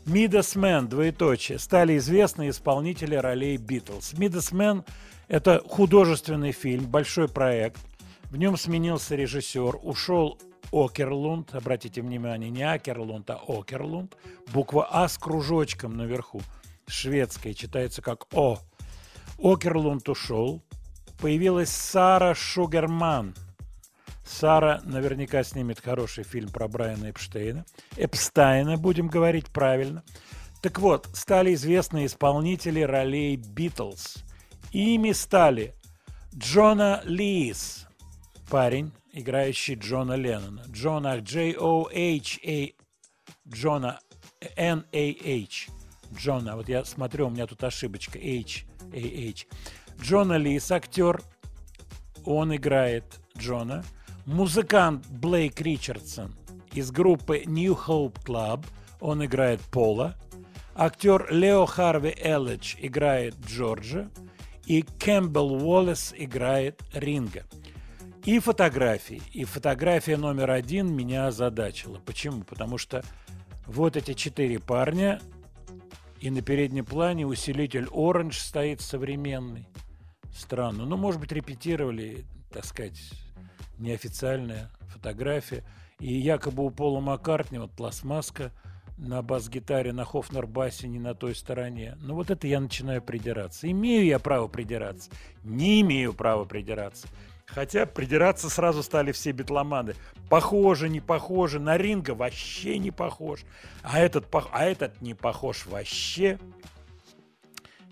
Мидасмен, 0.05 0.87
двоеточие, 0.87 1.59
стали 1.59 1.97
известны 1.97 2.51
исполнители 2.51 3.15
ролей 3.15 3.57
Битлз. 3.57 4.13
Мидасмен– 4.15 4.85
это 5.29 5.63
художественный 5.67 6.53
фильм, 6.53 6.87
большой 6.87 7.29
проект. 7.29 7.79
В 8.25 8.37
нем 8.37 8.57
сменился 8.59 9.15
режиссер, 9.17 9.79
ушел 9.83 10.39
Окерлунд, 10.73 11.55
обратите 11.55 12.03
внимание, 12.03 12.51
не 12.51 12.63
Акерлунд, 12.63 13.31
а 13.31 13.41
Окерлунд. 13.47 14.15
Буква 14.53 14.87
А 14.91 15.09
с 15.09 15.17
кружочком 15.17 15.97
наверху, 15.97 16.43
шведская, 16.87 17.55
читается 17.55 18.03
как 18.03 18.27
О. 18.35 18.59
Окерлунд 19.39 20.07
ушел, 20.09 20.63
появилась 21.19 21.71
Сара 21.71 22.35
Шугерман. 22.35 23.35
Сара 24.29 24.83
наверняка 24.85 25.43
снимет 25.43 25.81
хороший 25.81 26.23
фильм 26.23 26.51
про 26.51 26.69
Брайана 26.69 27.11
Эпштейна. 27.11 27.65
Эпстайна, 27.97 28.77
будем 28.77 29.09
говорить 29.09 29.47
правильно. 29.47 30.05
Так 30.61 30.79
вот, 30.79 31.09
стали 31.15 31.55
известны 31.55 32.05
исполнители 32.05 32.83
ролей 32.83 33.37
Битлз. 33.37 34.19
Ими 34.73 35.13
стали 35.13 35.75
Джона 36.37 37.01
Лис, 37.05 37.87
парень, 38.51 38.93
играющий 39.13 39.77
Джона 39.77 40.13
Леннона. 40.13 40.63
Джона 40.69 41.21
J-O-H-A, 41.21 42.73
Джона 43.49 44.01
N-A-H. 44.57 45.69
Джона, 46.15 46.57
вот 46.57 46.69
я 46.69 46.85
смотрю, 46.85 47.29
у 47.29 47.31
меня 47.31 47.47
тут 47.47 47.65
ошибочка, 47.65 48.19
H-A-H. 48.19 49.47
Джона 50.03 50.37
Лис, 50.37 50.71
актер, 50.71 51.23
он 52.25 52.55
играет 52.55 53.05
Джона. 53.37 53.85
Музыкант 54.29 55.07
Блейк 55.07 55.59
Ричардсон 55.63 56.35
из 56.75 56.91
группы 56.91 57.45
New 57.47 57.73
Hope 57.73 58.23
Club, 58.27 58.63
он 59.01 59.25
играет 59.25 59.59
Пола. 59.73 60.17
Актер 60.75 61.33
Лео 61.33 61.65
Харви 61.65 62.15
Эллидж 62.15 62.77
играет 62.79 63.35
Джорджа. 63.47 64.11
И 64.67 64.83
Кэмпбелл 64.83 65.67
Уоллес 65.67 66.13
играет 66.15 66.83
Ринга. 66.93 67.45
И 68.27 68.39
фотографии. 68.39 69.23
И 69.33 69.45
фотография 69.45 70.19
номер 70.19 70.51
один 70.51 70.95
меня 70.95 71.29
озадачила. 71.29 71.99
Почему? 71.99 72.43
Потому 72.43 72.77
что 72.77 73.03
вот 73.67 73.97
эти 73.97 74.13
четыре 74.13 74.59
парня, 74.59 75.23
и 76.21 76.29
на 76.29 76.43
переднем 76.43 76.85
плане 76.85 77.27
усилитель 77.27 77.87
Orange 77.87 78.35
стоит 78.35 78.83
современный. 78.83 79.67
Странно. 80.37 80.85
Ну, 80.85 80.99
может 80.99 81.19
быть, 81.19 81.33
репетировали, 81.33 82.27
так 82.53 82.67
сказать, 82.67 83.01
неофициальная 83.79 84.71
фотография. 84.89 85.65
И 85.99 86.13
якобы 86.13 86.65
у 86.65 86.71
Пола 86.71 87.01
Маккартни 87.01 87.59
вот 87.59 87.73
пластмаска 87.73 88.53
на 88.99 89.23
бас-гитаре, 89.23 89.93
на 89.93 90.05
Хофнер-басе 90.05 90.89
не 90.89 90.99
на 90.99 91.15
той 91.15 91.35
стороне. 91.35 91.97
Ну 92.01 92.15
вот 92.15 92.31
это 92.31 92.47
я 92.47 92.61
начинаю 92.61 93.01
придираться. 93.01 93.71
Имею 93.71 94.05
я 94.05 94.19
право 94.19 94.49
придираться? 94.49 95.11
Не 95.45 95.81
имею 95.81 96.13
права 96.13 96.45
придираться. 96.45 97.09
Хотя 97.47 97.87
придираться 97.87 98.51
сразу 98.51 98.83
стали 98.83 99.13
все 99.13 99.33
битломаны. 99.33 99.95
Похоже, 100.29 100.89
не 100.89 101.01
похоже. 101.01 101.59
На 101.59 101.79
Ринга 101.79 102.11
вообще 102.11 102.79
не 102.79 102.91
похож. 102.91 103.45
А 103.83 103.99
этот, 103.99 104.27
а 104.53 104.65
этот 104.65 105.01
не 105.01 105.15
похож 105.15 105.67
вообще. 105.67 106.39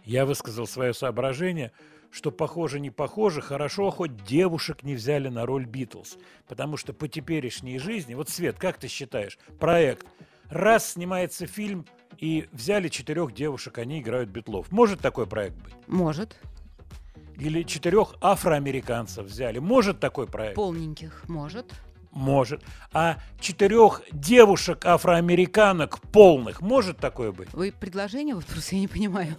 Я 0.04 0.26
высказал 0.26 0.66
свое 0.66 0.92
соображение, 0.94 1.72
что 2.16 2.30
похоже, 2.30 2.80
не 2.80 2.90
похоже, 2.90 3.43
хорошо, 3.43 3.90
хоть 3.90 4.24
девушек 4.24 4.82
не 4.82 4.94
взяли 4.94 5.28
на 5.28 5.44
роль 5.44 5.66
Битлз. 5.66 6.16
Потому 6.48 6.78
что 6.78 6.94
по 6.94 7.09
теперешней 7.09 7.78
жизни, 7.78 8.14
вот, 8.14 8.30
Свет, 8.30 8.59
как 8.59 8.78
ты 8.78 8.88
считаешь, 8.88 9.38
проект, 9.60 10.06
раз 10.48 10.93
снимается 10.93 11.47
фильм, 11.47 11.84
и 12.18 12.48
взяли 12.52 12.88
четырех 12.88 13.34
девушек, 13.34 13.76
они 13.76 14.01
играют 14.01 14.30
Битлов. 14.30 14.72
Может 14.72 15.01
такой 15.01 15.26
проект 15.26 15.56
быть? 15.56 15.74
Может. 15.86 16.38
Или 17.36 17.62
четырех 17.64 18.14
афроамериканцев 18.22 19.26
взяли. 19.26 19.59
Может 19.59 20.01
такой 20.01 20.26
проект? 20.26 20.55
Полненьких. 20.55 21.24
Может. 21.28 21.74
Может. 22.12 22.62
А 22.94 23.18
четырех 23.38 24.01
девушек 24.10 24.86
афроамериканок 24.86 26.01
полных 26.01 26.62
может 26.62 26.97
такое 26.97 27.32
быть? 27.32 27.52
Вы 27.52 27.74
предложение 27.78 28.34
вот 28.34 28.47
просто 28.47 28.76
я 28.76 28.80
не 28.80 28.88
понимаю. 28.88 29.36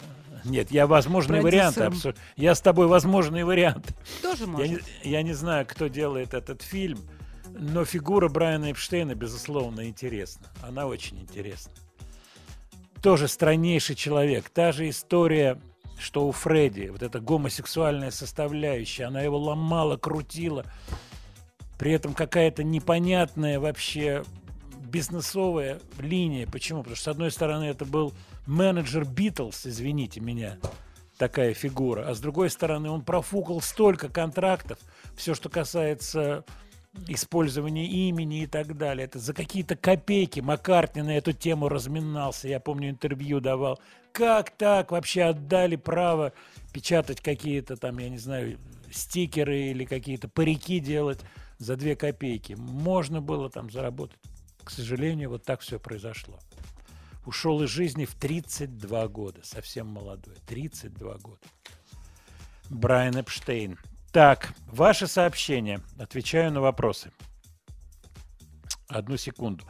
Нет, 0.48 0.72
я 0.72 0.88
возможные 0.88 1.42
варианты. 1.42 1.92
Я 2.36 2.56
с 2.56 2.62
тобой 2.62 2.88
возможные 2.88 3.46
варианты. 3.46 3.94
Тоже 4.22 4.44
Я 4.44 4.50
может. 4.50 4.70
не, 4.70 4.80
я 5.12 5.22
не 5.22 5.34
знаю, 5.34 5.66
кто 5.66 5.88
делает 5.88 6.34
этот 6.34 6.62
фильм, 6.62 7.00
но 7.58 7.86
фигура 7.86 8.30
Брайана 8.30 8.72
Эпштейна, 8.72 9.16
безусловно, 9.16 9.88
интересна. 9.88 10.48
Она 10.62 10.88
очень 10.88 11.20
интересна. 11.20 11.74
Тоже 13.02 13.28
страннейший 13.28 13.96
человек. 13.96 14.50
Та 14.50 14.72
же 14.72 14.90
история, 14.90 15.60
что 16.00 16.28
у 16.28 16.32
Фредди, 16.32 16.88
вот 16.90 17.04
эта 17.04 17.20
гомосексуальная 17.20 18.12
составляющая, 18.12 19.06
она 19.06 19.22
его 19.22 19.38
ломала, 19.38 19.98
крутила. 19.98 20.66
При 21.78 21.92
этом 21.92 22.14
какая-то 22.14 22.64
непонятная 22.64 23.60
вообще 23.60 24.24
бизнесовая 24.88 25.80
линия. 26.00 26.48
Почему? 26.48 26.80
Потому 26.80 26.96
что, 26.96 27.06
с 27.06 27.08
одной 27.10 27.32
стороны, 27.32 27.66
это 27.66 27.86
был 27.86 28.14
менеджер 28.46 29.06
Битлз, 29.06 29.68
извините 29.68 30.20
меня, 30.20 30.58
такая 31.18 31.54
фигура. 31.54 32.08
А 32.08 32.16
с 32.16 32.20
другой 32.20 32.50
стороны, 32.50 32.90
он 32.90 33.02
профукал 33.02 33.62
столько 33.62 34.10
контрактов, 34.10 34.80
все, 35.16 35.34
что 35.36 35.50
касается 35.50 36.46
использования 37.08 37.86
имени 37.86 38.44
и 38.44 38.48
так 38.48 38.78
далее. 38.78 39.06
Это 39.06 39.20
за 39.20 39.34
какие-то 39.34 39.76
копейки 39.76 40.40
Маккартни 40.40 41.02
на 41.02 41.18
эту 41.18 41.32
тему 41.34 41.70
разминался. 41.70 42.48
Я 42.48 42.60
помню, 42.60 42.90
интервью 42.90 43.40
давал. 43.40 43.80
Как 44.12 44.52
так 44.52 44.92
вообще 44.92 45.24
отдали 45.24 45.76
право 45.76 46.34
печатать 46.74 47.22
какие-то 47.22 47.78
там, 47.78 48.00
я 48.00 48.10
не 48.10 48.18
знаю, 48.18 48.58
стикеры 48.92 49.68
или 49.68 49.86
какие-то 49.86 50.28
парики 50.28 50.80
делать 50.80 51.20
за 51.60 51.76
две 51.76 51.96
копейки? 51.96 52.54
Можно 52.54 53.22
было 53.22 53.50
там 53.50 53.70
заработать. 53.70 54.20
К 54.68 54.70
сожалению, 54.70 55.30
вот 55.30 55.46
так 55.46 55.62
все 55.62 55.80
произошло. 55.80 56.42
Ушел 57.26 57.62
из 57.64 57.70
жизни 57.70 58.04
в 58.04 58.16
32 58.16 59.08
года, 59.08 59.40
совсем 59.42 59.88
молодой, 59.88 60.36
32 60.46 61.18
года. 61.20 61.40
Брайан 62.70 63.18
Эпштейн. 63.18 63.80
Так, 64.12 64.54
ваше 64.70 65.08
сообщение. 65.08 65.80
Отвечаю 65.98 66.52
на 66.52 66.60
вопросы. 66.60 67.14
Одну 68.90 69.16
секунду. 69.16 69.64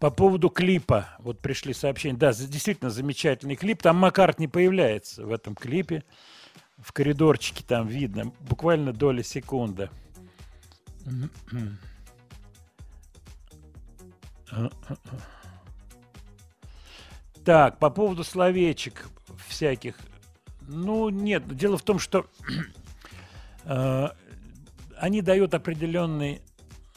По 0.00 0.10
поводу 0.10 0.48
клипа, 0.48 1.10
вот 1.20 1.38
пришли 1.38 1.72
сообщения. 1.72 2.18
Да, 2.18 2.32
действительно 2.32 2.90
замечательный 2.90 3.54
клип. 3.54 3.80
Там 3.80 3.94
Маккарт 3.98 4.40
не 4.40 4.48
появляется 4.48 5.24
в 5.24 5.30
этом 5.30 5.54
клипе. 5.54 6.02
В 6.78 6.92
коридорчике 6.92 7.62
там 7.64 7.86
видно. 7.86 8.32
Буквально 8.40 8.92
доля 8.92 9.22
секунды. 9.22 9.88
Так, 17.44 17.78
по 17.78 17.90
поводу 17.90 18.24
словечек 18.24 19.08
всяких. 19.48 19.96
Ну, 20.68 21.08
нет, 21.08 21.46
дело 21.56 21.76
в 21.76 21.82
том, 21.82 21.98
что 21.98 22.26
э, 23.64 24.08
они 24.96 25.22
дают 25.22 25.54
определенный, 25.54 26.40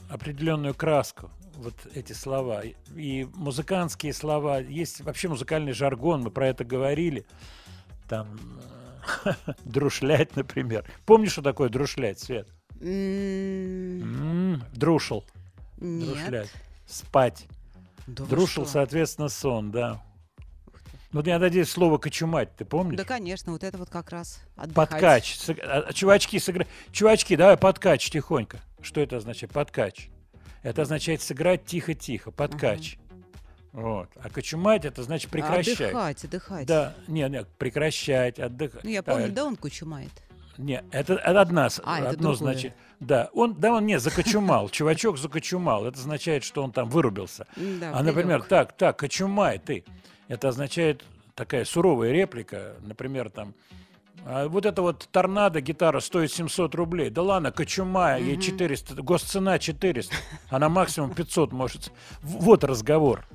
определенную 0.08 0.76
краску, 0.76 1.32
вот 1.56 1.74
эти 1.96 2.14
слова. 2.14 2.62
И- 2.96 3.28
музыкантские 3.34 4.14
слова, 4.14 4.60
есть 4.60 5.02
вообще 5.02 5.30
музыкальный 5.30 5.74
жаргон, 5.74 6.22
мы 6.22 6.30
про 6.30 6.48
это 6.48 6.64
говорили. 6.64 7.26
Там 8.08 8.40
э, 9.26 9.32
друшлять, 9.66 10.36
например. 10.36 10.86
Помнишь, 11.08 11.32
что 11.32 11.42
такое 11.42 11.70
друшлять, 11.70 12.20
Свет? 12.20 12.48
Друшел. 14.74 15.26
Нет. 15.78 16.08
Друшлять. 16.08 16.52
Спать. 16.86 17.48
Да 18.08 18.26
что? 18.46 18.66
соответственно, 18.66 19.30
сон, 19.30 19.72
да. 19.72 20.02
Ну, 21.12 21.24
я 21.24 21.40
надеюсь, 21.40 21.70
слово 21.70 21.98
«кочумать» 21.98 22.54
ты 22.58 22.66
помнишь? 22.66 22.98
Да, 22.98 23.06
конечно, 23.06 23.54
вот 23.54 23.64
это 23.64 23.78
вот 23.78 23.90
как 23.90 24.10
раз 24.10 24.42
отдыхать. 24.58 24.90
Подкач. 24.90 25.38
Сыг- 25.38 25.62
а, 25.64 25.94
Чувачки, 25.94 26.38
сыгра... 26.40 26.68
Чувачки, 26.92 27.38
давай 27.38 27.56
подкач 27.56 28.10
тихонько. 28.10 28.60
Что 28.82 29.00
это 29.00 29.18
означает? 29.18 29.54
Подкач. 29.54 30.10
Это 30.62 30.82
означает 30.82 31.22
сыграть 31.22 31.66
тихо-тихо. 31.66 32.32
Подкач. 32.32 32.98
Вот. 33.72 34.10
А 34.22 34.30
кочумать 34.30 34.84
это 34.84 35.04
значит 35.04 35.32
прекращать. 35.32 35.80
Отдыхать, 35.80 36.26
отдыхать. 36.26 36.68
Да, 36.68 36.94
нет, 37.08 37.32
нет, 37.32 37.48
прекращать, 37.58 38.40
отдыхать. 38.40 38.84
Ну, 38.84 38.90
я 38.90 39.02
помню, 39.02 39.32
да, 39.32 39.46
он 39.46 39.56
кучумает. 39.56 40.12
Нет, 40.58 40.84
это, 40.92 41.16
это 41.16 41.42
одна, 41.42 41.68
А, 41.84 42.00
это 42.00 42.10
одно 42.10 42.34
другое. 42.34 42.36
значит. 42.54 42.74
Да, 43.00 43.30
он, 43.34 43.56
да, 43.56 43.74
он 43.74 43.86
не 43.86 44.00
закочумал. 44.00 44.70
Чувачок 44.70 45.18
закочумал. 45.18 45.86
Это 45.86 46.00
означает, 46.00 46.44
что 46.44 46.64
он 46.64 46.72
там 46.72 46.90
вырубился. 46.90 47.46
Да, 47.56 47.92
А, 47.94 48.04
например, 48.04 48.40
прилёг. 48.40 48.48
так, 48.48 48.74
так, 48.78 48.98
кочумай 49.00 49.60
ты. 49.60 49.84
Это 50.28 50.48
означает 50.50 51.04
такая 51.36 51.66
суровая 51.66 52.12
реплика. 52.12 52.76
Например, 52.82 53.30
там, 53.30 53.54
«А 54.26 54.48
вот 54.48 54.66
это 54.66 54.82
вот 54.82 55.08
торнадо 55.12 55.60
гитара 55.62 56.00
стоит 56.00 56.32
700 56.32 56.74
рублей. 56.74 57.10
Да 57.10 57.22
ладно, 57.22 57.52
кочумая, 57.52 58.18
ей 58.18 58.40
400, 58.42 58.96
госцена 59.04 59.60
400. 59.60 60.16
Она 60.50 60.70
максимум 60.70 61.14
500 61.14 61.52
может. 61.52 61.92
Вот 62.22 62.64
разговор. 62.64 63.26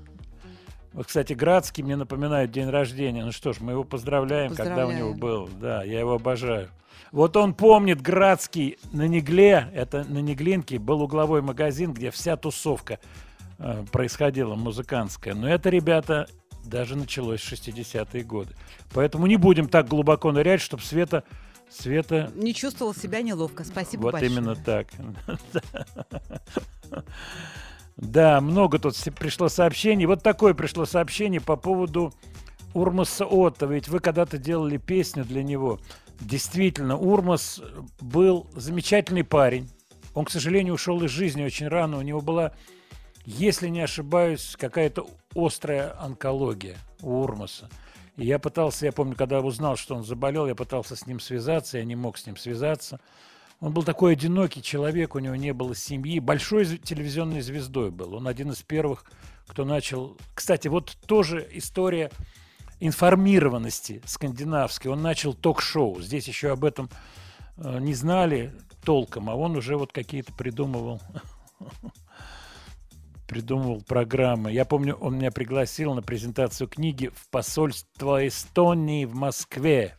Вот, 0.93 1.07
кстати, 1.07 1.35
Градский 1.35 1.85
мне 1.85 1.95
напоминает 1.95 2.51
день 2.51 2.69
рождения. 2.69 3.25
Ну 3.25 3.31
что 3.31 3.53
ж, 3.53 3.61
мы 3.61 3.73
его 3.73 3.85
поздравляем, 3.85 4.57
когда 4.57 4.87
у 4.87 4.91
него 4.91 5.11
Поздравляем. 5.13 5.19
был. 5.21 5.49
Да, 5.61 5.85
я 5.85 6.01
его 6.01 6.15
обожаю. 6.15 6.69
Вот 7.13 7.37
он 7.37 7.55
помнит 7.55 8.01
Градский 8.01 8.79
на 8.93 9.09
Негле, 9.09 9.69
это 9.75 10.05
на 10.05 10.19
Неглинке 10.19 10.79
был 10.79 11.03
угловой 11.03 11.43
магазин, 11.43 11.93
где 11.93 12.11
вся 12.11 12.37
тусовка 12.37 13.01
э, 13.59 13.85
происходила 13.91 14.55
музыкантская. 14.55 15.35
Но 15.35 15.49
это, 15.49 15.71
ребята, 15.71 16.29
даже 16.65 16.97
началось 16.97 17.41
в 17.41 17.53
60-е 17.53 18.23
годы. 18.23 18.55
Поэтому 18.93 19.27
не 19.27 19.37
будем 19.37 19.69
так 19.69 19.89
глубоко 19.89 20.33
нырять, 20.33 20.61
чтобы 20.61 20.83
Света... 20.83 21.25
Света... 21.69 22.33
Не 22.35 22.53
чувствовал 22.53 22.95
себя 22.95 23.23
неловко. 23.23 23.65
Спасибо 23.65 24.03
Вот 24.03 24.13
большое. 24.13 24.33
именно 24.33 24.57
так. 24.57 24.89
Да, 27.97 28.41
много 28.41 28.79
тут 28.79 28.97
пришло 29.19 29.51
сообщений. 29.51 30.07
Вот 30.07 30.23
такое 30.23 30.55
пришло 30.55 30.87
сообщение 30.87 31.39
по 31.39 31.57
поводу 31.57 32.15
Урмаса 32.73 33.27
Отто. 33.27 33.67
Ведь 33.67 33.89
вы 33.89 34.01
когда-то 34.01 34.39
делали 34.39 34.79
песню 34.79 35.23
для 35.23 35.43
него. 35.43 35.79
Действительно, 36.21 36.97
Урмас 36.99 37.61
был 38.01 38.47
замечательный 38.55 39.25
парень. 39.25 39.69
Он, 40.15 40.25
к 40.25 40.31
сожалению, 40.31 40.75
ушел 40.75 41.03
из 41.03 41.11
жизни 41.11 41.43
очень 41.43 41.69
рано. 41.69 41.99
У 41.99 42.03
него 42.03 42.21
была, 42.21 42.53
если 43.25 43.69
не 43.69 43.81
ошибаюсь, 43.81 44.57
какая-то 44.59 45.09
острая 45.35 45.99
онкология 46.01 46.77
у 47.01 47.23
Урмаса. 47.23 47.71
И 48.17 48.27
я 48.27 48.39
пытался, 48.39 48.85
я 48.87 48.93
помню, 48.93 49.15
когда 49.17 49.41
узнал, 49.41 49.77
что 49.77 49.95
он 49.95 50.05
заболел, 50.05 50.47
я 50.47 50.55
пытался 50.55 50.95
с 50.95 51.07
ним 51.07 51.21
связаться, 51.21 51.79
я 51.79 51.85
не 51.85 51.97
мог 51.97 52.19
с 52.19 52.27
ним 52.27 52.37
связаться. 52.37 53.01
Он 53.61 53.73
был 53.73 53.83
такой 53.83 54.13
одинокий 54.13 54.63
человек, 54.63 55.15
у 55.15 55.19
него 55.21 55.37
не 55.37 55.53
было 55.53 55.75
семьи. 55.75 56.19
Большой 56.19 56.65
телевизионной 56.79 57.41
звездой 57.41 57.91
был. 57.91 58.15
Он 58.15 58.29
один 58.29 58.51
из 58.51 58.63
первых, 58.63 59.05
кто 59.47 59.65
начал... 59.65 60.17
Кстати, 60.35 60.69
вот 60.69 60.97
тоже 61.07 61.49
история 61.53 62.11
информированности 62.81 64.03
скандинавской. 64.05 64.91
Он 64.91 65.03
начал 65.03 65.35
ток-шоу. 65.35 66.01
Здесь 66.01 66.27
еще 66.27 66.51
об 66.51 66.65
этом 66.65 66.91
э, 67.57 67.79
не 67.81 67.95
знали 67.95 68.53
толком, 68.85 69.31
а 69.31 69.35
он 69.35 69.57
уже 69.57 69.77
вот 69.77 69.93
какие-то 69.93 70.33
придумывал 70.33 71.01
придумывал 73.29 73.81
программы. 73.83 74.51
Я 74.51 74.65
помню, 74.65 74.97
он 74.97 75.19
меня 75.19 75.31
пригласил 75.31 75.95
на 75.95 76.03
презентацию 76.03 76.67
книги 76.67 77.13
в 77.15 77.29
посольство 77.29 78.27
Эстонии 78.27 79.05
в 79.05 79.15
Москве. 79.15 79.97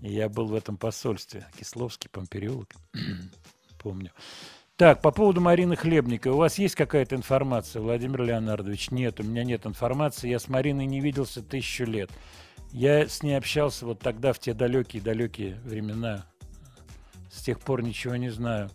И 0.00 0.12
я 0.12 0.30
был 0.30 0.46
в 0.46 0.54
этом 0.54 0.78
посольстве. 0.78 1.46
Кисловский, 1.58 2.08
Помпереулок. 2.08 2.72
Помню. 3.78 4.10
Так, 4.76 5.00
по 5.00 5.10
поводу 5.10 5.40
Марины 5.40 5.74
Хлебниковой. 5.74 6.34
У 6.34 6.38
вас 6.38 6.58
есть 6.58 6.74
какая-то 6.74 7.16
информация, 7.16 7.80
Владимир 7.80 8.24
Леонардович? 8.24 8.90
Нет, 8.90 9.20
у 9.20 9.22
меня 9.22 9.42
нет 9.42 9.64
информации. 9.64 10.28
Я 10.28 10.38
с 10.38 10.48
Мариной 10.48 10.84
не 10.84 11.00
виделся 11.00 11.42
тысячу 11.42 11.84
лет. 11.84 12.10
Я 12.72 13.08
с 13.08 13.22
ней 13.22 13.38
общался 13.38 13.86
вот 13.86 14.00
тогда, 14.00 14.34
в 14.34 14.38
те 14.38 14.52
далекие-далекие 14.52 15.58
времена. 15.64 16.26
С 17.32 17.42
тех 17.42 17.58
пор 17.58 17.82
ничего 17.82 18.16
не 18.16 18.28
знаю. 18.28 18.70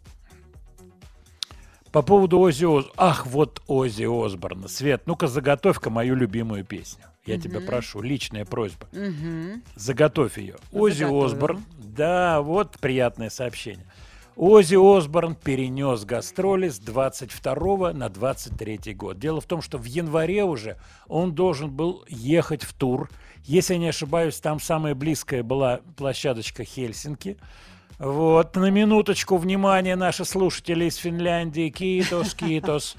По 1.91 2.01
поводу 2.01 2.39
Ози 2.39 2.65
Оз... 2.65 2.87
Ах, 2.97 3.27
вот 3.27 3.61
Ози 3.67 4.05
Осборна. 4.05 4.69
Свет, 4.69 5.03
ну-ка 5.05 5.27
заготовь-ка 5.27 5.91
мою 5.91 6.15
любимую 6.15 6.65
песню. 6.65 7.03
Я 7.27 7.39
тебя 7.39 7.59
прошу, 7.59 8.01
личная 8.01 8.45
просьба. 8.45 8.87
Мгм. 8.91 9.61
Заготовь 9.75 10.39
ее. 10.39 10.55
Ози 10.71 11.03
Заготовила. 11.03 11.25
Осборн. 11.27 11.65
Да, 11.77 12.41
вот 12.41 12.79
приятное 12.79 13.29
сообщение. 13.29 13.85
Ози 14.43 14.73
Осборн 14.73 15.35
перенес 15.35 16.03
гастроли 16.03 16.69
с 16.69 16.79
22 16.79 17.93
на 17.93 18.09
23 18.09 18.95
год. 18.95 19.19
Дело 19.19 19.39
в 19.39 19.45
том, 19.45 19.61
что 19.61 19.77
в 19.77 19.83
январе 19.85 20.43
уже 20.45 20.77
он 21.07 21.35
должен 21.35 21.69
был 21.69 22.03
ехать 22.09 22.63
в 22.63 22.73
тур. 22.73 23.07
Если 23.43 23.75
я 23.75 23.79
не 23.79 23.89
ошибаюсь, 23.89 24.39
там 24.39 24.59
самая 24.59 24.95
близкая 24.95 25.43
была 25.43 25.81
площадочка 25.95 26.63
Хельсинки. 26.63 27.37
Вот, 27.99 28.55
на 28.55 28.71
минуточку, 28.71 29.37
внимание, 29.37 29.95
наши 29.95 30.25
слушатели 30.25 30.85
из 30.85 30.95
Финляндии, 30.95 31.69
китос, 31.69 32.33
китос. 32.33 32.95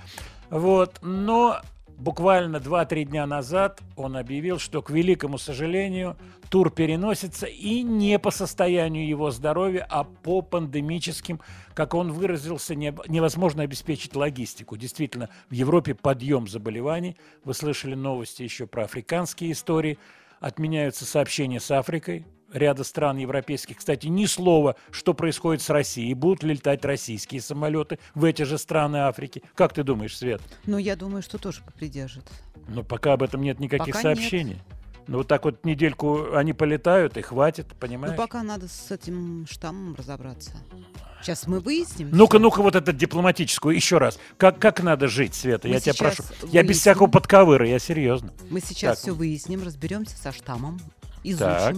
Вот, 0.48 1.00
но 1.02 1.60
буквально 2.02 2.56
2-3 2.56 3.04
дня 3.04 3.26
назад 3.26 3.80
он 3.96 4.16
объявил, 4.16 4.58
что, 4.58 4.82
к 4.82 4.90
великому 4.90 5.38
сожалению, 5.38 6.16
тур 6.50 6.70
переносится 6.70 7.46
и 7.46 7.82
не 7.82 8.18
по 8.18 8.30
состоянию 8.30 9.06
его 9.06 9.30
здоровья, 9.30 9.86
а 9.88 10.04
по 10.04 10.42
пандемическим, 10.42 11.40
как 11.74 11.94
он 11.94 12.12
выразился, 12.12 12.74
не- 12.74 12.94
невозможно 13.08 13.62
обеспечить 13.62 14.16
логистику. 14.16 14.76
Действительно, 14.76 15.28
в 15.48 15.54
Европе 15.54 15.94
подъем 15.94 16.48
заболеваний. 16.48 17.16
Вы 17.44 17.54
слышали 17.54 17.94
новости 17.94 18.42
еще 18.42 18.66
про 18.66 18.84
африканские 18.84 19.52
истории. 19.52 19.98
Отменяются 20.40 21.04
сообщения 21.04 21.60
с 21.60 21.70
Африкой 21.70 22.26
ряда 22.52 22.84
стран 22.84 23.18
европейских. 23.18 23.78
Кстати, 23.78 24.06
ни 24.06 24.26
слова, 24.26 24.76
что 24.90 25.14
происходит 25.14 25.62
с 25.62 25.70
Россией. 25.70 26.14
Будут 26.14 26.42
ли 26.42 26.54
летать 26.54 26.84
российские 26.84 27.40
самолеты 27.40 27.98
в 28.14 28.24
эти 28.24 28.42
же 28.42 28.58
страны 28.58 28.98
Африки? 28.98 29.42
Как 29.54 29.72
ты 29.72 29.82
думаешь, 29.82 30.16
Свет? 30.16 30.40
Ну, 30.66 30.78
я 30.78 30.96
думаю, 30.96 31.22
что 31.22 31.38
тоже 31.38 31.62
придержит. 31.78 32.24
Но 32.68 32.82
пока 32.82 33.14
об 33.14 33.22
этом 33.22 33.42
нет 33.42 33.60
никаких 33.60 33.94
Пока 33.94 34.08
нет. 34.10 34.18
сообщений. 34.18 34.58
Ну, 35.08 35.18
вот 35.18 35.26
так 35.26 35.44
вот 35.44 35.64
недельку 35.64 36.34
они 36.36 36.52
полетают, 36.52 37.16
и 37.16 37.22
хватит, 37.22 37.66
понимаешь? 37.80 38.14
Ну, 38.16 38.22
пока 38.22 38.42
надо 38.44 38.68
с 38.68 38.88
этим 38.92 39.46
штаммом 39.50 39.96
разобраться. 39.96 40.52
Сейчас 41.20 41.48
мы 41.48 41.58
выясним. 41.60 42.10
Ну-ка, 42.12 42.38
ну-ка, 42.38 42.62
вот 42.62 42.76
это 42.76 42.92
дипломатическую 42.92 43.74
еще 43.74 43.98
раз. 43.98 44.18
Как, 44.36 44.60
как 44.60 44.80
надо 44.82 45.08
жить, 45.08 45.34
Света? 45.34 45.66
Мы 45.66 45.74
я 45.74 45.80
тебя 45.80 45.94
прошу. 45.94 46.22
Я 46.22 46.62
без 46.62 46.68
выясним. 46.68 46.74
всякого 46.74 47.06
подковыра, 47.08 47.66
я 47.66 47.78
серьезно. 47.80 48.32
Мы 48.50 48.60
сейчас 48.60 48.98
Так. 48.98 49.02
все 49.02 49.12
выясним, 49.12 49.64
разберемся 49.64 50.16
со 50.16 50.30
штаммом, 50.32 50.80
изучим. 51.24 51.46
Так. 51.46 51.76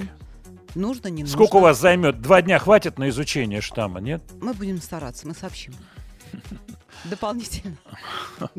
Нужно, 0.75 1.09
не 1.09 1.23
нужно. 1.23 1.37
Сколько 1.37 1.57
у 1.57 1.61
вас 1.61 1.79
займет? 1.81 2.21
Два 2.21 2.43
дня 2.43 2.59
хватит 2.59 2.99
на 2.99 3.09
изучение 3.09 3.61
штамма, 3.61 4.01
нет? 4.01 4.23
Мы 4.41 4.55
будем 4.55 4.81
стараться, 4.81 5.27
мы 5.27 5.35
сообщим. 5.35 5.75
Дополнительно. 7.05 7.77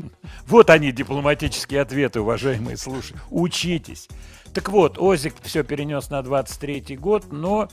Вот 0.47 0.69
они, 0.69 0.91
дипломатические 0.91 1.81
ответы, 1.81 2.21
уважаемые 2.21 2.77
слушатели. 2.77 3.19
Учитесь. 3.31 4.07
Так 4.53 4.69
вот, 4.69 4.97
Озик 4.99 5.33
все 5.41 5.63
перенес 5.63 6.09
на 6.09 6.21
23 6.21 6.95
год, 6.97 7.31
но 7.31 7.67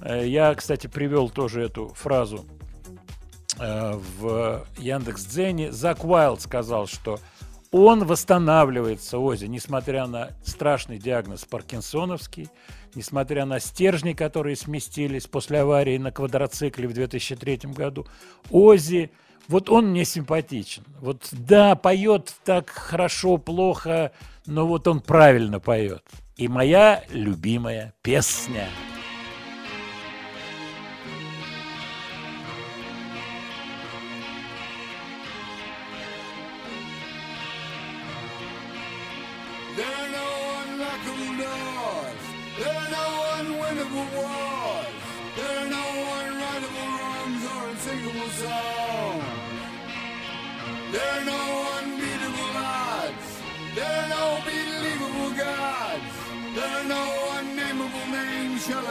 э, 0.00 0.26
я, 0.26 0.54
кстати, 0.54 0.86
привел 0.86 1.28
тоже 1.28 1.62
эту 1.62 1.88
фразу 1.88 2.46
э, 3.58 4.00
в 4.18 4.66
Яндекс.Дзене. 4.78 5.70
Зак 5.70 6.04
Уайлд 6.04 6.40
сказал, 6.40 6.86
что 6.86 7.20
он 7.70 8.04
восстанавливается, 8.04 9.18
Ози, 9.18 9.46
несмотря 9.46 10.06
на 10.06 10.30
страшный 10.44 10.98
диагноз 10.98 11.44
паркинсоновский, 11.44 12.48
несмотря 12.96 13.44
на 13.44 13.60
стержни, 13.60 14.12
которые 14.12 14.56
сместились 14.56 15.26
после 15.26 15.60
аварии 15.60 15.98
на 15.98 16.12
квадроцикле 16.12 16.88
в 16.88 16.92
2003 16.92 17.60
году. 17.74 18.06
Ози, 18.50 19.10
вот 19.48 19.68
он 19.68 19.88
мне 19.88 20.04
симпатичен. 20.04 20.84
Вот 21.00 21.28
да, 21.32 21.74
поет 21.74 22.34
так 22.44 22.70
хорошо, 22.70 23.36
плохо, 23.36 24.12
но 24.46 24.66
вот 24.66 24.88
он 24.88 25.00
правильно 25.00 25.60
поет. 25.60 26.02
И 26.36 26.48
моя 26.48 27.04
любимая 27.10 27.94
песня. 28.02 28.68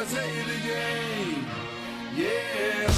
I 0.03 0.05
say 0.05 0.19
it 0.19 0.49
again? 0.59 1.45
Yeah. 2.17 2.91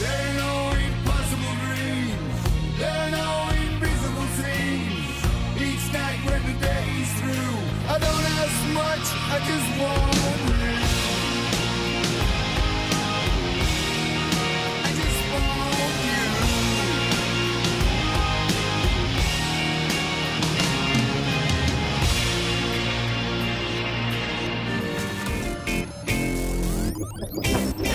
There 0.00 0.20
are 0.20 0.34
no 0.36 0.54
impossible 0.84 1.56
dreams. 1.64 2.78
There 2.78 2.90
are 2.90 3.10
no 3.10 3.28
invisible. 3.56 4.28
Each 5.56 5.92
night 5.94 6.20
when 6.26 6.42
the 6.44 6.60
day 6.60 6.86
is 7.00 7.12
through, 7.20 7.56
I 7.88 7.98
don't 8.04 8.26
ask 8.36 8.58
much. 8.74 9.06
I 9.32 9.38
just 9.48 9.80
want 9.80 10.13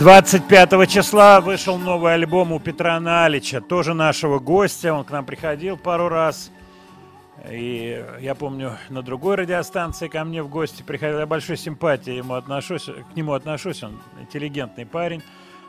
25 0.00 0.88
числа 0.88 1.42
вышел 1.42 1.76
новый 1.76 2.14
альбом 2.14 2.52
у 2.52 2.58
Петра 2.58 2.98
Налича, 2.98 3.60
тоже 3.60 3.92
нашего 3.92 4.38
гостя. 4.38 4.94
Он 4.94 5.04
к 5.04 5.10
нам 5.10 5.26
приходил 5.26 5.76
пару 5.76 6.08
раз. 6.08 6.50
И 7.50 8.02
я 8.18 8.34
помню, 8.34 8.78
на 8.88 9.02
другой 9.02 9.34
радиостанции 9.34 10.08
ко 10.08 10.24
мне 10.24 10.42
в 10.42 10.48
гости 10.48 10.82
приходил. 10.82 11.18
Я 11.18 11.26
большой 11.26 11.58
симпатией 11.58 12.16
ему 12.16 12.32
отношусь, 12.32 12.84
к 12.84 13.14
нему 13.14 13.34
отношусь. 13.34 13.82
Он 13.82 14.00
интеллигентный 14.18 14.86
парень. 14.86 15.22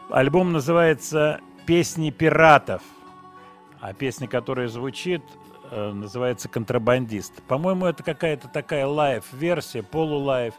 Альбом 0.09 0.53
называется 0.53 1.41
«Песни 1.65 2.09
пиратов». 2.09 2.83
А 3.81 3.91
песня, 3.91 4.29
которая 4.29 4.69
звучит, 4.69 5.23
э, 5.71 5.91
называется 5.91 6.47
«Контрабандист». 6.47 7.33
По-моему, 7.49 7.85
это 7.85 8.01
какая-то 8.01 8.47
такая 8.47 8.87
лайв-версия, 8.87 9.83
полулайв. 9.83 10.53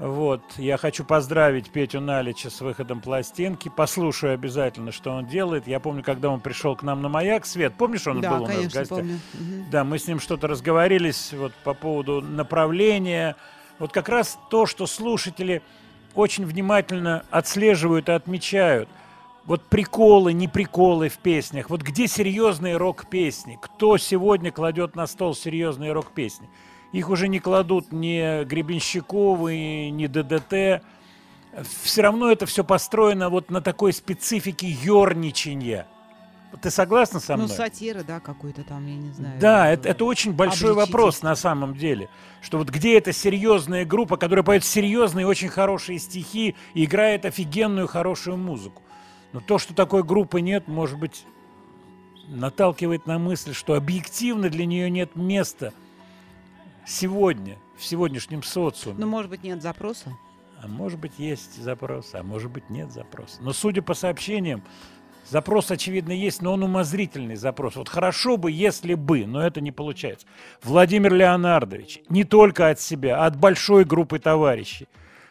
Вот, 0.00 0.40
я 0.56 0.78
хочу 0.78 1.04
поздравить 1.04 1.68
Петю 1.68 2.00
Налича 2.00 2.48
с 2.48 2.62
выходом 2.62 3.02
пластинки. 3.02 3.68
Послушаю 3.68 4.32
обязательно, 4.32 4.92
что 4.92 5.10
он 5.10 5.26
делает. 5.26 5.66
Я 5.66 5.78
помню, 5.78 6.02
когда 6.02 6.30
он 6.30 6.40
пришел 6.40 6.74
к 6.74 6.82
нам 6.82 7.02
на 7.02 7.10
маяк, 7.10 7.44
Свет, 7.44 7.74
помнишь, 7.74 8.06
он 8.06 8.22
Да, 8.22 8.30
был 8.30 8.44
у 8.44 8.46
нас 8.46 8.50
в 8.50 8.56
конечно, 8.56 8.80
гостях? 8.80 8.98
помню. 8.98 9.20
Да, 9.70 9.84
мы 9.84 9.98
с 9.98 10.08
ним 10.08 10.18
что-то 10.18 10.48
разговорились 10.48 11.34
вот 11.34 11.52
по 11.64 11.74
поводу 11.74 12.22
направления. 12.22 13.36
Вот 13.78 13.92
как 13.92 14.08
раз 14.08 14.38
то, 14.48 14.64
что 14.64 14.86
слушатели 14.86 15.60
очень 16.14 16.46
внимательно 16.46 17.26
отслеживают 17.30 18.08
и 18.08 18.12
отмечают. 18.12 18.88
Вот 19.44 19.62
приколы, 19.66 20.32
не 20.32 20.48
приколы 20.48 21.10
в 21.10 21.18
песнях. 21.18 21.68
Вот 21.68 21.82
где 21.82 22.06
серьезные 22.06 22.78
рок-песни? 22.78 23.58
Кто 23.60 23.98
сегодня 23.98 24.50
кладет 24.50 24.96
на 24.96 25.06
стол 25.06 25.34
серьезные 25.34 25.92
рок-песни? 25.92 26.48
Их 26.92 27.08
уже 27.08 27.28
не 27.28 27.38
кладут 27.38 27.92
ни 27.92 28.44
Гребенщиковы, 28.44 29.90
ни 29.90 30.06
ДДТ. 30.06 30.82
Все 31.82 32.02
равно 32.02 32.30
это 32.30 32.46
все 32.46 32.64
построено 32.64 33.28
вот 33.28 33.50
на 33.50 33.60
такой 33.60 33.92
специфике 33.92 34.68
ерничания. 34.68 35.86
Ты 36.60 36.70
согласна 36.70 37.20
со 37.20 37.36
Ну, 37.36 37.44
мной? 37.44 37.56
сатира, 37.56 38.02
да, 38.02 38.18
какой-то 38.18 38.64
там, 38.64 38.84
я 38.86 38.96
не 38.96 39.12
знаю. 39.12 39.38
Да, 39.40 39.70
это, 39.70 39.88
это 39.88 40.04
очень 40.04 40.32
большой 40.32 40.72
вопрос 40.72 41.22
на 41.22 41.36
самом 41.36 41.76
деле. 41.76 42.08
Что 42.42 42.58
вот 42.58 42.70
где 42.70 42.98
эта 42.98 43.12
серьезная 43.12 43.84
группа, 43.84 44.16
которая 44.16 44.42
поет 44.42 44.64
серьезные, 44.64 45.26
очень 45.26 45.48
хорошие 45.48 46.00
стихи 46.00 46.56
и 46.74 46.84
играет 46.84 47.24
офигенную, 47.24 47.86
хорошую 47.86 48.36
музыку. 48.36 48.82
Но 49.32 49.40
то, 49.40 49.58
что 49.58 49.74
такой 49.74 50.02
группы 50.02 50.40
нет, 50.40 50.66
может 50.66 50.98
быть, 50.98 51.24
наталкивает 52.26 53.06
на 53.06 53.20
мысль, 53.20 53.54
что 53.54 53.74
объективно 53.74 54.48
для 54.48 54.66
нее 54.66 54.90
нет 54.90 55.14
места 55.14 55.72
сегодня, 56.86 57.58
в 57.76 57.84
сегодняшнем 57.84 58.42
социуме. 58.42 58.96
Ну, 58.98 59.06
может 59.06 59.30
быть, 59.30 59.42
нет 59.42 59.62
запроса? 59.62 60.16
А 60.62 60.68
может 60.68 60.98
быть, 60.98 61.12
есть 61.18 61.62
запрос, 61.62 62.10
а 62.12 62.22
может 62.22 62.50
быть, 62.50 62.68
нет 62.68 62.92
запроса. 62.92 63.38
Но 63.40 63.52
судя 63.52 63.80
по 63.80 63.94
сообщениям, 63.94 64.62
запрос, 65.28 65.70
очевидно, 65.70 66.12
есть, 66.12 66.42
но 66.42 66.52
он 66.52 66.62
умозрительный 66.62 67.36
запрос. 67.36 67.76
Вот 67.76 67.88
хорошо 67.88 68.36
бы, 68.36 68.50
если 68.52 68.94
бы, 68.94 69.24
но 69.26 69.42
это 69.42 69.60
не 69.60 69.72
получается. 69.72 70.26
Владимир 70.62 71.14
Леонардович, 71.14 72.02
не 72.10 72.24
только 72.24 72.68
от 72.68 72.80
себя, 72.80 73.22
а 73.22 73.26
от 73.26 73.36
большой 73.36 73.84
группы 73.84 74.18
товарищей. 74.18 74.86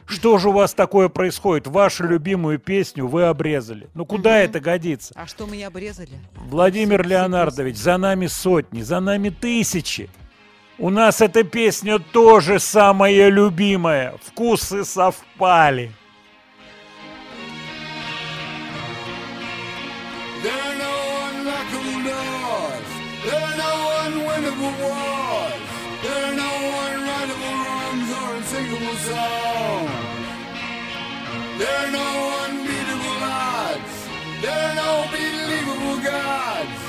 Что 0.10 0.40
же 0.40 0.50
у 0.50 0.54
вас 0.54 0.74
такое 0.74 1.08
происходит? 1.08 1.68
Вашу 1.68 2.08
любимую 2.08 2.58
песню 2.58 3.06
вы 3.06 3.26
обрезали. 3.26 3.90
Ну 3.94 4.08
куда 4.08 4.40
это 4.40 4.60
годится? 4.60 5.14
А 5.16 5.28
что 5.28 5.46
мы 5.46 5.58
не 5.58 5.64
обрезали? 5.64 6.10
Владимир 6.36 7.06
Леонардович, 7.06 7.78
за 7.78 7.98
нами 7.98 8.26
сотни, 8.26 8.82
за 8.82 9.00
нами 9.00 9.30
тысячи. 9.30 10.10
У 10.82 10.90
нас 10.90 11.20
эта 11.20 11.44
песня 11.44 12.00
тоже 12.00 12.58
самая 12.58 13.28
любимая. 13.28 14.16
Вкусы 14.24 14.86
совпали. 14.86 15.92
There 31.60 31.68
are 31.68 31.92
no 31.92 32.06
unbeatable 32.48 33.20
odds. 33.26 34.08
There 34.42 34.54
are 34.54 34.76
no 34.76 35.06
believable 35.12 35.98
gods. 36.02 36.89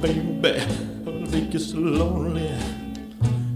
baby. 0.00 0.60
I 0.60 1.26
They 1.26 1.40
get 1.42 1.60
so 1.60 1.78
lonely. 1.78 2.50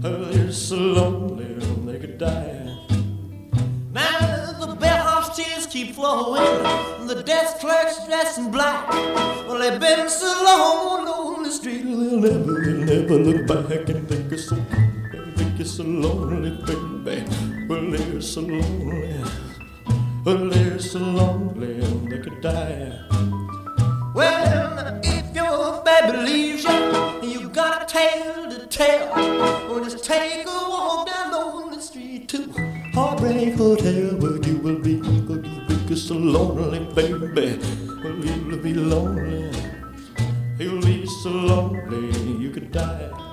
You're 0.03 0.51
so 0.51 0.75
lonely 0.75 1.55
oh, 1.61 1.85
they 1.85 1.99
could 1.99 2.17
die. 2.17 2.75
Now 3.91 4.51
the 4.59 4.75
bellhop's 4.75 5.37
tears 5.37 5.65
keep 5.67 5.95
flowing. 5.95 6.43
The 7.07 7.23
desk 7.23 7.59
clerk's 7.59 8.05
dressed 8.05 8.37
in 8.37 8.51
black. 8.51 8.89
Well, 9.47 9.59
they've 9.59 9.79
been 9.79 10.09
so 10.09 10.27
long 10.43 11.07
on 11.07 11.43
the 11.43 11.51
street. 11.51 11.83
They'll 11.83 12.19
never, 12.19 12.53
they'll 12.61 13.01
never 13.01 13.15
look 13.15 13.47
back 13.47 13.89
and 13.89 14.07
think 14.07 14.31
it's 14.31 14.49
so, 14.49 14.57
You're 15.57 15.65
so 15.65 15.83
lonely, 15.83 16.51
baby. 17.05 17.23
Well, 17.69 17.91
they're 17.91 18.21
so 18.21 18.41
lonely. 18.41 19.23
Well, 20.25 20.49
they're 20.49 20.79
so 20.79 20.99
lonely 20.99 21.79
they 22.09 22.19
could 22.19 22.41
die. 22.41 22.99
Well, 24.13 25.01
baby 25.83 26.17
leave 26.17 26.63
you, 26.63 26.69
and 26.69 27.31
you 27.31 27.49
got 27.49 27.83
a 27.83 27.85
tale 27.85 28.49
to 28.49 28.65
tell. 28.67 29.09
Well, 29.69 29.83
just 29.83 30.03
take 30.03 30.45
a 30.45 30.49
walk 30.49 31.07
down 31.07 31.31
lonely 31.31 31.79
street 31.79 32.29
to 32.29 32.51
Heartbreak 32.93 33.55
Hotel, 33.55 34.15
where 34.17 34.37
you 34.47 34.57
will 34.57 34.79
be. 34.79 34.99
Cause 34.99 35.43
you'll 35.69 35.87
be 35.87 35.95
so 35.95 36.15
lonely, 36.15 36.79
baby. 36.93 37.59
Well, 38.03 38.15
you'll 38.25 38.57
be 38.57 38.73
lonely. 38.73 39.51
You'll 40.59 40.81
be 40.81 41.05
so 41.05 41.29
lonely, 41.29 42.41
you 42.41 42.51
could 42.51 42.71
die. 42.71 43.32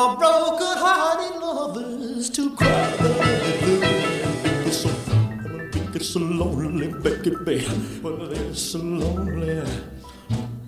For 0.00 0.16
broken-hearted 0.16 1.36
lovers 1.40 2.30
to 2.30 2.56
cry. 2.56 2.94
It's 4.64 4.78
so, 4.78 4.90
it's 5.94 6.08
so 6.08 6.20
lonely, 6.20 6.88
Becky, 6.88 7.32
baby. 7.44 7.66
Well, 8.02 8.32
it's 8.32 8.62
so 8.62 8.78
lonely. 8.78 9.60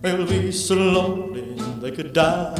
They'll 0.02 0.26
be 0.26 0.52
so 0.52 0.74
lonely 0.74 1.56
they 1.80 1.92
could 1.92 2.12
die. 2.12 2.52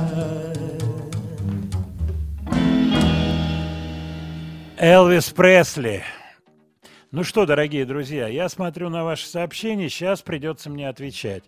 Элвис 4.79 5.31
Пресли. 5.31 6.03
Ну 7.11 7.23
что, 7.23 7.45
дорогие 7.45 7.85
друзья, 7.85 8.29
я 8.29 8.49
смотрю 8.49 8.89
на 8.89 9.05
ваши 9.05 9.27
сообщения, 9.27 9.91
сейчас 9.91 10.23
придется 10.23 10.71
мне 10.71 10.89
отвечать. 10.89 11.45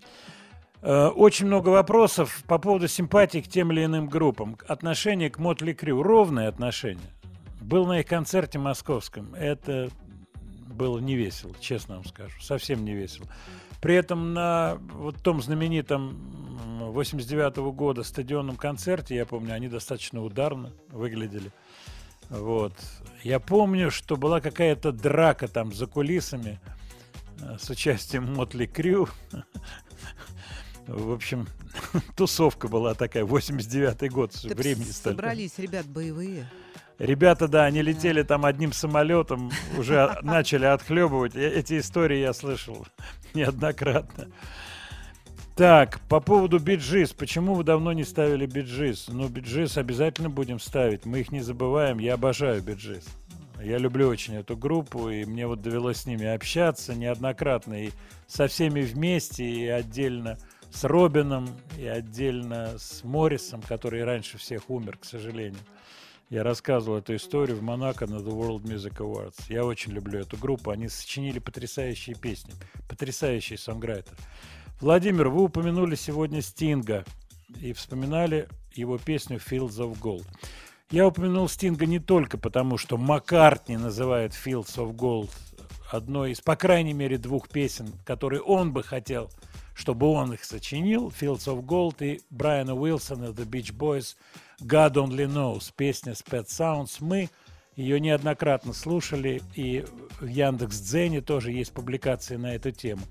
Э, 0.84 1.08
Очень 1.08 1.46
много 1.46 1.70
вопросов 1.70 2.44
по 2.46 2.58
поводу 2.58 2.88
симпатии 2.88 3.38
к 3.38 3.48
тем 3.48 3.72
или 3.72 3.86
иным 3.86 4.06
группам. 4.06 4.58
Отношение 4.68 5.30
к 5.30 5.38
Мотли 5.38 5.72
Крю. 5.72 6.02
Ровное 6.02 6.46
отношение. 6.46 7.10
Был 7.62 7.86
на 7.86 8.00
их 8.00 8.06
концерте 8.06 8.58
московском. 8.58 9.34
Это 9.34 9.88
было 10.66 10.98
не 10.98 11.14
весело, 11.14 11.54
честно 11.58 11.96
вам 11.96 12.04
скажу. 12.04 12.38
Совсем 12.42 12.84
не 12.84 12.92
весело. 12.92 13.26
При 13.80 13.94
этом 13.94 14.34
на 14.34 14.76
вот 14.92 15.16
том 15.22 15.40
знаменитом 15.40 16.18
89 16.92 17.56
года 17.74 18.02
стадионном 18.02 18.56
концерте, 18.56 19.16
я 19.16 19.24
помню, 19.24 19.54
они 19.54 19.68
достаточно 19.68 20.22
ударно 20.22 20.70
выглядели. 20.90 21.50
Вот. 22.28 22.74
Я 23.22 23.40
помню, 23.40 23.90
что 23.90 24.16
была 24.16 24.42
какая-то 24.42 24.92
драка 24.92 25.48
там 25.48 25.72
за 25.72 25.86
кулисами 25.86 26.60
э, 27.40 27.56
с 27.58 27.70
участием 27.70 28.34
Мотли 28.34 28.66
Крю. 28.66 29.08
В 30.86 31.12
общем, 31.12 31.46
тусовка 32.16 32.68
была 32.68 32.94
такая, 32.94 33.24
89-й 33.24 34.08
год, 34.08 34.32
Так 34.32 34.56
времени 34.56 34.84
собрались 34.84 35.58
ребят 35.58 35.86
боевые. 35.86 36.46
Ребята, 36.98 37.48
да, 37.48 37.64
они 37.64 37.82
летели 37.82 38.22
там 38.22 38.44
одним 38.44 38.72
самолетом, 38.72 39.50
уже 39.76 40.16
начали 40.22 40.66
отхлебывать. 40.66 41.34
Э- 41.34 41.50
Эти 41.50 41.78
истории 41.80 42.18
я 42.18 42.32
слышал 42.32 42.86
неоднократно. 43.34 44.28
Так, 45.56 46.00
по 46.08 46.20
поводу 46.20 46.58
биджис. 46.58 47.12
Почему 47.12 47.54
вы 47.54 47.62
давно 47.64 47.92
не 47.92 48.04
ставили 48.04 48.44
биджис? 48.44 49.06
Ну, 49.08 49.28
биджис 49.28 49.76
обязательно 49.78 50.28
будем 50.28 50.58
ставить. 50.58 51.04
Мы 51.06 51.20
их 51.20 51.30
не 51.30 51.40
забываем. 51.40 51.98
Я 51.98 52.14
обожаю 52.14 52.60
биджис. 52.60 53.06
Я 53.62 53.78
люблю 53.78 54.08
очень 54.08 54.34
эту 54.34 54.56
группу, 54.56 55.08
и 55.08 55.24
мне 55.24 55.46
вот 55.46 55.62
довелось 55.62 55.98
с 55.98 56.06
ними 56.06 56.26
общаться 56.26 56.94
неоднократно. 56.94 57.84
И 57.84 57.90
со 58.26 58.48
всеми 58.48 58.80
вместе, 58.82 59.44
и 59.44 59.66
отдельно 59.68 60.38
с 60.74 60.82
Робином, 60.84 61.48
и 61.78 61.86
отдельно 61.86 62.74
с 62.78 63.04
Моррисом, 63.04 63.62
который 63.62 64.02
раньше 64.02 64.38
всех 64.38 64.68
умер, 64.68 64.98
к 64.98 65.04
сожалению. 65.04 65.60
Я 66.30 66.42
рассказывал 66.42 66.98
эту 66.98 67.14
историю 67.14 67.58
в 67.58 67.62
Монако 67.62 68.06
на 68.06 68.16
The 68.16 68.30
World 68.30 68.62
Music 68.62 68.96
Awards. 68.96 69.36
Я 69.48 69.64
очень 69.64 69.92
люблю 69.92 70.18
эту 70.18 70.36
группу. 70.36 70.70
Они 70.70 70.88
сочинили 70.88 71.38
потрясающие 71.38 72.16
песни. 72.16 72.54
Потрясающий 72.88 73.56
сонграйтер. 73.56 74.16
Владимир, 74.80 75.28
вы 75.28 75.44
упомянули 75.44 75.94
сегодня 75.94 76.42
Стинга 76.42 77.04
и 77.60 77.72
вспоминали 77.72 78.48
его 78.72 78.98
песню 78.98 79.36
Fields 79.36 79.78
of 79.78 79.96
Gold. 80.00 80.26
Я 80.90 81.06
упомянул 81.06 81.48
Стинга 81.48 81.86
не 81.86 82.00
только 82.00 82.36
потому, 82.36 82.78
что 82.78 82.96
Маккартни 82.96 83.76
называет 83.76 84.32
Fields 84.32 84.76
of 84.76 84.96
Gold 84.96 85.30
одной 85.92 86.32
из, 86.32 86.40
по 86.40 86.56
крайней 86.56 86.94
мере, 86.94 87.16
двух 87.16 87.48
песен, 87.48 87.92
которые 88.04 88.42
он 88.42 88.72
бы 88.72 88.82
хотел, 88.82 89.30
чтобы 89.74 90.06
он 90.06 90.32
их 90.32 90.44
сочинил. 90.44 91.08
Fields 91.08 91.46
of 91.46 91.62
Gold 91.64 91.96
и 92.00 92.22
Брайана 92.30 92.74
Уилсона 92.74 93.26
The 93.26 93.44
Beach 93.44 93.76
Boys 93.76 94.16
God 94.60 94.94
Only 94.94 95.26
Knows, 95.26 95.72
песня 95.76 96.14
с 96.14 96.22
Pet 96.22 96.46
Sounds. 96.46 96.96
Мы 97.00 97.28
ее 97.76 97.98
неоднократно 97.98 98.72
слушали, 98.72 99.42
и 99.54 99.84
в 100.20 100.26
Яндекс.Дзене 100.26 101.20
тоже 101.20 101.50
есть 101.50 101.72
публикации 101.72 102.36
на 102.36 102.54
эту 102.54 102.70
тему. 102.70 103.02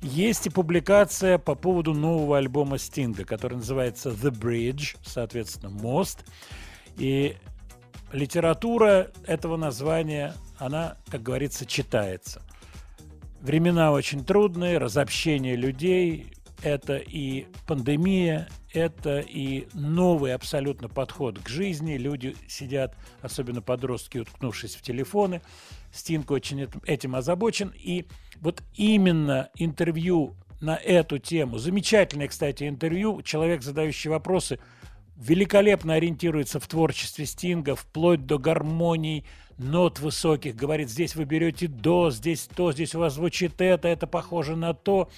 Есть 0.00 0.46
и 0.46 0.50
публикация 0.50 1.38
по 1.38 1.54
поводу 1.54 1.92
нового 1.92 2.38
альбома 2.38 2.78
Стинга, 2.78 3.24
который 3.24 3.56
называется 3.56 4.10
The 4.10 4.30
Bridge, 4.30 4.96
соответственно, 5.04 5.70
мост. 5.70 6.24
И 6.98 7.36
литература 8.12 9.10
этого 9.26 9.56
названия, 9.56 10.34
она, 10.58 10.96
как 11.10 11.22
говорится, 11.22 11.66
читается. 11.66 12.42
Времена 13.46 13.92
очень 13.92 14.24
трудные, 14.24 14.76
разобщение 14.76 15.54
людей, 15.54 16.32
это 16.64 16.96
и 16.96 17.46
пандемия, 17.64 18.48
это 18.72 19.20
и 19.20 19.68
новый 19.72 20.34
абсолютно 20.34 20.88
подход 20.88 21.38
к 21.38 21.48
жизни. 21.48 21.96
Люди 21.96 22.34
сидят, 22.48 22.96
особенно 23.22 23.62
подростки, 23.62 24.18
уткнувшись 24.18 24.74
в 24.74 24.82
телефоны. 24.82 25.42
Стинг 25.92 26.32
очень 26.32 26.62
эт- 26.62 26.82
этим 26.88 27.14
озабочен. 27.14 27.72
И 27.76 28.06
вот 28.40 28.64
именно 28.74 29.48
интервью 29.54 30.34
на 30.60 30.74
эту 30.74 31.18
тему, 31.18 31.58
замечательное, 31.58 32.26
кстати, 32.26 32.68
интервью, 32.68 33.22
человек, 33.22 33.62
задающий 33.62 34.10
вопросы, 34.10 34.58
великолепно 35.16 35.94
ориентируется 35.94 36.60
в 36.60 36.66
творчестве 36.66 37.26
Стинга, 37.26 37.74
вплоть 37.74 38.26
до 38.26 38.38
гармоний, 38.38 39.24
нот 39.58 39.98
высоких. 40.00 40.56
Говорит, 40.56 40.90
здесь 40.90 41.16
вы 41.16 41.24
берете 41.24 41.66
до, 41.68 42.10
здесь 42.10 42.48
то, 42.54 42.72
здесь 42.72 42.94
у 42.94 43.00
вас 43.00 43.14
звучит 43.14 43.60
это, 43.60 43.88
это 43.88 44.06
похоже 44.06 44.56
на 44.56 44.74
то. 44.74 45.08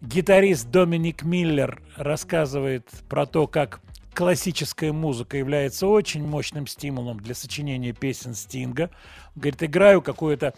Гитарист 0.00 0.70
Доминик 0.70 1.22
Миллер 1.22 1.82
рассказывает 1.96 2.88
про 3.08 3.26
то, 3.26 3.46
как 3.46 3.80
классическая 4.14 4.92
музыка 4.92 5.36
является 5.36 5.86
очень 5.86 6.26
мощным 6.26 6.66
стимулом 6.66 7.18
для 7.18 7.34
сочинения 7.34 7.92
песен 7.92 8.34
Стинга. 8.34 8.90
Говорит, 9.34 9.62
играю 9.62 10.02
какое-то 10.02 10.48
э, 10.48 10.52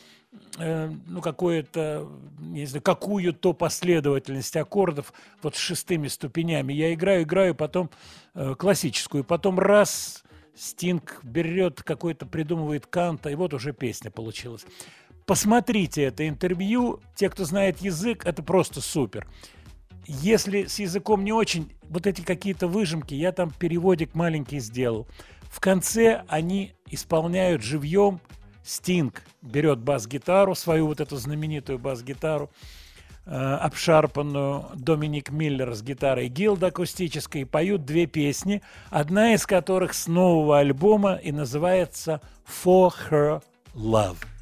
ну, 0.59 1.21
какое-то, 1.21 2.09
не 2.39 2.67
знаю, 2.67 2.83
какую-то 2.83 3.53
последовательность 3.53 4.57
аккордов 4.57 5.13
вот 5.43 5.57
с 5.57 5.59
шестыми 5.59 6.09
ступенями. 6.09 6.73
Я 6.73 6.95
играю, 6.95 7.23
играю, 7.23 7.55
потом 7.55 7.91
э, 8.35 8.55
классическую, 8.59 9.25
потом 9.25 9.59
раз 9.59 10.25
Стинг 10.55 11.21
берет 11.23 11.83
какой-то, 11.83 12.25
придумывает 12.27 12.87
канта, 12.87 13.29
и 13.29 13.35
вот 13.35 13.53
уже 13.53 13.73
песня 13.73 14.11
получилась. 14.11 14.65
Посмотрите 15.27 16.05
это 16.05 16.27
интервью. 16.27 17.01
Те, 17.15 17.29
кто 17.29 17.45
знает 17.45 17.79
язык, 17.81 18.25
это 18.25 18.43
просто 18.43 18.81
супер. 18.81 19.27
Если 20.07 20.67
с 20.67 20.79
языком 20.79 21.25
не 21.25 21.33
очень, 21.33 21.73
вот 21.83 22.07
эти 22.07 22.23
какие-то 22.23 22.69
выжимки, 22.69 23.13
я 23.13 23.33
там 23.33 23.51
переводик 23.51 24.15
маленький 24.15 24.61
сделал. 24.61 25.09
В 25.51 25.61
конце 25.61 26.25
они 26.29 26.75
исполняют 26.89 27.63
живьем. 27.63 28.21
Стинг 28.67 29.23
берет 29.43 29.79
бас-гитару, 29.79 30.55
свою 30.57 30.89
вот 30.89 31.01
эту 31.01 31.17
знаменитую 31.17 31.79
бас-гитару, 31.79 32.51
э, 33.25 33.31
обшарпанную 33.31 34.67
Доминик 34.75 35.31
Миллер 35.31 35.73
с 35.73 35.83
гитарой 35.83 36.29
Гилда 36.29 36.67
акустической, 36.69 37.43
и 37.43 37.45
поют 37.45 37.85
две 37.85 38.07
песни, 38.07 38.63
одна 38.91 39.35
из 39.35 39.47
которых 39.47 39.95
с 39.95 40.09
нового 40.09 40.59
альбома 40.59 41.15
и 41.15 41.31
называется 41.31 42.21
«For 42.45 42.93
Her 43.09 43.43
Love». 43.75 44.36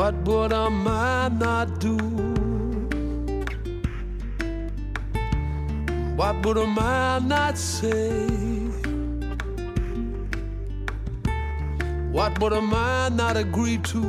What 0.00 0.14
would 0.26 0.52
a 0.52 0.70
man 0.70 1.38
not 1.38 1.78
do? 1.78 1.98
What 6.16 6.46
would 6.46 6.56
a 6.56 6.66
man 6.66 7.28
not 7.28 7.58
say? 7.58 8.08
What 12.16 12.40
would 12.40 12.54
a 12.54 12.62
man 12.62 13.16
not 13.16 13.36
agree 13.36 13.76
to? 13.92 14.00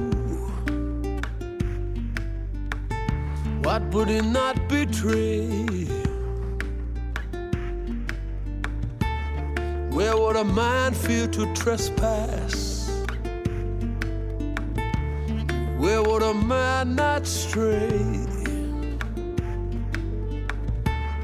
What 3.64 3.84
would 3.94 4.08
he 4.08 4.22
not 4.22 4.70
betray? 4.70 5.44
Where 9.90 10.16
would 10.16 10.38
a 10.38 10.46
man 10.46 10.94
fear 10.94 11.28
to 11.28 11.54
trespass? 11.54 12.71
Where 15.92 16.04
would 16.04 16.24
a 16.24 16.34
man 16.34 16.96
not 16.96 17.28
stray? 17.28 17.90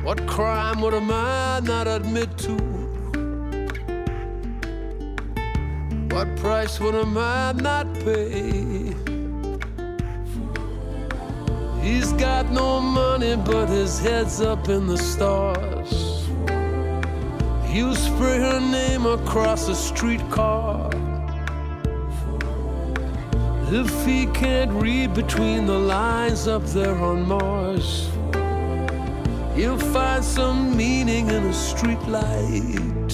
What 0.03 0.27
crime 0.27 0.81
would 0.81 0.93
a 0.93 0.99
man 0.99 1.63
not 1.63 1.87
admit 1.87 2.37
to? 2.39 2.55
What 6.13 6.27
price 6.35 6.81
would 6.81 6.95
a 6.95 7.05
man 7.05 7.55
not 7.69 7.93
pay? 7.93 8.93
He's 11.81 12.11
got 12.11 12.51
no 12.51 12.81
money, 12.81 13.37
but 13.37 13.67
his 13.67 13.97
head's 14.01 14.41
up 14.41 14.67
in 14.67 14.85
the 14.85 14.97
stars. 14.97 16.27
You 17.73 17.95
spray 17.95 18.39
her 18.39 18.59
name 18.59 19.05
across 19.05 19.69
a 19.69 19.75
streetcar. 19.75 20.96
If 23.69 24.05
he 24.05 24.27
can't 24.27 24.71
read 24.71 25.13
between 25.13 25.65
the 25.65 25.77
lines 25.77 26.47
up 26.47 26.63
there 26.67 26.95
on 26.95 27.27
Mars, 27.27 28.09
he'll 29.55 29.77
find 29.77 30.23
some 30.23 30.77
meaning 30.77 31.27
in 31.27 31.43
a 31.43 31.49
streetlight. 31.49 33.11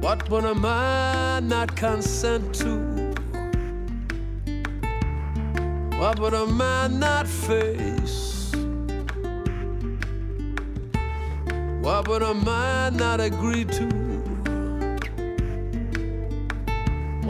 What 0.00 0.30
would 0.30 0.44
a 0.44 0.54
man 0.54 1.48
not 1.48 1.74
consent 1.74 2.54
to? 2.54 2.76
What 5.98 6.20
would 6.20 6.34
a 6.34 6.46
man 6.46 7.00
not 7.00 7.26
face? 7.26 8.52
What 11.80 12.06
would 12.06 12.22
a 12.22 12.34
man 12.34 12.96
not 12.96 13.20
agree 13.20 13.64
to? 13.64 14.01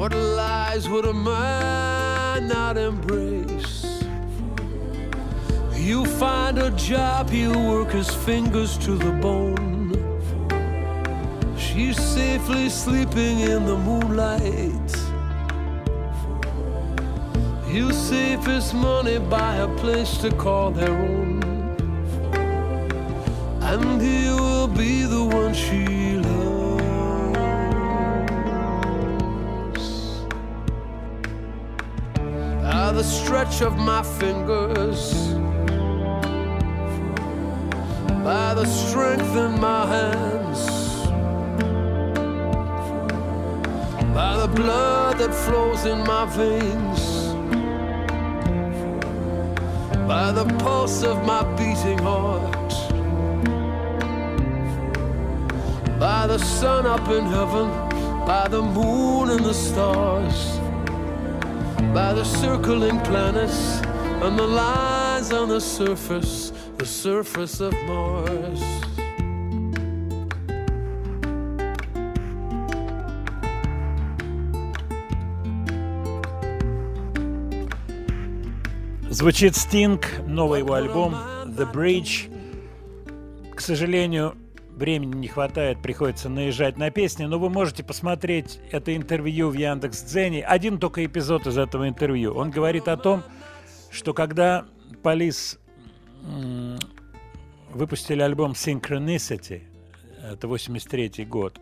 What 0.03 0.15
lies 0.15 0.89
would 0.89 1.05
a 1.05 1.15
man 1.15 2.49
not 2.49 2.77
embrace? 2.77 4.03
You 5.77 6.05
find 6.05 6.59
a 6.59 6.73
job, 6.73 7.31
he'll 7.31 7.71
work 7.71 7.93
his 7.93 8.13
fingers 8.13 8.77
to 8.79 8.97
the 8.97 9.13
bone. 9.13 9.95
She's 11.57 11.97
safely 11.97 12.69
sleeping 12.69 13.39
in 13.53 13.65
the 13.65 13.77
moonlight. 13.77 14.91
He'll 17.71 17.93
save 17.93 18.45
his 18.45 18.75
money, 18.75 19.21
buy 19.21 19.55
a 19.59 19.69
place 19.77 20.19
to 20.19 20.33
call 20.33 20.73
their 20.73 20.91
own. 20.91 21.45
And 23.61 24.03
he 24.03 24.25
will 24.31 24.67
be 24.67 25.05
the 25.05 25.23
one 25.23 25.55
she 25.55 26.02
By 32.93 32.99
the 32.99 33.05
stretch 33.05 33.63
of 33.63 33.79
my 33.79 34.03
fingers, 34.03 35.15
by 38.23 38.53
the 38.53 38.67
strength 38.67 39.35
in 39.35 39.59
my 39.59 39.87
hands, 39.87 40.61
by 44.15 44.37
the 44.37 44.47
blood 44.55 45.17
that 45.21 45.33
flows 45.33 45.87
in 45.87 46.05
my 46.05 46.27
veins, 46.37 47.33
by 50.07 50.31
the 50.31 50.45
pulse 50.59 51.03
of 51.03 51.25
my 51.25 51.45
beating 51.57 51.97
heart, 51.97 52.73
by 55.99 56.27
the 56.27 56.37
sun 56.37 56.85
up 56.85 57.09
in 57.09 57.25
heaven, 57.25 57.71
by 58.27 58.49
the 58.49 58.61
moon 58.61 59.31
and 59.31 59.43
the 59.47 59.55
stars, 59.55 60.62
by 61.93 62.13
the 62.13 62.25
circling 62.25 63.01
planets 63.01 63.81
and 64.23 64.39
the 64.39 64.47
lines 64.47 65.33
on 65.33 65.49
the 65.49 65.61
surface, 65.61 66.53
the 66.79 66.87
surface 66.87 67.61
of 67.61 67.75
Mars. 67.87 68.63
Звучит 79.11 79.57
Стинг, 79.57 80.07
новый 80.27 80.61
его 80.61 80.75
альбом 80.75 81.15
The 81.47 81.71
Bridge. 81.71 82.31
К 83.55 83.61
сожалению, 83.61 84.37
времени 84.77 85.15
не 85.17 85.29
хватает, 85.29 85.83
приходится 85.83 86.29
наезжать 86.29 86.77
на 86.77 86.91
песни, 86.91 87.25
но 87.25 87.39
вы 87.39 87.51
можете 87.51 87.85
посмотреть 87.85 88.61
это 88.71 88.95
интервью 88.97 89.51
в 89.51 89.55
Яндекс 89.55 90.03
Дзене. 90.03 90.45
Один 90.45 90.79
только 90.79 91.05
эпизод 91.05 91.47
из 91.47 91.59
этого 91.59 91.89
интервью. 91.89 92.35
Он 92.35 92.51
говорит 92.51 92.89
о 92.89 92.97
том, 92.97 93.23
что 93.91 94.15
когда 94.15 94.67
Полис 95.03 95.59
выпустили 97.71 98.23
альбом 98.23 98.53
Synchronicity, 98.53 99.63
это 100.23 100.49
83 100.49 101.25
год, 101.25 101.61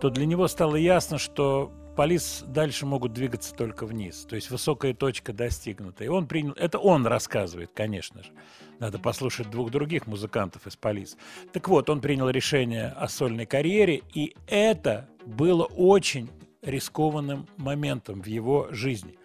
то 0.00 0.10
для 0.10 0.26
него 0.26 0.48
стало 0.48 0.76
ясно, 0.76 1.18
что 1.18 1.72
Полис 1.96 2.44
дальше 2.46 2.86
могут 2.86 3.12
двигаться 3.12 3.54
только 3.54 3.86
вниз. 3.86 4.26
То 4.28 4.36
есть 4.36 4.50
высокая 4.50 4.94
точка 4.94 5.32
достигнута. 5.32 6.04
И 6.04 6.08
он 6.08 6.26
принял... 6.26 6.52
Это 6.52 6.78
он 6.78 7.06
рассказывает, 7.06 7.70
конечно 7.72 8.22
же. 8.22 8.30
Надо 8.78 8.98
послушать 8.98 9.50
двух 9.50 9.70
других 9.70 10.06
музыкантов 10.06 10.66
из 10.66 10.76
Полис. 10.76 11.16
Так 11.52 11.68
вот, 11.68 11.88
он 11.90 12.00
принял 12.00 12.28
решение 12.28 12.88
о 12.88 13.08
сольной 13.08 13.46
карьере, 13.46 14.02
и 14.14 14.34
это 14.46 15.08
было 15.24 15.64
очень 15.64 16.30
рискованным 16.62 17.46
моментом 17.56 18.22
в 18.22 18.26
его 18.26 18.68
жизни. 18.70 19.16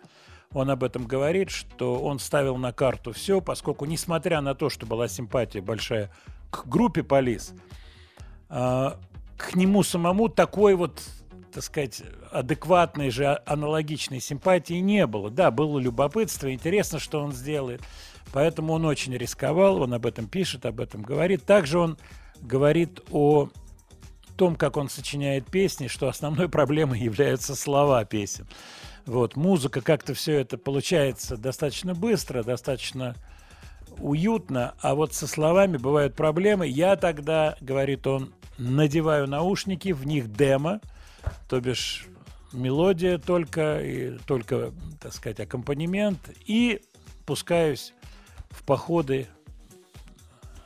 Он 0.53 0.69
об 0.71 0.83
этом 0.83 1.05
говорит, 1.05 1.51
что 1.51 1.99
он 1.99 2.19
ставил 2.19 2.57
на 2.57 2.73
карту 2.73 3.11
все, 3.11 3.39
поскольку, 3.39 3.85
несмотря 3.85 4.41
на 4.41 4.55
то, 4.55 4.69
что 4.69 4.85
была 4.85 5.07
симпатия 5.07 5.61
большая 5.61 6.11
к 6.49 6.65
группе 6.65 7.03
Полис, 7.03 7.53
а, 8.49 8.99
к 9.37 9.55
нему 9.55 9.83
самому 9.83 10.27
такой 10.27 10.73
вот, 10.73 11.01
так 11.53 11.63
сказать, 11.63 12.01
адекватной 12.31 13.11
же 13.11 13.25
а- 13.25 13.43
аналогичной 13.45 14.19
симпатии 14.19 14.79
не 14.79 15.05
было. 15.05 15.29
Да, 15.29 15.51
было 15.51 15.77
любопытство, 15.77 16.51
интересно, 16.51 16.97
что 16.97 17.21
он 17.21 17.31
сделает. 17.31 17.81
Поэтому 18.31 18.73
он 18.73 18.85
очень 18.85 19.15
рисковал, 19.15 19.81
он 19.81 19.93
об 19.93 20.05
этом 20.05 20.27
пишет, 20.27 20.65
об 20.65 20.79
этом 20.79 21.01
говорит. 21.01 21.45
Также 21.45 21.79
он 21.79 21.97
говорит 22.41 23.01
о 23.11 23.49
том, 24.37 24.55
как 24.55 24.77
он 24.77 24.89
сочиняет 24.89 25.45
песни, 25.47 25.87
что 25.87 26.07
основной 26.07 26.49
проблемой 26.49 26.99
являются 26.99 27.55
слова 27.55 28.03
песен. 28.05 28.47
Вот, 29.05 29.35
музыка, 29.35 29.81
как-то 29.81 30.13
все 30.13 30.39
это 30.39 30.57
получается 30.57 31.35
достаточно 31.35 31.95
быстро, 31.95 32.43
достаточно 32.43 33.15
уютно, 33.97 34.75
а 34.81 34.93
вот 34.95 35.13
со 35.13 35.27
словами 35.27 35.77
бывают 35.77 36.15
проблемы. 36.15 36.67
Я 36.67 36.95
тогда, 36.95 37.55
говорит 37.59 38.05
он, 38.05 38.33
надеваю 38.57 39.27
наушники, 39.27 39.91
в 39.91 40.05
них 40.05 40.31
демо, 40.31 40.79
то 41.47 41.59
бишь 41.59 42.07
мелодия 42.53 43.17
только, 43.17 43.81
и 43.81 44.17
только, 44.19 44.71
так 45.01 45.13
сказать, 45.13 45.39
аккомпанемент, 45.39 46.19
и 46.45 46.81
пускаюсь 47.25 47.93
в 48.49 48.63
походы 48.63 49.27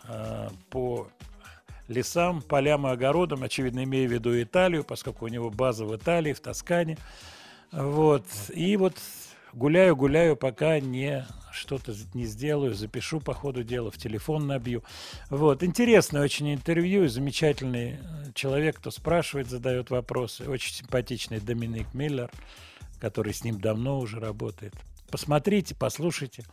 э, 0.07 0.49
по 0.69 1.07
лесам, 1.87 2.41
полям 2.41 2.87
и 2.87 2.91
огородам, 2.91 3.43
очевидно, 3.43 3.83
имея 3.83 4.07
в 4.07 4.11
виду 4.11 4.41
Италию, 4.41 4.83
поскольку 4.83 5.25
у 5.25 5.27
него 5.27 5.49
база 5.49 5.85
в 5.85 5.95
Италии, 5.95 6.33
в 6.33 6.39
Тоскане. 6.39 6.97
Вот. 7.71 8.25
И 8.53 8.77
вот 8.77 8.95
гуляю, 9.53 9.95
гуляю, 9.95 10.35
пока 10.35 10.79
не 10.79 11.25
что-то 11.51 11.93
не 12.13 12.25
сделаю, 12.25 12.73
запишу 12.73 13.19
по 13.19 13.33
ходу 13.33 13.63
дела, 13.63 13.91
в 13.91 13.97
телефон 13.97 14.47
набью. 14.47 14.83
Вот. 15.29 15.63
Интересное 15.63 16.23
очень 16.23 16.53
интервью, 16.53 17.07
замечательный 17.07 17.99
э, 17.99 18.31
человек, 18.33 18.77
кто 18.77 18.91
спрашивает, 18.91 19.49
задает 19.49 19.89
вопросы. 19.89 20.49
Очень 20.49 20.73
симпатичный 20.73 21.39
Доминик 21.39 21.93
Миллер, 21.93 22.31
который 22.99 23.33
с 23.33 23.43
ним 23.43 23.59
давно 23.59 23.99
уже 23.99 24.19
работает. 24.19 24.73
Посмотрите, 25.11 25.75
послушайте. 25.75 26.43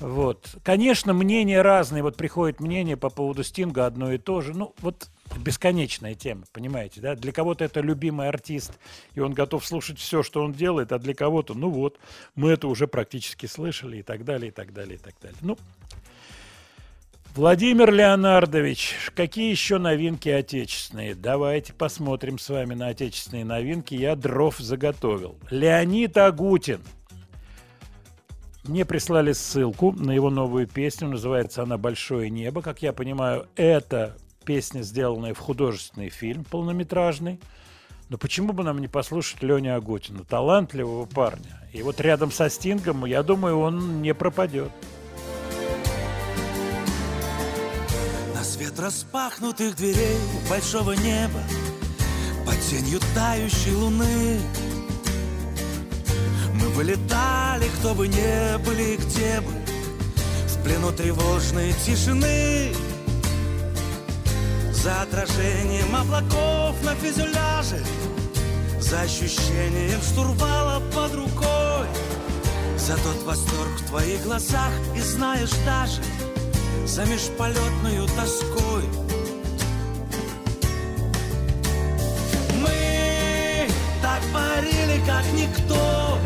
Вот. 0.00 0.56
Конечно, 0.62 1.12
мнения 1.12 1.60
разные. 1.60 2.02
Вот 2.02 2.16
приходит 2.16 2.60
мнение 2.60 2.96
по 2.96 3.10
поводу 3.10 3.42
Стинга 3.42 3.86
одно 3.86 4.12
и 4.12 4.18
то 4.18 4.40
же. 4.40 4.54
Ну, 4.54 4.74
вот 4.80 5.08
бесконечная 5.36 6.14
тема, 6.14 6.44
понимаете, 6.52 7.00
да? 7.00 7.14
Для 7.14 7.32
кого-то 7.32 7.64
это 7.64 7.80
любимый 7.80 8.28
артист, 8.28 8.78
и 9.14 9.20
он 9.20 9.32
готов 9.32 9.66
слушать 9.66 9.98
все, 9.98 10.22
что 10.22 10.42
он 10.42 10.52
делает, 10.52 10.92
а 10.92 10.98
для 10.98 11.14
кого-то, 11.14 11.54
ну 11.54 11.70
вот, 11.70 11.98
мы 12.34 12.50
это 12.50 12.68
уже 12.68 12.86
практически 12.86 13.46
слышали 13.46 13.98
и 13.98 14.02
так 14.02 14.24
далее, 14.24 14.48
и 14.48 14.52
так 14.52 14.72
далее, 14.72 14.94
и 14.94 14.98
так 14.98 15.14
далее. 15.20 15.38
Ну, 15.42 15.58
Владимир 17.34 17.92
Леонардович, 17.92 18.94
какие 19.14 19.50
еще 19.50 19.78
новинки 19.78 20.28
отечественные? 20.28 21.14
Давайте 21.14 21.72
посмотрим 21.72 22.38
с 22.38 22.48
вами 22.48 22.74
на 22.74 22.88
отечественные 22.88 23.44
новинки. 23.44 23.94
Я 23.94 24.16
дров 24.16 24.58
заготовил. 24.58 25.36
Леонид 25.50 26.16
Агутин. 26.16 26.80
Мне 28.68 28.84
прислали 28.84 29.32
ссылку 29.32 29.92
на 29.92 30.10
его 30.10 30.28
новую 30.28 30.66
песню. 30.66 31.08
Называется 31.08 31.62
она 31.62 31.78
«Большое 31.78 32.28
небо». 32.28 32.60
Как 32.60 32.82
я 32.82 32.92
понимаю, 32.92 33.48
это 33.56 34.14
песня, 34.44 34.82
сделанная 34.82 35.32
в 35.32 35.38
художественный 35.38 36.10
фильм 36.10 36.44
полнометражный. 36.44 37.40
Но 38.10 38.18
почему 38.18 38.52
бы 38.52 38.64
нам 38.64 38.78
не 38.78 38.86
послушать 38.86 39.42
Леню 39.42 39.74
Агутина, 39.74 40.22
талантливого 40.22 41.06
парня? 41.06 41.62
И 41.72 41.82
вот 41.82 41.98
рядом 42.02 42.30
со 42.30 42.50
Стингом, 42.50 43.06
я 43.06 43.22
думаю, 43.22 43.58
он 43.58 44.02
не 44.02 44.12
пропадет. 44.12 44.70
На 48.34 48.44
свет 48.44 48.78
распахнутых 48.78 49.76
дверей 49.76 50.18
большого 50.48 50.92
неба 50.92 51.40
Под 52.44 52.60
тенью 52.60 53.00
тающей 53.14 53.72
луны 53.72 54.38
Вылетали, 56.78 57.66
кто 57.80 57.92
бы 57.92 58.06
не 58.06 58.56
были, 58.58 58.94
где 58.94 59.40
бы. 59.40 59.50
В 60.46 60.62
плену 60.62 60.92
тревожной 60.92 61.72
тишины. 61.72 62.72
За 64.72 65.02
отражением 65.02 65.96
облаков 65.96 66.80
на 66.84 66.94
фюзеляже. 66.94 67.84
За 68.80 69.00
ощущением 69.00 70.00
штурвала 70.00 70.80
под 70.94 71.16
рукой. 71.16 71.88
За 72.76 72.94
тот 72.98 73.24
восторг 73.24 73.72
в 73.80 73.88
твоих 73.88 74.22
глазах 74.22 74.70
И 74.96 75.00
знаешь 75.00 75.50
даже 75.66 76.00
За 76.86 77.04
межполетную 77.06 78.06
тоской. 78.06 78.84
Так 84.00 84.22
парили, 84.32 85.02
как 85.04 85.24
никто 85.34 86.18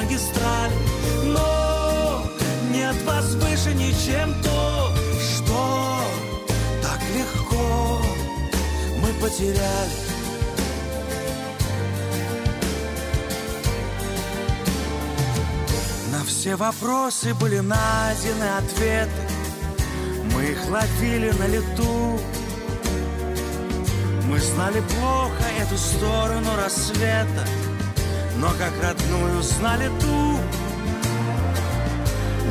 магистралей 0.00 0.76
Но 1.24 2.24
нет 2.72 2.96
вас 3.04 3.34
выше 3.34 3.74
ничем 3.74 4.34
то 4.42 4.94
Что 5.18 6.00
так 6.82 7.00
легко 7.14 8.00
мы 9.02 9.08
потеряли. 9.20 9.90
На 16.12 16.24
все 16.24 16.56
вопросы 16.56 17.34
были 17.34 17.60
найдены 17.60 18.44
ответы. 18.58 19.10
Мы 20.34 20.44
их 20.44 20.70
ловили 20.70 21.30
на 21.32 21.46
лету. 21.46 22.20
Мы 24.28 24.38
знали 24.38 24.80
плохо 24.80 25.44
эту 25.60 25.76
сторону 25.76 26.50
рассвета 26.56 27.46
Но 28.40 28.48
как 28.52 28.72
родную 28.82 29.42
знали 29.42 29.90
ту 30.00 30.38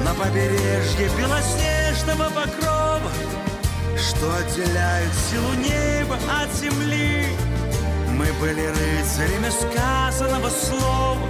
На 0.06 0.14
побережье 0.14 1.10
белоснежного 1.18 2.30
покрова 2.30 3.12
Что 3.98 4.36
отделяет 4.36 5.12
силу 5.32 5.52
неба 5.56 6.16
от 6.44 6.54
земли. 6.54 7.26
Мы 8.16 8.28
были 8.40 8.68
рыцарями 8.68 9.50
сказанного 9.50 10.50
слова 10.50 11.28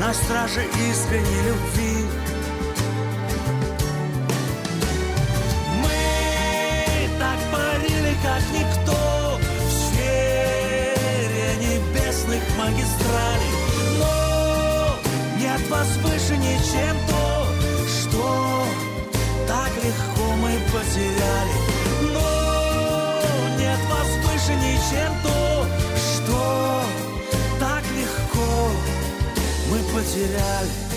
На 0.00 0.12
страже 0.12 0.64
искренней 0.90 1.42
любви. 1.46 2.04
Мы 5.80 7.08
так 7.20 7.38
парили, 7.52 8.16
как 8.24 8.42
никто 8.52 9.38
В 9.38 9.72
сфере 9.72 11.54
небесных 11.60 12.42
магистралей 12.58 13.67
вас 15.68 15.88
выше 16.02 16.36
ничем 16.36 16.96
то 17.06 17.46
Что 17.86 18.64
так 19.46 19.70
легко 19.76 20.32
мы 20.36 20.52
потеряли 20.72 21.52
Но 22.12 23.58
нет 23.58 23.78
вас 23.90 24.08
выше 24.24 24.54
ничем 24.56 25.12
то 25.22 25.66
Что 25.96 26.82
так 27.60 27.82
легко 27.96 28.70
мы 29.70 29.78
потеряли 29.94 30.88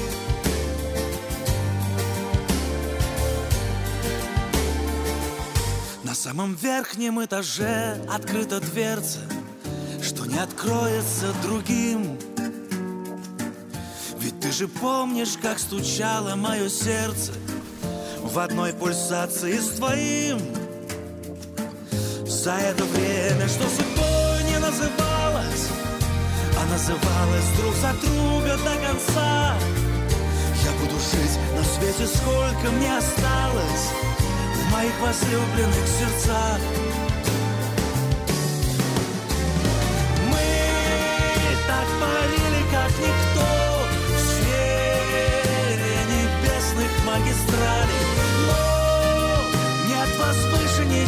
На 6.04 6.16
самом 6.16 6.56
верхнем 6.56 7.24
этаже 7.24 7.98
открыта 8.14 8.60
дверца, 8.60 9.20
что 10.02 10.26
не 10.26 10.38
откроется 10.38 11.34
другим. 11.42 12.18
Ты 14.52 14.58
же 14.58 14.68
помнишь, 14.68 15.38
как 15.42 15.60
стучало 15.60 16.36
мое 16.36 16.68
сердце 16.68 17.32
в 18.22 18.38
одной 18.38 18.74
пульсации 18.74 19.58
с 19.58 19.70
твоим. 19.78 20.40
За 22.26 22.52
это 22.56 22.84
время, 22.84 23.48
что 23.48 23.64
судьбой 23.70 24.44
не 24.44 24.60
называлось, 24.60 25.70
а 26.60 26.66
называлось 26.70 27.48
друг 27.60 27.74
за 27.76 27.94
друга 28.06 28.58
до 28.58 28.76
конца. 28.86 29.56
Я 30.66 30.72
буду 30.82 31.00
жить 31.00 31.40
на 31.56 31.64
свете, 31.64 32.14
сколько 32.14 32.76
мне 32.76 32.98
осталось 32.98 33.88
в 34.54 34.74
моих 34.74 35.00
возлюбленных 35.00 35.88
сердцах. 35.98 36.81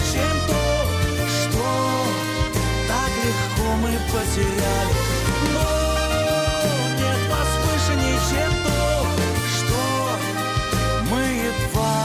Ничем 0.03 0.35
то, 0.47 0.63
что 1.27 1.65
так 2.87 3.11
легко 3.23 3.67
мы 3.81 3.91
потеряли. 4.11 4.93
Но 5.53 5.67
нет 6.99 7.21
вас 7.29 7.51
выше 7.63 7.93
ничем 7.97 8.51
то, 8.63 8.79
что 9.57 9.79
мы 11.09 11.21
едва 11.21 12.03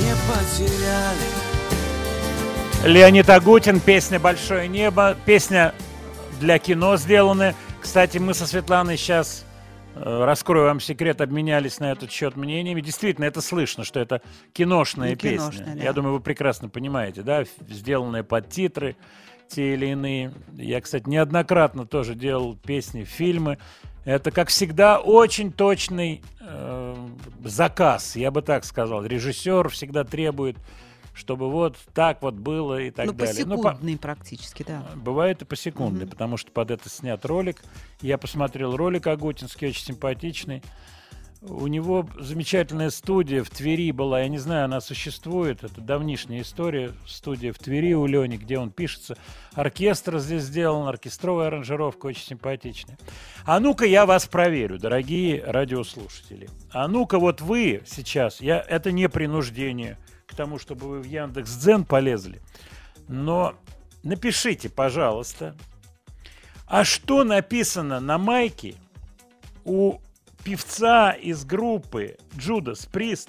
не 0.00 0.12
потеряли. 0.28 1.28
Леонид 2.84 3.30
Агутин, 3.30 3.80
песня 3.80 4.18
«Большое 4.18 4.68
небо», 4.68 5.16
песня 5.24 5.72
для 6.40 6.58
кино 6.58 6.96
сделаны. 6.96 7.54
Кстати, 7.80 8.18
мы 8.18 8.34
со 8.34 8.46
Светланой 8.46 8.96
сейчас, 8.96 9.44
раскрою 9.94 10.66
вам 10.66 10.80
секрет, 10.80 11.20
обменялись 11.20 11.78
на 11.80 11.92
этот 11.92 12.10
счет 12.10 12.36
мнениями. 12.36 12.80
Действительно, 12.80 13.24
это 13.26 13.40
слышно, 13.40 13.84
что 13.84 14.00
это 14.00 14.22
киношная 14.52 15.10
Ну, 15.10 15.16
песня. 15.16 15.50
киношная, 15.50 15.74
да. 15.76 15.82
Я 15.82 15.92
думаю, 15.92 16.14
вы 16.14 16.20
прекрасно 16.20 16.68
понимаете, 16.68 17.22
да, 17.22 17.44
сделанные 17.68 18.24
под 18.24 18.48
титры 18.48 18.96
те 19.48 19.74
или 19.74 19.86
иные. 19.86 20.32
Я, 20.56 20.80
кстати, 20.80 21.08
неоднократно 21.08 21.86
тоже 21.86 22.14
делал 22.14 22.56
песни, 22.56 23.04
фильмы. 23.04 23.58
Это, 24.04 24.30
как 24.30 24.48
всегда, 24.48 24.98
очень 24.98 25.52
точный 25.52 26.22
э, 26.40 26.96
заказ, 27.44 28.16
я 28.16 28.30
бы 28.30 28.42
так 28.42 28.64
сказал. 28.64 29.04
Режиссер 29.04 29.68
всегда 29.68 30.04
требует, 30.04 30.56
чтобы 31.14 31.50
вот 31.50 31.76
так 31.94 32.22
вот 32.22 32.34
было 32.34 32.80
и 32.80 32.90
так 32.90 33.06
ну, 33.06 33.12
далее. 33.12 33.44
по- 33.44 33.56
посекундный 33.56 33.98
практически, 33.98 34.64
да. 34.66 34.84
Бывает 34.96 35.42
и 35.42 35.44
посекундный, 35.44 36.06
потому 36.06 36.36
что 36.36 36.50
под 36.50 36.70
это 36.70 36.88
снят 36.88 37.24
ролик. 37.24 37.62
Я 38.00 38.18
посмотрел 38.18 38.76
ролик 38.76 39.06
Агутинский, 39.06 39.68
очень 39.68 39.84
симпатичный. 39.84 40.62
У 41.44 41.66
него 41.66 42.08
замечательная 42.20 42.90
студия 42.90 43.42
в 43.42 43.50
Твери 43.50 43.90
была, 43.90 44.20
я 44.20 44.28
не 44.28 44.38
знаю, 44.38 44.66
она 44.66 44.80
существует, 44.80 45.64
это 45.64 45.80
давнишняя 45.80 46.42
история, 46.42 46.92
студия 47.04 47.52
в 47.52 47.58
Твери 47.58 47.94
у 47.94 48.06
Лени, 48.06 48.36
где 48.36 48.60
он 48.60 48.70
пишется. 48.70 49.18
Оркестр 49.54 50.20
здесь 50.20 50.44
сделан, 50.44 50.86
оркестровая 50.86 51.48
аранжировка 51.48 52.06
очень 52.06 52.26
симпатичная. 52.26 52.96
А 53.44 53.58
ну-ка 53.58 53.86
я 53.86 54.06
вас 54.06 54.26
проверю, 54.26 54.78
дорогие 54.78 55.42
радиослушатели. 55.44 56.48
А 56.70 56.86
ну-ка 56.86 57.18
вот 57.18 57.40
вы 57.40 57.82
сейчас, 57.86 58.40
я, 58.40 58.60
это 58.60 58.92
не 58.92 59.08
принуждение 59.08 59.98
к 60.32 60.34
тому, 60.34 60.58
чтобы 60.58 60.88
вы 60.88 61.00
в 61.00 61.04
Яндекс.Дзен 61.04 61.84
полезли, 61.84 62.40
но 63.06 63.54
напишите, 64.02 64.68
пожалуйста, 64.68 65.54
а 66.66 66.84
что 66.84 67.22
написано 67.22 68.00
на 68.00 68.18
майке 68.18 68.74
у 69.64 69.98
певца 70.42 71.12
из 71.12 71.44
группы 71.44 72.16
Judas 72.32 72.88
Priest 72.90 73.28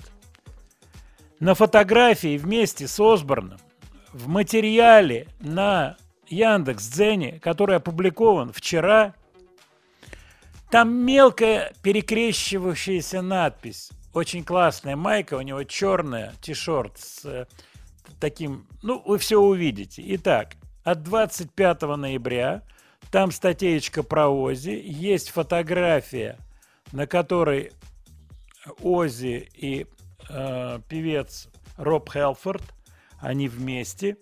на 1.39 1.53
фотографии 1.53 2.37
вместе 2.37 2.87
с 2.87 2.99
Осборном 2.99 3.59
в 4.13 4.27
материале 4.27 5.27
на 5.39 5.97
Яндекс.Дзене, 6.27 7.39
который 7.39 7.75
опубликован 7.75 8.53
вчера, 8.53 9.13
там 10.71 10.93
мелкая 11.05 11.73
перекрещивающаяся 11.83 13.21
надпись. 13.21 13.91
Очень 14.13 14.43
классная 14.43 14.95
майка, 14.95 15.33
у 15.33 15.41
него 15.41 15.63
черная, 15.63 16.33
ти-шорт 16.39 16.99
с 16.99 17.25
э, 17.25 17.45
таким... 18.19 18.67
Ну, 18.83 19.01
вы 19.05 19.17
все 19.17 19.39
увидите. 19.39 20.03
Итак, 20.15 20.53
от 20.83 21.01
25 21.01 21.81
ноября 21.81 22.61
там 23.09 23.31
статейка 23.31 24.03
про 24.03 24.29
Ози, 24.29 24.79
есть 24.85 25.31
фотография, 25.31 26.37
на 26.91 27.07
которой 27.07 27.71
Ози 28.81 29.49
и 29.55 29.87
э, 30.29 30.79
певец 30.87 31.47
Роб 31.77 32.11
Хелфорд, 32.11 32.63
они 33.19 33.47
вместе. 33.47 34.17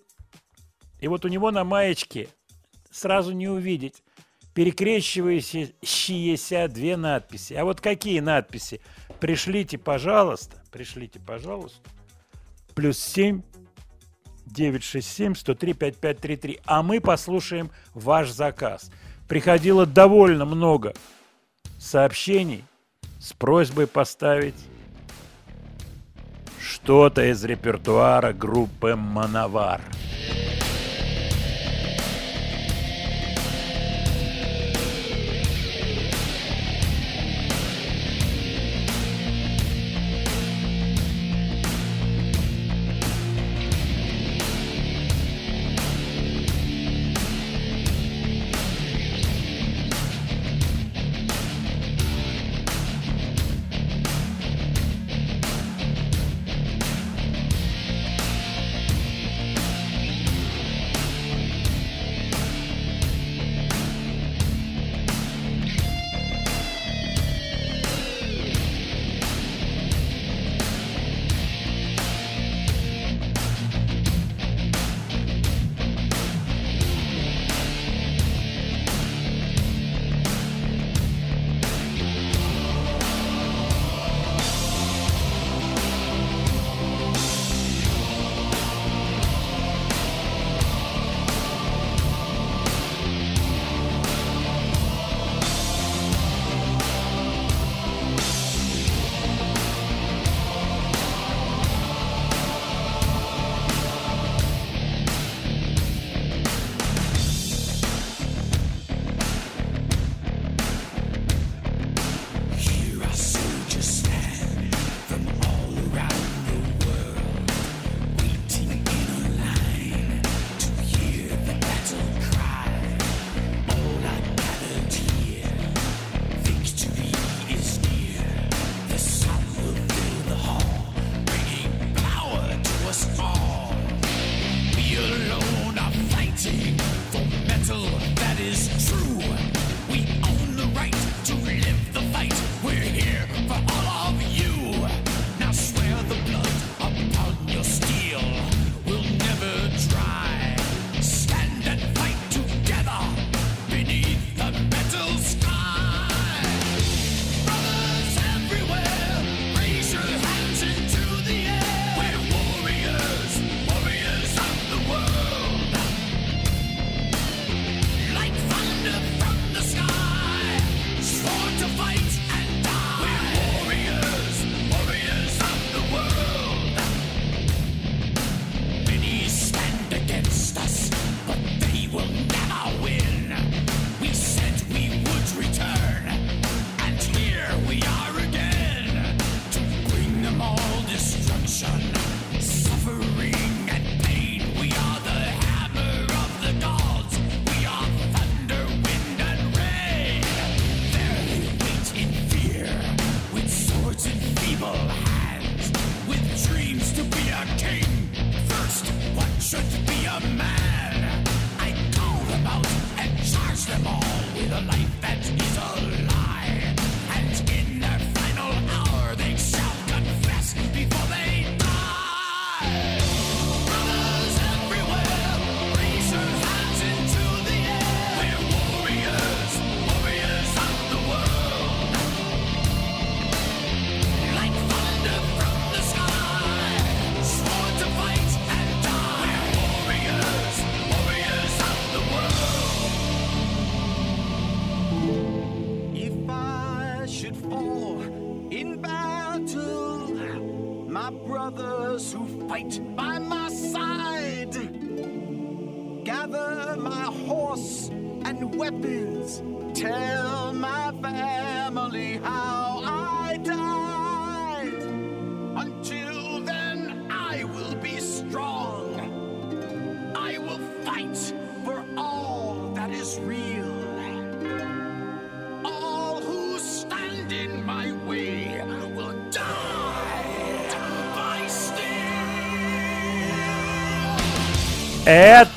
И 1.00 1.08
вот 1.08 1.26
у 1.26 1.28
него 1.28 1.50
на 1.50 1.64
маечке 1.64 2.28
сразу 2.90 3.32
не 3.32 3.48
увидеть 3.48 4.02
перекрещивающиеся 4.54 6.68
две 6.68 6.96
надписи. 6.96 7.54
А 7.54 7.64
вот 7.64 7.80
какие 7.80 8.20
надписи? 8.20 8.80
Пришлите, 9.20 9.78
пожалуйста, 9.78 10.62
пришлите, 10.70 11.18
пожалуйста, 11.20 11.88
плюс 12.74 12.98
7 12.98 13.42
967 14.46 15.34
103 15.34 15.72
5533. 15.72 16.60
А 16.64 16.82
мы 16.82 17.00
послушаем 17.00 17.70
ваш 17.94 18.30
заказ. 18.30 18.90
Приходило 19.28 19.86
довольно 19.86 20.44
много 20.44 20.92
сообщений 21.78 22.64
с 23.18 23.32
просьбой 23.32 23.86
поставить 23.86 24.56
что-то 26.60 27.30
из 27.30 27.44
репертуара 27.44 28.32
группы 28.32 28.96
«Мановар». 28.96 29.80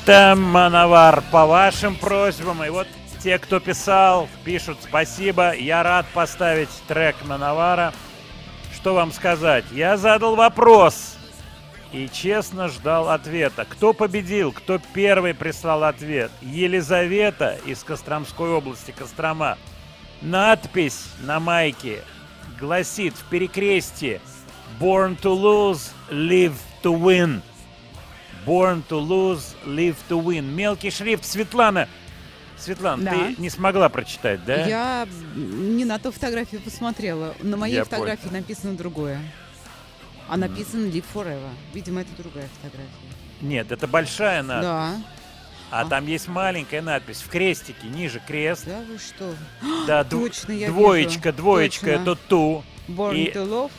Это 0.08 0.36
Мановар 0.36 1.20
по 1.32 1.46
вашим 1.46 1.96
просьбам. 1.96 2.62
И 2.62 2.68
вот 2.68 2.86
те, 3.20 3.40
кто 3.40 3.58
писал, 3.58 4.28
пишут 4.44 4.78
спасибо. 4.80 5.52
Я 5.52 5.82
рад 5.82 6.06
поставить 6.14 6.68
трек 6.86 7.16
Мановара. 7.24 7.92
Что 8.72 8.94
вам 8.94 9.10
сказать? 9.10 9.64
Я 9.72 9.96
задал 9.96 10.36
вопрос 10.36 11.16
и 11.90 12.08
честно 12.08 12.68
ждал 12.68 13.10
ответа. 13.10 13.66
Кто 13.68 13.92
победил? 13.92 14.52
Кто 14.52 14.78
первый 14.94 15.34
прислал 15.34 15.82
ответ? 15.82 16.30
Елизавета 16.40 17.58
из 17.66 17.82
Костромской 17.82 18.50
области, 18.50 18.92
Кострома. 18.92 19.58
Надпись 20.22 21.08
на 21.22 21.40
майке 21.40 22.02
гласит 22.60 23.14
в 23.14 23.24
перекрестии 23.24 24.20
«Born 24.78 25.20
to 25.20 25.34
lose, 25.36 25.90
live 26.10 26.54
to 26.84 26.96
win». 26.96 27.42
Born 28.46 28.84
to 28.88 28.98
lose, 28.98 29.56
live 29.66 29.96
to 30.08 30.22
win. 30.22 30.54
Мелкий 30.54 30.90
шрифт. 30.90 31.24
Светлана, 31.24 31.88
Светлана, 32.56 33.02
да. 33.02 33.10
ты 33.10 33.34
не 33.38 33.50
смогла 33.50 33.88
прочитать, 33.88 34.44
да? 34.44 34.66
Я 34.66 35.08
не 35.34 35.84
на 35.84 35.98
ту 35.98 36.12
фотографию 36.12 36.60
посмотрела. 36.60 37.34
На 37.40 37.56
моей 37.56 37.76
Я 37.76 37.84
фотографии 37.84 38.28
понял. 38.28 38.36
написано 38.36 38.76
другое. 38.76 39.20
А 40.28 40.36
написано 40.36 40.86
Live 40.86 41.04
Forever. 41.12 41.50
Видимо, 41.74 42.00
это 42.02 42.10
другая 42.16 42.48
фотография. 42.56 42.90
Нет, 43.40 43.70
это 43.72 43.86
большая 43.86 44.42
надпись. 44.42 44.64
Да. 44.64 44.96
А, 45.70 45.80
а 45.80 45.88
там 45.88 46.06
есть 46.06 46.28
маленькая 46.28 46.80
надпись 46.80 47.22
в 47.22 47.28
крестике, 47.28 47.88
ниже 47.88 48.20
крест. 48.24 48.64
Да 48.66 48.80
вы 48.88 48.98
что? 48.98 49.34
Да, 49.86 50.04
Точно, 50.10 50.52
я 50.52 50.68
двоечка, 50.68 51.30
вижу. 51.30 51.36
двоечка, 51.36 51.86
Точно. 51.86 52.00
это 52.02 52.14
ту. 52.28 52.64
Born 52.88 53.16
и... 53.16 53.32
to 53.32 53.44
love. 53.48 53.72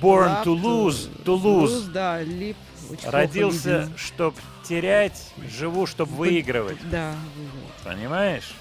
Born 0.00 0.28
Love 0.28 0.44
to 0.44 0.52
lose, 0.52 1.08
to, 1.08 1.24
to 1.24 1.34
lose. 1.34 1.70
lose. 1.72 1.92
Да, 1.92 2.20
live 2.20 2.56
очень 2.90 3.10
Родился, 3.10 3.80
видно. 3.80 3.98
чтоб 3.98 4.34
терять, 4.64 5.32
живу, 5.50 5.86
чтоб 5.86 6.08
выигрывать. 6.08 6.78
Да, 6.90 7.14
выигрывать. 7.36 7.74
Понимаешь? 7.84 8.54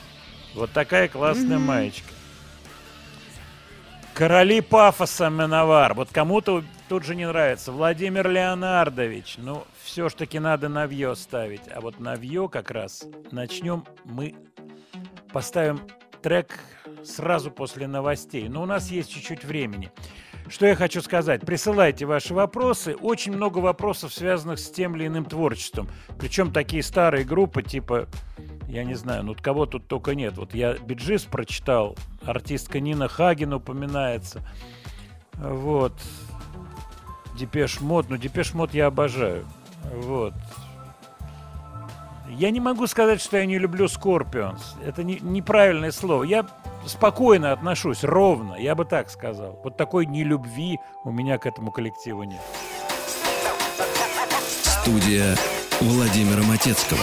Вот 0.53 0.71
такая 0.71 1.07
классная 1.07 1.57
Мгм. 1.57 1.67
маечка. 1.67 2.09
Короли 4.13 4.61
пафоса 4.61 5.29
Меновар. 5.29 5.93
Вот 5.93 6.09
кому-то 6.11 6.63
тут 6.87 7.03
же 7.03 7.15
не 7.15 7.27
нравится. 7.27 7.71
Владимир 7.73 8.29
Леонардович. 8.29 9.35
Ну, 9.37 9.65
все 9.83 10.07
ж 10.07 10.13
таки 10.13 10.39
надо 10.39 10.69
навье 10.69 11.15
ставить. 11.17 11.63
А 11.73 11.81
вот 11.81 11.99
навье 11.99 12.47
как 12.47 12.71
раз 12.71 13.03
начнем 13.31 13.83
мы 14.05 14.33
поставим 15.33 15.81
трек 16.21 16.57
сразу 17.03 17.51
после 17.51 17.87
новостей. 17.87 18.47
Но 18.47 18.63
у 18.63 18.65
нас 18.65 18.89
есть 18.89 19.11
чуть-чуть 19.11 19.43
времени. 19.43 19.91
Что 20.47 20.67
я 20.67 20.75
хочу 20.75 21.01
сказать? 21.01 21.41
Присылайте 21.41 22.05
ваши 22.05 22.33
вопросы. 22.33 22.95
Очень 22.95 23.33
много 23.33 23.59
вопросов, 23.59 24.13
связанных 24.13 24.59
с 24.59 24.69
тем 24.69 24.95
или 24.95 25.07
иным 25.07 25.25
творчеством. 25.25 25.89
Причем 26.19 26.51
такие 26.51 26.83
старые 26.83 27.25
группы, 27.25 27.63
типа, 27.63 28.07
я 28.67 28.83
не 28.83 28.93
знаю, 28.93 29.23
ну 29.23 29.35
кого 29.39 29.65
тут 29.65 29.87
только 29.87 30.13
нет. 30.15 30.37
Вот 30.37 30.53
я 30.53 30.73
Bee 30.73 30.95
Gees 30.95 31.23
прочитал, 31.23 31.97
артистка 32.23 32.79
Нина 32.79 33.07
Хаген 33.07 33.53
упоминается. 33.53 34.47
Вот. 35.33 35.93
Depeche 37.37 37.81
Mode. 37.81 38.09
Ну, 38.09 38.17
Depeche 38.17 38.53
Mode 38.53 38.73
я 38.73 38.87
обожаю. 38.87 39.45
Вот. 39.91 40.33
Я 42.29 42.51
не 42.51 42.59
могу 42.59 42.87
сказать, 42.87 43.21
что 43.21 43.37
я 43.37 43.45
не 43.45 43.57
люблю 43.57 43.87
Скорпионс. 43.87 44.75
Это 44.83 45.03
не- 45.03 45.19
неправильное 45.21 45.91
слово. 45.91 46.23
Я 46.23 46.45
спокойно 46.85 47.51
отношусь, 47.51 48.03
ровно, 48.03 48.55
я 48.55 48.75
бы 48.75 48.85
так 48.85 49.09
сказал. 49.09 49.59
Вот 49.63 49.77
такой 49.77 50.05
нелюбви 50.05 50.79
у 51.03 51.11
меня 51.11 51.37
к 51.37 51.45
этому 51.45 51.71
коллективу 51.71 52.23
нет. 52.23 52.41
Студия 54.63 55.35
Владимира 55.81 56.43
Матецкого. 56.43 56.99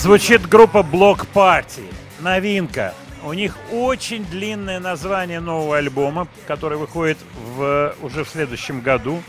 Звучит 0.00 0.48
группа 0.48 0.78
Block 0.78 1.26
Party. 1.34 1.84
Новинка. 2.20 2.94
У 3.22 3.34
них 3.34 3.58
очень 3.70 4.24
длинное 4.24 4.80
название 4.80 5.40
нового 5.40 5.76
альбома, 5.76 6.26
который 6.46 6.78
выходит 6.78 7.18
в, 7.54 7.94
уже 8.00 8.24
в 8.24 8.28
следующем 8.30 8.80
году. 8.80 9.22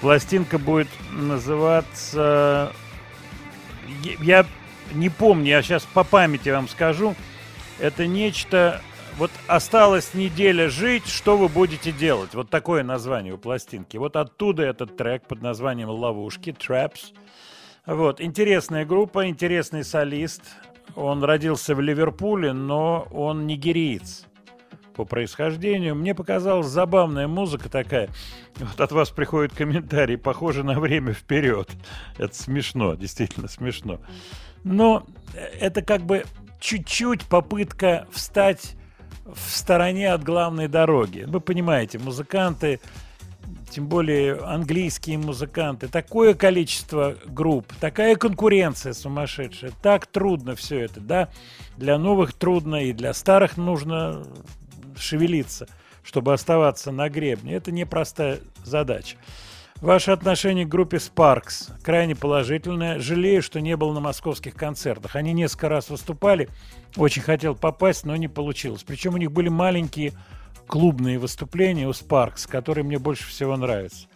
Пластинка 0.00 0.58
будет 0.58 0.88
называться... 1.12 2.72
Я 4.02 4.46
не 4.94 5.10
помню, 5.10 5.46
я 5.46 5.62
сейчас 5.62 5.84
по 5.84 6.02
памяти 6.02 6.48
вам 6.48 6.66
скажу. 6.68 7.14
Это 7.78 8.08
нечто... 8.08 8.82
Вот 9.16 9.30
осталась 9.46 10.12
неделя 10.12 10.68
жить, 10.68 11.06
что 11.06 11.36
вы 11.36 11.48
будете 11.48 11.92
делать? 11.92 12.34
Вот 12.34 12.50
такое 12.50 12.82
название 12.82 13.32
у 13.34 13.38
пластинки. 13.38 13.96
Вот 13.96 14.16
оттуда 14.16 14.64
этот 14.64 14.96
трек 14.96 15.22
под 15.28 15.40
названием 15.40 15.88
«Ловушки», 15.88 16.50
«Traps». 16.50 17.12
Вот, 17.88 18.20
интересная 18.20 18.84
группа, 18.84 19.30
интересный 19.30 19.82
солист. 19.82 20.42
Он 20.94 21.24
родился 21.24 21.74
в 21.74 21.80
Ливерпуле, 21.80 22.52
но 22.52 23.08
он 23.10 23.46
нигериец 23.46 24.26
по 24.94 25.06
происхождению. 25.06 25.94
Мне 25.94 26.14
показалась 26.14 26.66
забавная 26.66 27.28
музыка 27.28 27.70
такая. 27.70 28.10
Вот 28.56 28.78
от 28.78 28.92
вас 28.92 29.08
приходит 29.08 29.54
комментарий, 29.54 30.18
похоже 30.18 30.64
на 30.64 30.78
время 30.78 31.14
вперед. 31.14 31.70
Это 32.18 32.34
смешно, 32.34 32.94
действительно 32.94 33.48
смешно. 33.48 34.00
Но 34.64 35.06
это 35.58 35.80
как 35.80 36.02
бы 36.02 36.24
чуть-чуть 36.60 37.24
попытка 37.24 38.06
встать 38.10 38.76
в 39.24 39.48
стороне 39.48 40.12
от 40.12 40.22
главной 40.22 40.68
дороги. 40.68 41.24
Вы 41.26 41.40
понимаете, 41.40 41.98
музыканты 41.98 42.80
тем 43.70 43.86
более 43.86 44.34
английские 44.36 45.18
музыканты, 45.18 45.88
такое 45.88 46.34
количество 46.34 47.16
групп, 47.26 47.72
такая 47.80 48.16
конкуренция 48.16 48.92
сумасшедшая, 48.92 49.72
так 49.82 50.06
трудно 50.06 50.54
все 50.54 50.80
это, 50.80 51.00
да, 51.00 51.28
для 51.76 51.98
новых 51.98 52.32
трудно 52.32 52.84
и 52.84 52.92
для 52.92 53.12
старых 53.14 53.56
нужно 53.56 54.24
шевелиться, 54.96 55.68
чтобы 56.02 56.32
оставаться 56.32 56.90
на 56.90 57.08
гребне. 57.08 57.54
Это 57.54 57.70
непростая 57.70 58.40
задача. 58.64 59.16
Ваше 59.80 60.10
отношение 60.10 60.64
к 60.64 60.68
группе 60.68 60.96
Sparks 60.96 61.70
крайне 61.84 62.16
положительное. 62.16 62.98
Жалею, 62.98 63.42
что 63.42 63.60
не 63.60 63.76
был 63.76 63.92
на 63.92 64.00
московских 64.00 64.54
концертах. 64.54 65.14
Они 65.14 65.32
несколько 65.32 65.68
раз 65.68 65.88
выступали. 65.88 66.48
Очень 66.96 67.22
хотел 67.22 67.54
попасть, 67.54 68.04
но 68.04 68.16
не 68.16 68.26
получилось. 68.26 68.82
Причем 68.82 69.14
у 69.14 69.18
них 69.18 69.30
были 69.30 69.48
маленькие 69.48 70.14
клубные 70.68 71.18
выступления 71.18 71.88
у 71.88 71.90
Sparks, 71.90 72.48
которые 72.48 72.84
мне 72.84 72.98
больше 72.98 73.26
всего 73.26 73.56
нравятся. 73.56 74.06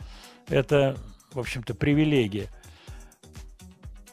Это, 0.49 0.97
в 1.33 1.41
общем-то, 1.41 1.75
привилегия. 1.75 2.49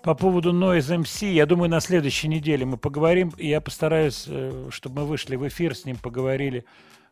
По 0.02 0.16
поводу 0.16 0.54
Noise 0.54 1.02
MC, 1.02 1.32
я 1.34 1.46
думаю, 1.46 1.70
на 1.70 1.82
следующей 1.82 2.30
неделе 2.30 2.66
мы 2.66 2.78
поговорим, 2.78 3.34
и 3.38 3.48
я 3.48 3.60
постараюсь, 3.60 4.24
э, 4.28 4.70
чтобы 4.72 5.02
мы 5.02 5.08
вышли 5.08 5.36
в 5.36 5.46
эфир, 5.48 5.76
с 5.76 5.84
ним 5.84 5.98
поговорили 5.98 6.66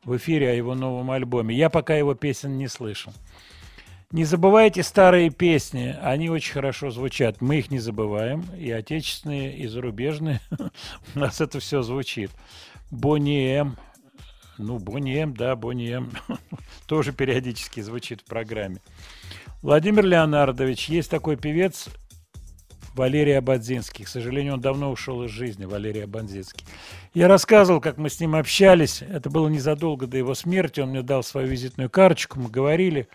в 0.05 0.15
эфире 0.15 0.51
о 0.51 0.53
его 0.53 0.73
новом 0.73 1.11
альбоме. 1.11 1.53
Я 1.53 1.69
пока 1.69 1.95
его 1.95 2.15
песен 2.15 2.57
не 2.57 2.69
слышал. 2.69 3.13
Не 4.09 4.23
забывайте 4.23 4.83
старые 4.83 5.29
песни, 5.29 5.93
они 6.01 6.29
очень 6.29 6.53
хорошо 6.53 6.91
звучат. 6.91 7.41
Мы 7.41 7.57
их 7.57 7.69
не 7.71 7.79
забываем, 7.79 8.45
и 8.57 8.71
отечественные, 8.71 9.57
и 9.57 9.67
зарубежные. 9.67 10.39
У 11.15 11.19
нас 11.19 11.41
это 11.41 11.59
все 11.59 11.81
звучит. 11.81 12.31
Бонни 12.89 13.57
М. 13.57 13.75
Ну, 14.57 14.79
Бонни 14.79 15.15
М, 15.17 15.33
да, 15.35 15.55
Бонни 15.55 15.91
М. 15.91 16.11
Тоже 16.87 17.13
периодически 17.13 17.81
звучит 17.81 18.21
в 18.21 18.25
программе. 18.25 18.77
Владимир 19.61 20.05
Леонардович, 20.05 20.89
есть 20.89 21.09
такой 21.09 21.37
певец 21.37 21.89
Валерий 22.97 23.37
Абадзинский. 23.37 24.05
К 24.05 24.07
сожалению, 24.07 24.55
он 24.55 24.61
давно 24.61 24.91
ушел 24.91 25.23
из 25.23 25.31
жизни, 25.31 25.65
Валерий 25.65 26.03
Абадзинский. 26.03 26.65
Я 27.13 27.27
рассказывал, 27.27 27.79
как 27.79 27.97
мы 27.97 28.09
с 28.09 28.19
ним 28.19 28.35
общались. 28.35 29.01
Это 29.03 29.29
было 29.29 29.47
незадолго 29.47 30.07
до 30.07 30.17
его 30.17 30.33
смерти. 30.33 30.79
Он 30.79 30.89
мне 30.89 31.03
дал 31.03 31.23
свою 31.23 31.47
визитную 31.47 31.89
карточку. 31.89 32.39
Мы 32.39 32.49
говорили, 32.49 33.07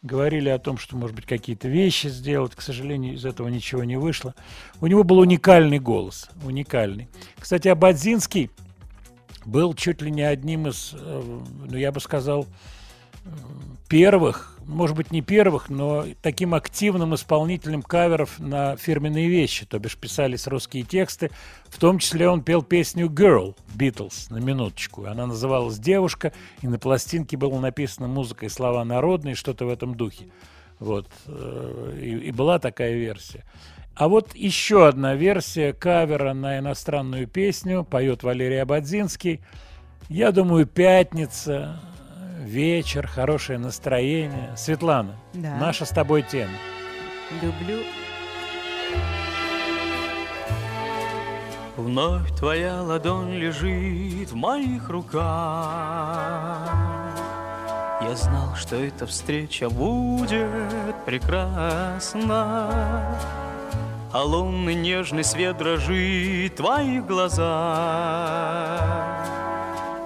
говорили 0.00 0.48
о 0.48 0.58
том, 0.58 0.78
что, 0.78 0.96
может 0.96 1.14
быть, 1.14 1.26
какие-то 1.26 1.68
вещи 1.68 2.06
сделать. 2.06 2.54
К 2.54 2.62
сожалению, 2.62 3.14
из 3.14 3.24
этого 3.26 3.48
ничего 3.48 3.84
не 3.84 3.98
вышло. 3.98 4.34
У 4.80 4.86
него 4.86 5.04
был 5.04 5.18
уникальный 5.18 5.78
голос. 5.78 6.30
Уникальный. 6.44 7.08
Кстати, 7.38 7.68
Абадзинский 7.68 8.50
был 9.44 9.74
чуть 9.74 10.02
ли 10.02 10.10
не 10.10 10.22
одним 10.22 10.68
из, 10.68 10.94
э, 10.94 11.40
ну, 11.66 11.76
я 11.76 11.92
бы 11.92 12.00
сказал, 12.00 12.46
первых, 13.88 14.58
может 14.66 14.96
быть, 14.96 15.10
не 15.10 15.22
первых, 15.22 15.70
но 15.70 16.04
таким 16.22 16.54
активным 16.54 17.14
исполнителем 17.14 17.82
каверов 17.82 18.38
на 18.38 18.76
фирменные 18.76 19.28
вещи, 19.28 19.64
то 19.64 19.78
бишь 19.78 19.96
писались 19.96 20.46
русские 20.46 20.82
тексты. 20.82 21.30
В 21.68 21.78
том 21.78 21.98
числе 21.98 22.28
он 22.28 22.42
пел 22.42 22.62
песню 22.62 23.06
«Girl» 23.06 23.56
Beatles, 23.74 24.30
на 24.30 24.38
минуточку. 24.38 25.06
Она 25.06 25.26
называлась 25.26 25.78
«Девушка», 25.78 26.32
и 26.60 26.68
на 26.68 26.78
пластинке 26.78 27.36
было 27.36 27.58
написано 27.60 28.08
музыка 28.08 28.46
и 28.46 28.50
слова 28.50 28.84
народные, 28.84 29.34
что-то 29.34 29.64
в 29.64 29.70
этом 29.70 29.94
духе. 29.94 30.26
Вот. 30.78 31.08
э, 31.26 31.98
И, 32.00 32.28
и 32.28 32.30
была 32.30 32.58
такая 32.58 32.94
версия. 32.94 33.44
А 33.98 34.06
вот 34.06 34.34
еще 34.36 34.86
одна 34.86 35.14
версия 35.16 35.72
кавера 35.72 36.32
на 36.32 36.58
иностранную 36.60 37.26
песню 37.26 37.82
поет 37.82 38.22
Валерий 38.22 38.62
Абадзинский. 38.62 39.40
Я 40.08 40.30
думаю, 40.30 40.66
пятница, 40.66 41.80
вечер, 42.44 43.08
хорошее 43.08 43.58
настроение. 43.58 44.56
Светлана, 44.56 45.16
Да. 45.34 45.56
наша 45.56 45.84
с 45.84 45.88
тобой 45.88 46.22
тема. 46.22 46.52
Люблю. 47.42 47.78
Вновь 51.76 52.30
твоя 52.36 52.80
ладонь 52.82 53.34
лежит 53.34 54.30
в 54.30 54.36
моих 54.36 54.88
руках. 54.88 55.18
Я 58.00 58.14
знал, 58.14 58.54
что 58.54 58.76
эта 58.76 59.06
встреча 59.06 59.68
будет 59.68 60.94
прекрасна. 61.04 62.68
А 64.10 64.22
лунный 64.24 64.74
нежный 64.74 65.22
свет 65.22 65.58
дрожит 65.58 66.52
в 66.52 66.56
твоих 66.56 67.06
глазах. 67.06 68.48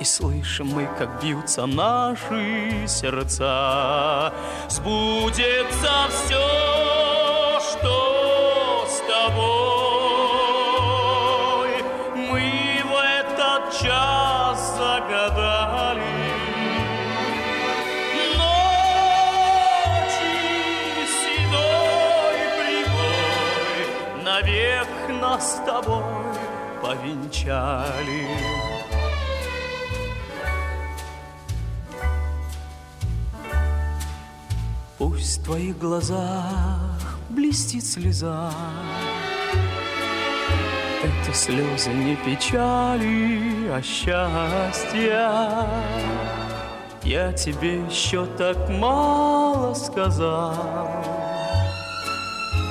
И 0.01 0.05
слышим 0.05 0.66
мы, 0.66 0.89
как 0.99 1.23
бьются 1.23 1.66
наши 1.66 2.85
сердца. 2.89 4.33
Сбудется 4.69 6.09
все, 6.11 6.91
с 25.43 25.60
тобой 25.66 26.05
повенчали. 26.81 28.28
Пусть 34.98 35.40
в 35.40 35.44
твоих 35.44 35.78
глазах 35.78 37.19
блестит 37.28 37.85
слеза. 37.85 38.52
Это 41.02 41.35
слезы 41.35 41.90
не 41.90 42.14
печали, 42.14 43.69
а 43.69 43.82
счастья. 43.82 45.66
Я 47.02 47.32
тебе 47.32 47.82
еще 47.85 48.27
так 48.27 48.69
мало 48.69 49.74
сказал. 49.74 51.22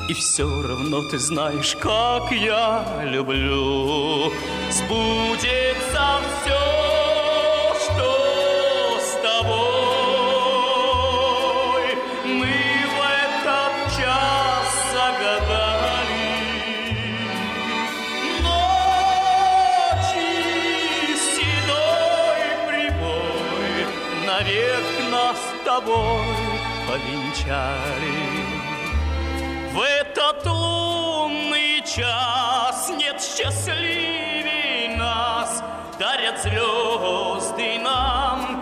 И 0.09 0.13
все 0.13 0.43
равно 0.61 1.01
ты 1.03 1.17
знаешь, 1.19 1.75
как 1.79 2.31
я 2.31 2.85
люблю. 3.03 4.31
Сбудется 4.69 6.19
все, 6.41 6.63
что 7.79 8.99
с 8.99 9.11
тобой. 9.21 9.61
Мы 12.25 12.53
в 12.93 12.99
этот 13.25 13.73
час 13.97 14.67
загадали. 14.91 16.27
Ночи 18.43 20.29
седой 21.35 22.43
прибой 22.67 23.73
навек 24.25 24.85
нас 25.09 25.37
с 25.37 25.39
тобой 25.63 26.35
повенчали. 26.87 28.20
В 29.73 29.79
этот 29.79 30.45
лунный 30.45 31.81
час 31.85 32.89
нет 32.89 33.21
счастливей 33.21 34.95
нас, 34.97 35.63
Дарят 35.97 36.41
звезды 36.41 37.79
нам 37.79 38.60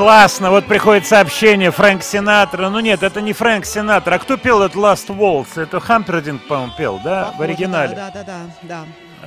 Классно, 0.00 0.48
вот 0.50 0.64
приходит 0.64 1.06
сообщение 1.06 1.70
Фрэнк 1.70 2.02
Синатра. 2.02 2.70
Ну 2.70 2.80
нет, 2.80 3.02
это 3.02 3.20
не 3.20 3.34
Фрэнк 3.34 3.66
Синатра. 3.66 4.14
А 4.14 4.18
кто 4.18 4.38
пел 4.38 4.62
этот 4.62 4.78
Last 4.78 5.08
Waltz? 5.08 5.60
Это 5.60 5.78
Хампердинг, 5.78 6.40
по-моему, 6.48 6.72
пел, 6.78 7.00
да? 7.04 7.24
В 7.24 7.30
Похоже, 7.32 7.44
оригинале. 7.44 7.94
Да, 7.96 8.10
да, 8.10 8.24
да, 8.24 8.40
да. 8.62 8.84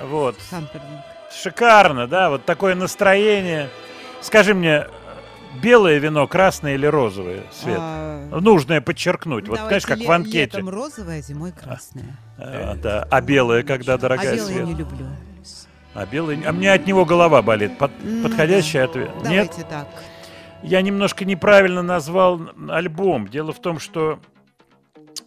Вот. 0.08 0.36
Хампердинг. 0.50 1.02
Шикарно, 1.32 2.08
да, 2.08 2.32
вот 2.32 2.46
такое 2.46 2.74
настроение. 2.74 3.70
Скажи 4.22 4.56
мне, 4.56 4.88
белое 5.62 6.00
вино, 6.00 6.26
красное 6.26 6.74
или 6.74 6.88
розовое, 6.88 7.44
Свет? 7.52 7.78
А, 7.80 8.40
Нужное 8.40 8.82
подчеркнуть. 8.82 9.48
Вот, 9.48 9.60
Давайте 9.60 9.86
знаешь, 9.86 10.00
как 10.00 10.08
в 10.08 10.12
анкете. 10.12 10.58
Летом 10.58 10.70
розовое, 10.70 11.22
зимой 11.22 11.52
красное. 11.52 12.18
А, 12.40 12.74
да. 12.82 13.08
а 13.12 13.22
белое, 13.22 13.62
когда, 13.62 14.00
дорогая 14.00 14.32
а 14.32 14.36
белое 14.38 14.48
Свет? 14.52 14.66
не 14.66 14.74
люблю. 14.74 15.06
А 15.94 16.08
белый... 16.08 16.42
А 16.44 16.52
мне 16.52 16.74
от 16.74 16.88
него 16.88 17.06
голова 17.06 17.44
болит. 17.44 17.78
Под- 17.78 17.92
Подходящий 18.24 18.80
да. 18.80 18.86
ответ? 18.86 19.16
Нет? 19.18 19.52
Давайте 19.52 19.62
так. 19.70 19.88
Я 20.64 20.82
немножко 20.82 21.26
неправильно 21.26 21.82
назвал 21.82 22.42
альбом. 22.70 23.28
Дело 23.28 23.52
в 23.52 23.60
том, 23.60 23.80
что 23.80 24.20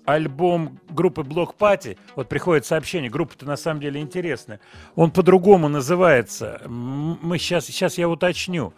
альбом 0.06 0.78
группы 0.88 1.22
Block 1.22 1.56
Party, 1.58 1.98
вот 2.14 2.28
приходит 2.28 2.64
сообщение, 2.64 3.10
группа-то 3.10 3.44
на 3.44 3.56
самом 3.56 3.80
деле 3.80 4.00
интересная, 4.00 4.60
он 4.94 5.10
по-другому 5.10 5.68
называется. 5.68 6.62
Мы 6.66 7.38
сейчас, 7.38 7.66
сейчас 7.66 7.98
я 7.98 8.08
уточню. 8.08 8.72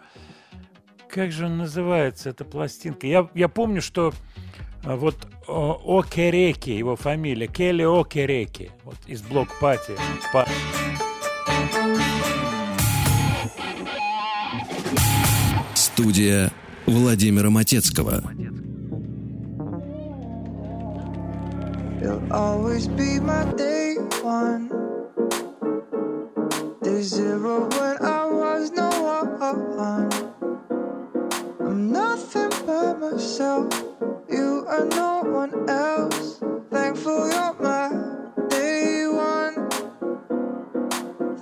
Как 1.09 1.31
же 1.31 1.45
он 1.45 1.57
называется, 1.57 2.29
эта 2.29 2.45
пластинка? 2.45 3.07
Я, 3.07 3.29
я 3.33 3.47
помню, 3.47 3.81
что 3.81 4.11
а, 4.83 4.95
вот 4.95 5.15
о- 5.47 5.99
Окереки, 5.99 6.69
его 6.69 6.95
фамилия, 6.95 7.47
Келли 7.47 7.83
Окереки, 7.83 8.71
вот 8.83 8.95
из 9.07 9.23
Block 9.23 9.47
Party. 9.59 9.97
Па- 10.31 10.45
Студия 16.09 16.51
Владимира 16.87 17.51
Матецкого. 17.51 18.23
You'll 22.01 22.33
always 22.33 22.87
be 22.87 23.19
my 23.19 23.45
day 23.55 23.95
one. 24.23 24.71
Day 26.81 27.01
zero 27.03 27.69
when 27.77 27.95
I 28.01 28.25
was 28.25 28.71
no 28.71 28.89
one. 29.77 30.09
I'm 31.59 31.91
nothing 31.91 32.49
but 32.65 32.99
myself. 32.99 33.67
You 34.31 34.65
are 34.67 34.85
no 34.85 35.21
one 35.29 35.53
else. 35.69 36.41
Thankful 36.71 37.29
you're 37.29 37.55
my 37.61 37.89
day 38.49 39.05
one. 39.05 39.69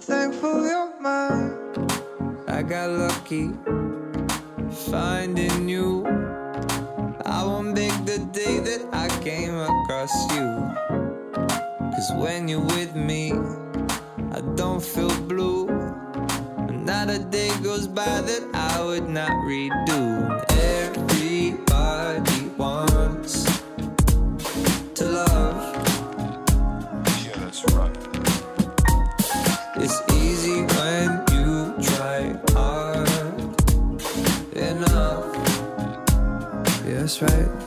Thankful 0.01 0.67
you're 0.67 0.93
my. 0.99 1.53
I 2.49 2.63
got 2.63 2.89
lucky 2.89 3.51
finding 4.91 5.67
you. 5.67 6.05
I 7.25 7.43
won't 7.43 7.73
make 7.73 8.05
the 8.05 8.19
day 8.31 8.59
that 8.59 8.87
I 8.93 9.07
came 9.21 9.55
across 9.55 10.13
you. 10.33 10.47
Cause 11.91 12.11
when 12.15 12.47
you're 12.47 12.61
with 12.61 12.95
me, 12.95 13.33
I 14.31 14.41
don't 14.55 14.83
feel 14.83 15.13
blue. 15.27 15.67
Not 16.71 17.09
a 17.09 17.19
day 17.19 17.51
goes 17.61 17.87
by 17.87 18.21
that 18.21 18.43
I 18.53 18.83
would 18.83 19.09
not 19.09 19.31
redo. 19.45 21.06
us 37.07 37.21
right? 37.21 37.66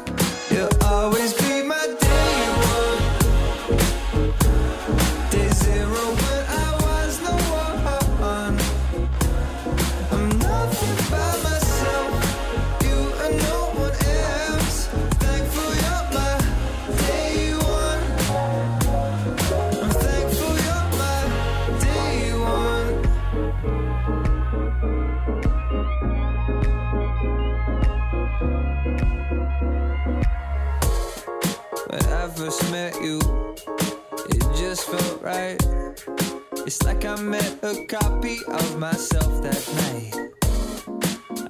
Just 35.20 35.32
felt 35.32 35.36
right. 35.36 36.66
It's 36.66 36.82
like 36.82 37.04
I 37.04 37.16
met 37.20 37.58
a 37.62 37.86
copy 37.86 38.38
of 38.48 38.78
myself 38.78 39.42
that 39.42 39.62
night. 39.76 40.14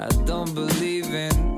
I 0.01 0.09
don't 0.24 0.55
believe 0.55 1.12
in. 1.14 1.51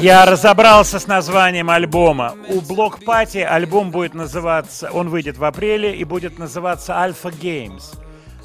Я 0.00 0.24
разобрался 0.26 0.98
с 0.98 1.06
названием 1.06 1.70
альбома. 1.70 2.34
У 2.48 2.60
Block 2.60 3.04
Party 3.04 3.42
альбом 3.42 3.92
будет 3.92 4.14
называться, 4.14 4.90
он 4.92 5.08
выйдет 5.08 5.38
в 5.38 5.44
апреле 5.44 5.94
и 5.94 6.04
будет 6.04 6.38
называться 6.38 6.94
Alpha 6.94 7.30
Games. 7.30 7.96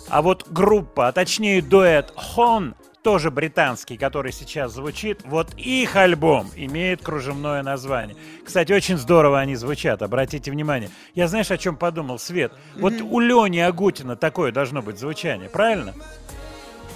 А 0.10 0.22
вот 0.22 0.48
группа, 0.52 1.08
а 1.08 1.12
точнее 1.12 1.62
дуэт 1.62 2.14
Хон, 2.16 2.76
тоже 3.04 3.32
британский, 3.32 3.98
который 3.98 4.32
сейчас 4.32 4.74
звучит, 4.74 5.22
вот 5.26 5.54
их 5.56 5.96
альбом 5.96 6.50
имеет 6.56 7.02
кружевное 7.02 7.64
название. 7.64 8.16
Кстати, 8.46 8.72
очень 8.74 8.98
здорово 8.98 9.40
они 9.40 9.56
звучат, 9.56 10.02
обратите 10.02 10.52
внимание. 10.52 10.90
Я 11.16 11.28
знаешь, 11.28 11.52
о 11.52 11.58
чем 11.58 11.76
подумал, 11.78 12.20
Свет? 12.20 12.52
Вот 12.76 12.94
у 13.02 13.20
Лени 13.20 13.60
Агутина 13.60 14.16
такое 14.16 14.52
должно 14.52 14.82
быть 14.82 15.00
звучание, 15.00 15.50
правильно? 15.50 15.94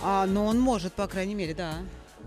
А, 0.03 0.25
но 0.25 0.45
он 0.45 0.59
может, 0.59 0.93
по 0.93 1.07
крайней 1.07 1.35
мере, 1.35 1.53
да. 1.53 1.73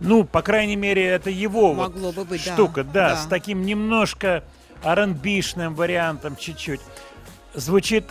Ну, 0.00 0.24
по 0.24 0.42
крайней 0.42 0.76
мере, 0.76 1.04
это 1.04 1.30
его 1.30 1.72
вот 1.72 1.94
Могло 1.94 2.12
бы 2.12 2.24
быть, 2.24 2.44
да. 2.44 2.52
штука, 2.54 2.84
да, 2.84 3.10
Да. 3.10 3.16
с 3.16 3.26
таким 3.26 3.62
немножко 3.64 4.44
R&B-шным 4.82 5.74
вариантом 5.74 6.36
чуть-чуть. 6.36 6.80
Звучит 7.54 8.04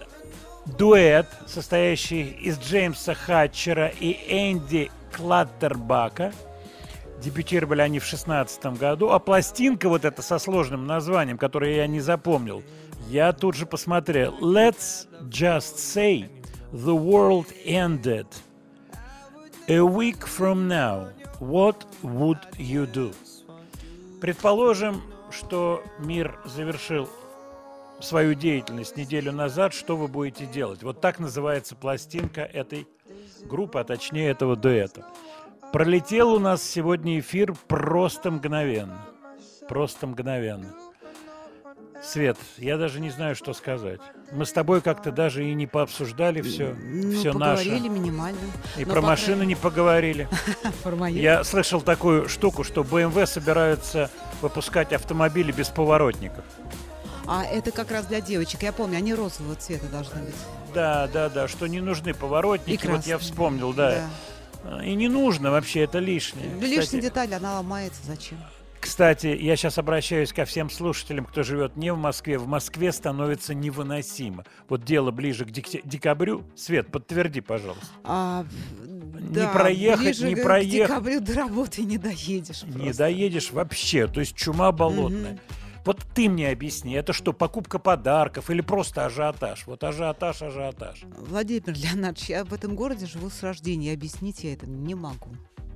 дуэт, 0.66 1.28
состоящий 1.46 2.24
из 2.24 2.58
Джеймса 2.60 3.14
Хатчера 3.14 3.88
и 3.88 4.12
Энди 4.30 4.92
Клаттербака. 5.14 6.34
Дебютировали 7.22 7.82
они 7.82 8.00
в 8.00 8.06
шестнадцатом 8.06 8.76
году, 8.76 9.10
а 9.12 9.20
пластинка 9.20 9.88
вот 9.88 10.04
эта 10.04 10.22
со 10.22 10.40
сложным 10.40 10.86
названием, 10.86 11.38
которое 11.38 11.78
я 11.78 11.88
не 11.88 12.02
запомнил, 12.02 12.64
я 13.08 13.32
тут 13.32 13.56
же 13.56 13.66
посмотрел. 13.66 14.34
Let's 14.42 15.08
just 15.30 15.78
say 15.78 16.30
the 16.74 16.98
world 16.98 17.48
ended. 17.66 18.28
A 19.70 19.80
week 19.80 20.26
from 20.26 20.68
now, 20.68 21.14
what 21.40 21.86
would 22.02 22.40
you 22.58 22.86
do? 22.92 23.14
Предположим, 24.20 25.02
что 25.32 25.82
мир 26.00 26.38
завершил 26.44 27.08
свою 28.02 28.34
деятельность 28.34 28.98
неделю 28.98 29.32
назад, 29.32 29.74
что 29.74 29.96
вы 29.96 30.10
будете 30.10 30.46
делать? 30.46 30.84
Вот 30.84 31.00
так 31.00 31.20
называется 31.20 31.76
пластинка 31.76 32.42
этой 32.42 32.88
группы, 33.48 33.80
а 33.80 33.84
точнее 33.84 34.30
этого 34.30 34.56
дуэта. 34.56 35.06
Пролетел 35.72 36.34
у 36.34 36.40
нас 36.40 36.62
сегодня 36.64 37.20
эфир 37.20 37.54
просто 37.68 38.32
мгновенно. 38.32 39.06
Просто 39.68 40.08
мгновенно. 40.08 40.74
Свет, 42.04 42.38
я 42.58 42.78
даже 42.78 43.00
не 43.00 43.10
знаю, 43.10 43.34
что 43.34 43.54
сказать. 43.54 44.02
Мы 44.34 44.46
с 44.46 44.52
тобой 44.52 44.82
как-то 44.82 45.10
даже 45.12 45.46
и 45.46 45.54
не 45.54 45.68
пообсуждали 45.68 46.42
все, 46.42 46.76
Ну, 46.78 47.12
все 47.14 47.32
наше. 47.32 47.64
поговорили 47.64 47.88
минимально. 47.88 48.40
И 48.78 48.84
про 48.84 49.00
машины 49.02 49.46
не 49.46 49.56
поговорили. 49.56 50.28
Я 51.12 51.46
слышал 51.46 51.82
такую 51.82 52.28
штуку, 52.28 52.66
что 52.66 52.82
BMW 52.82 53.26
собираются 53.26 54.10
выпускать 54.42 54.92
автомобили 54.92 55.54
без 55.54 55.70
поворотников. 55.70 56.44
А 57.28 57.44
это 57.46 57.72
как 57.72 57.92
раз 57.92 58.06
для 58.08 58.22
девочек. 58.22 58.64
Я 58.64 58.74
помню, 58.74 58.98
они 58.98 59.14
розового 59.14 59.56
цвета 59.56 59.88
должны 59.88 60.22
быть. 60.24 60.36
Да, 60.74 61.08
да, 61.14 61.30
да, 61.30 61.48
что 61.48 61.68
не 61.68 61.80
нужны 61.80 62.14
поворотники. 62.14 62.84
И 62.84 62.88
Вот 62.88 63.06
я 63.06 63.14
красные. 63.16 63.18
вспомнил, 63.20 63.74
да. 63.74 64.10
И 64.84 64.94
не 64.96 65.08
нужно 65.08 65.52
вообще, 65.52 65.82
это 65.82 66.00
лишнее. 66.00 66.50
Лишняя 66.60 66.82
Кстати, 66.82 67.02
деталь, 67.02 67.34
она 67.34 67.56
ломается. 67.58 68.02
Зачем? 68.06 68.38
Кстати, 68.80 69.28
я 69.28 69.56
сейчас 69.56 69.78
обращаюсь 69.78 70.34
ко 70.34 70.44
всем 70.44 70.70
слушателям, 70.70 71.24
кто 71.26 71.44
живет 71.44 71.78
не 71.78 71.94
в 71.94 71.98
Москве. 71.98 72.38
В 72.38 72.48
Москве 72.48 72.92
становится 72.92 73.54
невыносимо. 73.54 74.44
Вот 74.68 74.84
дело 74.84 75.12
ближе 75.12 75.46
к 75.46 75.52
дек- 75.52 75.82
декабрю. 75.86 76.44
Свет, 76.58 76.92
подтверди, 76.92 77.40
пожалуйста. 77.40 77.86
А, 78.04 78.46
Не 78.84 79.36
да, 79.36 79.48
проехать, 79.54 80.04
ближе 80.04 80.28
не 80.28 80.36
к 80.36 80.44
проехать. 80.44 80.90
декабрю 80.90 81.22
до 81.22 81.34
работы 81.34 81.84
не 81.84 81.98
доедешь. 81.98 82.64
Не 82.64 82.72
просто. 82.74 82.98
доедешь 82.98 83.52
вообще, 83.52 84.08
то 84.08 84.20
есть 84.20 84.36
чума 84.36 84.74
болотная. 84.74 85.34
Мгм. 85.34 85.40
Вот 85.86 86.02
ты 86.16 86.30
мне 86.30 86.50
объясни, 86.50 86.94
это 86.94 87.12
что, 87.12 87.34
покупка 87.34 87.78
подарков 87.78 88.50
или 88.50 88.62
просто 88.62 89.06
ажиотаж? 89.06 89.68
Вот 89.68 89.84
ажиотаж, 89.84 90.42
ажиотаж. 90.42 91.04
Владимир 91.18 91.64
Леонардович, 91.68 92.30
я 92.30 92.46
в 92.46 92.54
этом 92.54 92.76
городе 92.76 93.06
живу 93.06 93.30
с 93.30 93.44
рождения. 93.44 93.92
Объяснить 93.94 94.44
я 94.46 94.54
это 94.54 94.66
не 94.70 94.96
могу. 94.96 95.30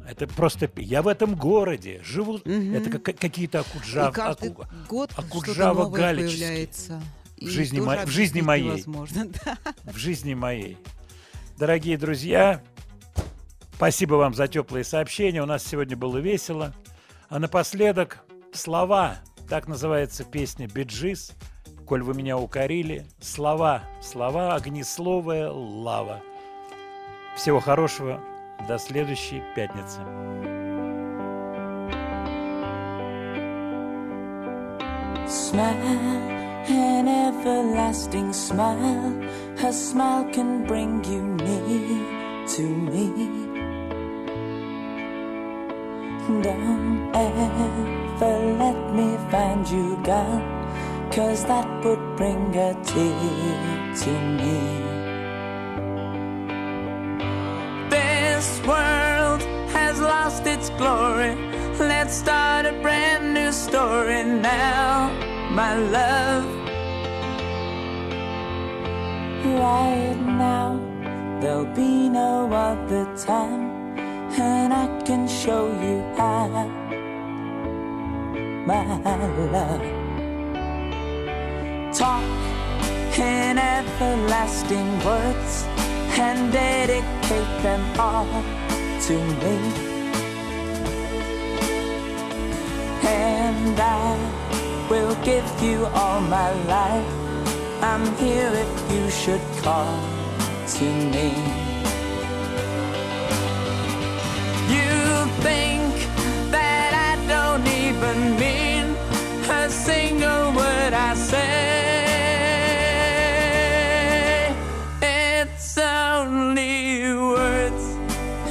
Это 0.07 0.25
просто 0.25 0.71
я 0.77 1.01
в 1.01 1.09
этом 1.09 1.35
городе 1.35 2.01
живу. 2.03 2.39
Мгм. 2.45 2.73
Это 2.75 2.97
как, 2.97 3.17
какие-то 3.17 3.59
акуджав, 3.59 4.11
И 4.13 4.15
каждый 4.15 4.51
аку- 4.51 4.65
год 4.87 5.11
акуджава 5.17 5.89
появляется. 5.89 7.01
В 7.41 7.47
жизни, 7.49 7.81
мо- 7.81 8.05
в 8.05 8.09
жизни 8.09 8.39
моей. 8.41 8.63
невозможно, 8.65 9.27
да. 9.45 9.57
В 9.83 9.97
жизни 9.97 10.33
моей. 10.33 10.77
Дорогие 11.57 11.97
друзья, 11.97 12.63
спасибо 13.75 14.15
вам 14.15 14.33
за 14.33 14.47
теплые 14.47 14.83
сообщения. 14.85 15.43
У 15.43 15.45
нас 15.45 15.63
сегодня 15.65 15.97
было 15.97 16.17
весело. 16.17 16.73
А 17.29 17.39
напоследок 17.39 18.19
слова. 18.53 19.17
Так 19.49 19.67
называется 19.69 20.25
песня 20.25 20.67
«Биджис». 20.67 21.31
Коль 21.85 22.03
вы 22.03 22.13
меня 22.13 22.37
укорили. 22.37 23.05
Слова. 23.21 23.83
Слова, 24.01 24.55
огнесловая 24.55 25.49
лава. 25.49 26.19
Всего 27.37 27.61
хорошего. 27.61 28.19
До 28.67 28.77
следующей 28.77 29.41
пятницы. 29.55 30.01
Smile, 35.27 36.67
an 36.67 37.07
everlasting 37.07 38.33
smile. 38.33 39.13
A 39.63 39.71
smile 39.71 40.29
can 40.33 40.65
bring 40.65 41.01
you 41.05 41.21
near 41.21 42.45
to 42.47 42.63
me. 42.63 43.47
Don't 46.43 47.15
ever 47.15 47.96
let 48.25 48.93
me 48.93 49.17
find 49.29 49.67
you 49.69 49.97
gone, 50.03 50.41
cause 51.11 51.45
that 51.45 51.67
would 51.83 52.15
bring 52.15 52.55
a 52.55 52.73
tear 52.83 53.93
to 53.95 54.11
me. 54.37 54.57
This 57.89 58.59
world 58.65 59.41
has 59.71 59.99
lost 59.99 60.47
its 60.47 60.69
glory. 60.71 61.35
Let's 61.79 62.15
start 62.15 62.65
a 62.65 62.73
brand 62.81 63.33
new 63.35 63.51
story 63.51 64.23
now, 64.23 65.11
my 65.51 65.75
love. 65.75 66.45
Right 69.45 70.17
now, 70.17 70.79
there'll 71.39 71.65
be 71.65 72.09
no 72.09 72.51
other 72.51 73.05
time, 73.15 73.97
and 74.39 74.73
I 74.73 74.87
can 75.03 75.27
show 75.27 75.67
you 75.81 76.01
how, 76.17 76.86
my 78.67 78.83
love. 79.53 79.81
Talk 81.95 83.17
in 83.17 83.57
everlasting 83.57 84.89
words 85.05 85.63
and 86.19 86.51
dedicate 86.51 87.53
them 87.63 87.83
all 87.97 88.27
to 89.07 89.15
me. 89.41 89.57
And 93.07 93.79
I 93.79 94.87
will 94.89 95.15
give 95.23 95.49
you 95.61 95.85
all 95.85 96.19
my 96.19 96.51
life. 96.75 97.13
I'm 97.81 98.05
here 98.17 98.51
if 98.65 98.91
you 98.91 99.09
should 99.09 99.45
call 99.63 99.97
to 100.75 100.85
me. 101.13 101.29
You 104.75 104.91
think 105.47 105.93
that 106.51 106.91
I 107.09 107.13
don't 107.33 107.65
even 107.65 108.37
mean 108.37 108.56
single 109.87 110.51
word 110.51 110.93
I 110.93 111.13
say. 111.15 111.47
It's 115.01 115.77
only 115.77 117.13
words, 117.13 117.83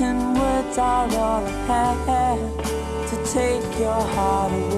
and 0.07 0.19
words 0.41 0.79
are 0.79 1.09
all 1.25 1.45
I 1.45 1.93
have 2.11 2.45
to 3.11 3.17
take 3.39 3.69
your 3.79 4.03
heart 4.15 4.53
away. 4.53 4.76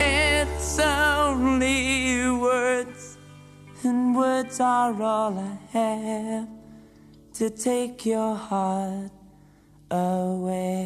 It's 0.00 0.78
only 0.78 2.30
words, 2.30 3.18
and 3.82 4.16
words 4.16 4.60
are 4.60 5.02
all 5.02 5.38
I 5.38 5.58
have 5.72 6.48
to 7.34 7.50
take 7.50 8.06
your 8.06 8.34
heart 8.34 9.10
away. 9.90 10.76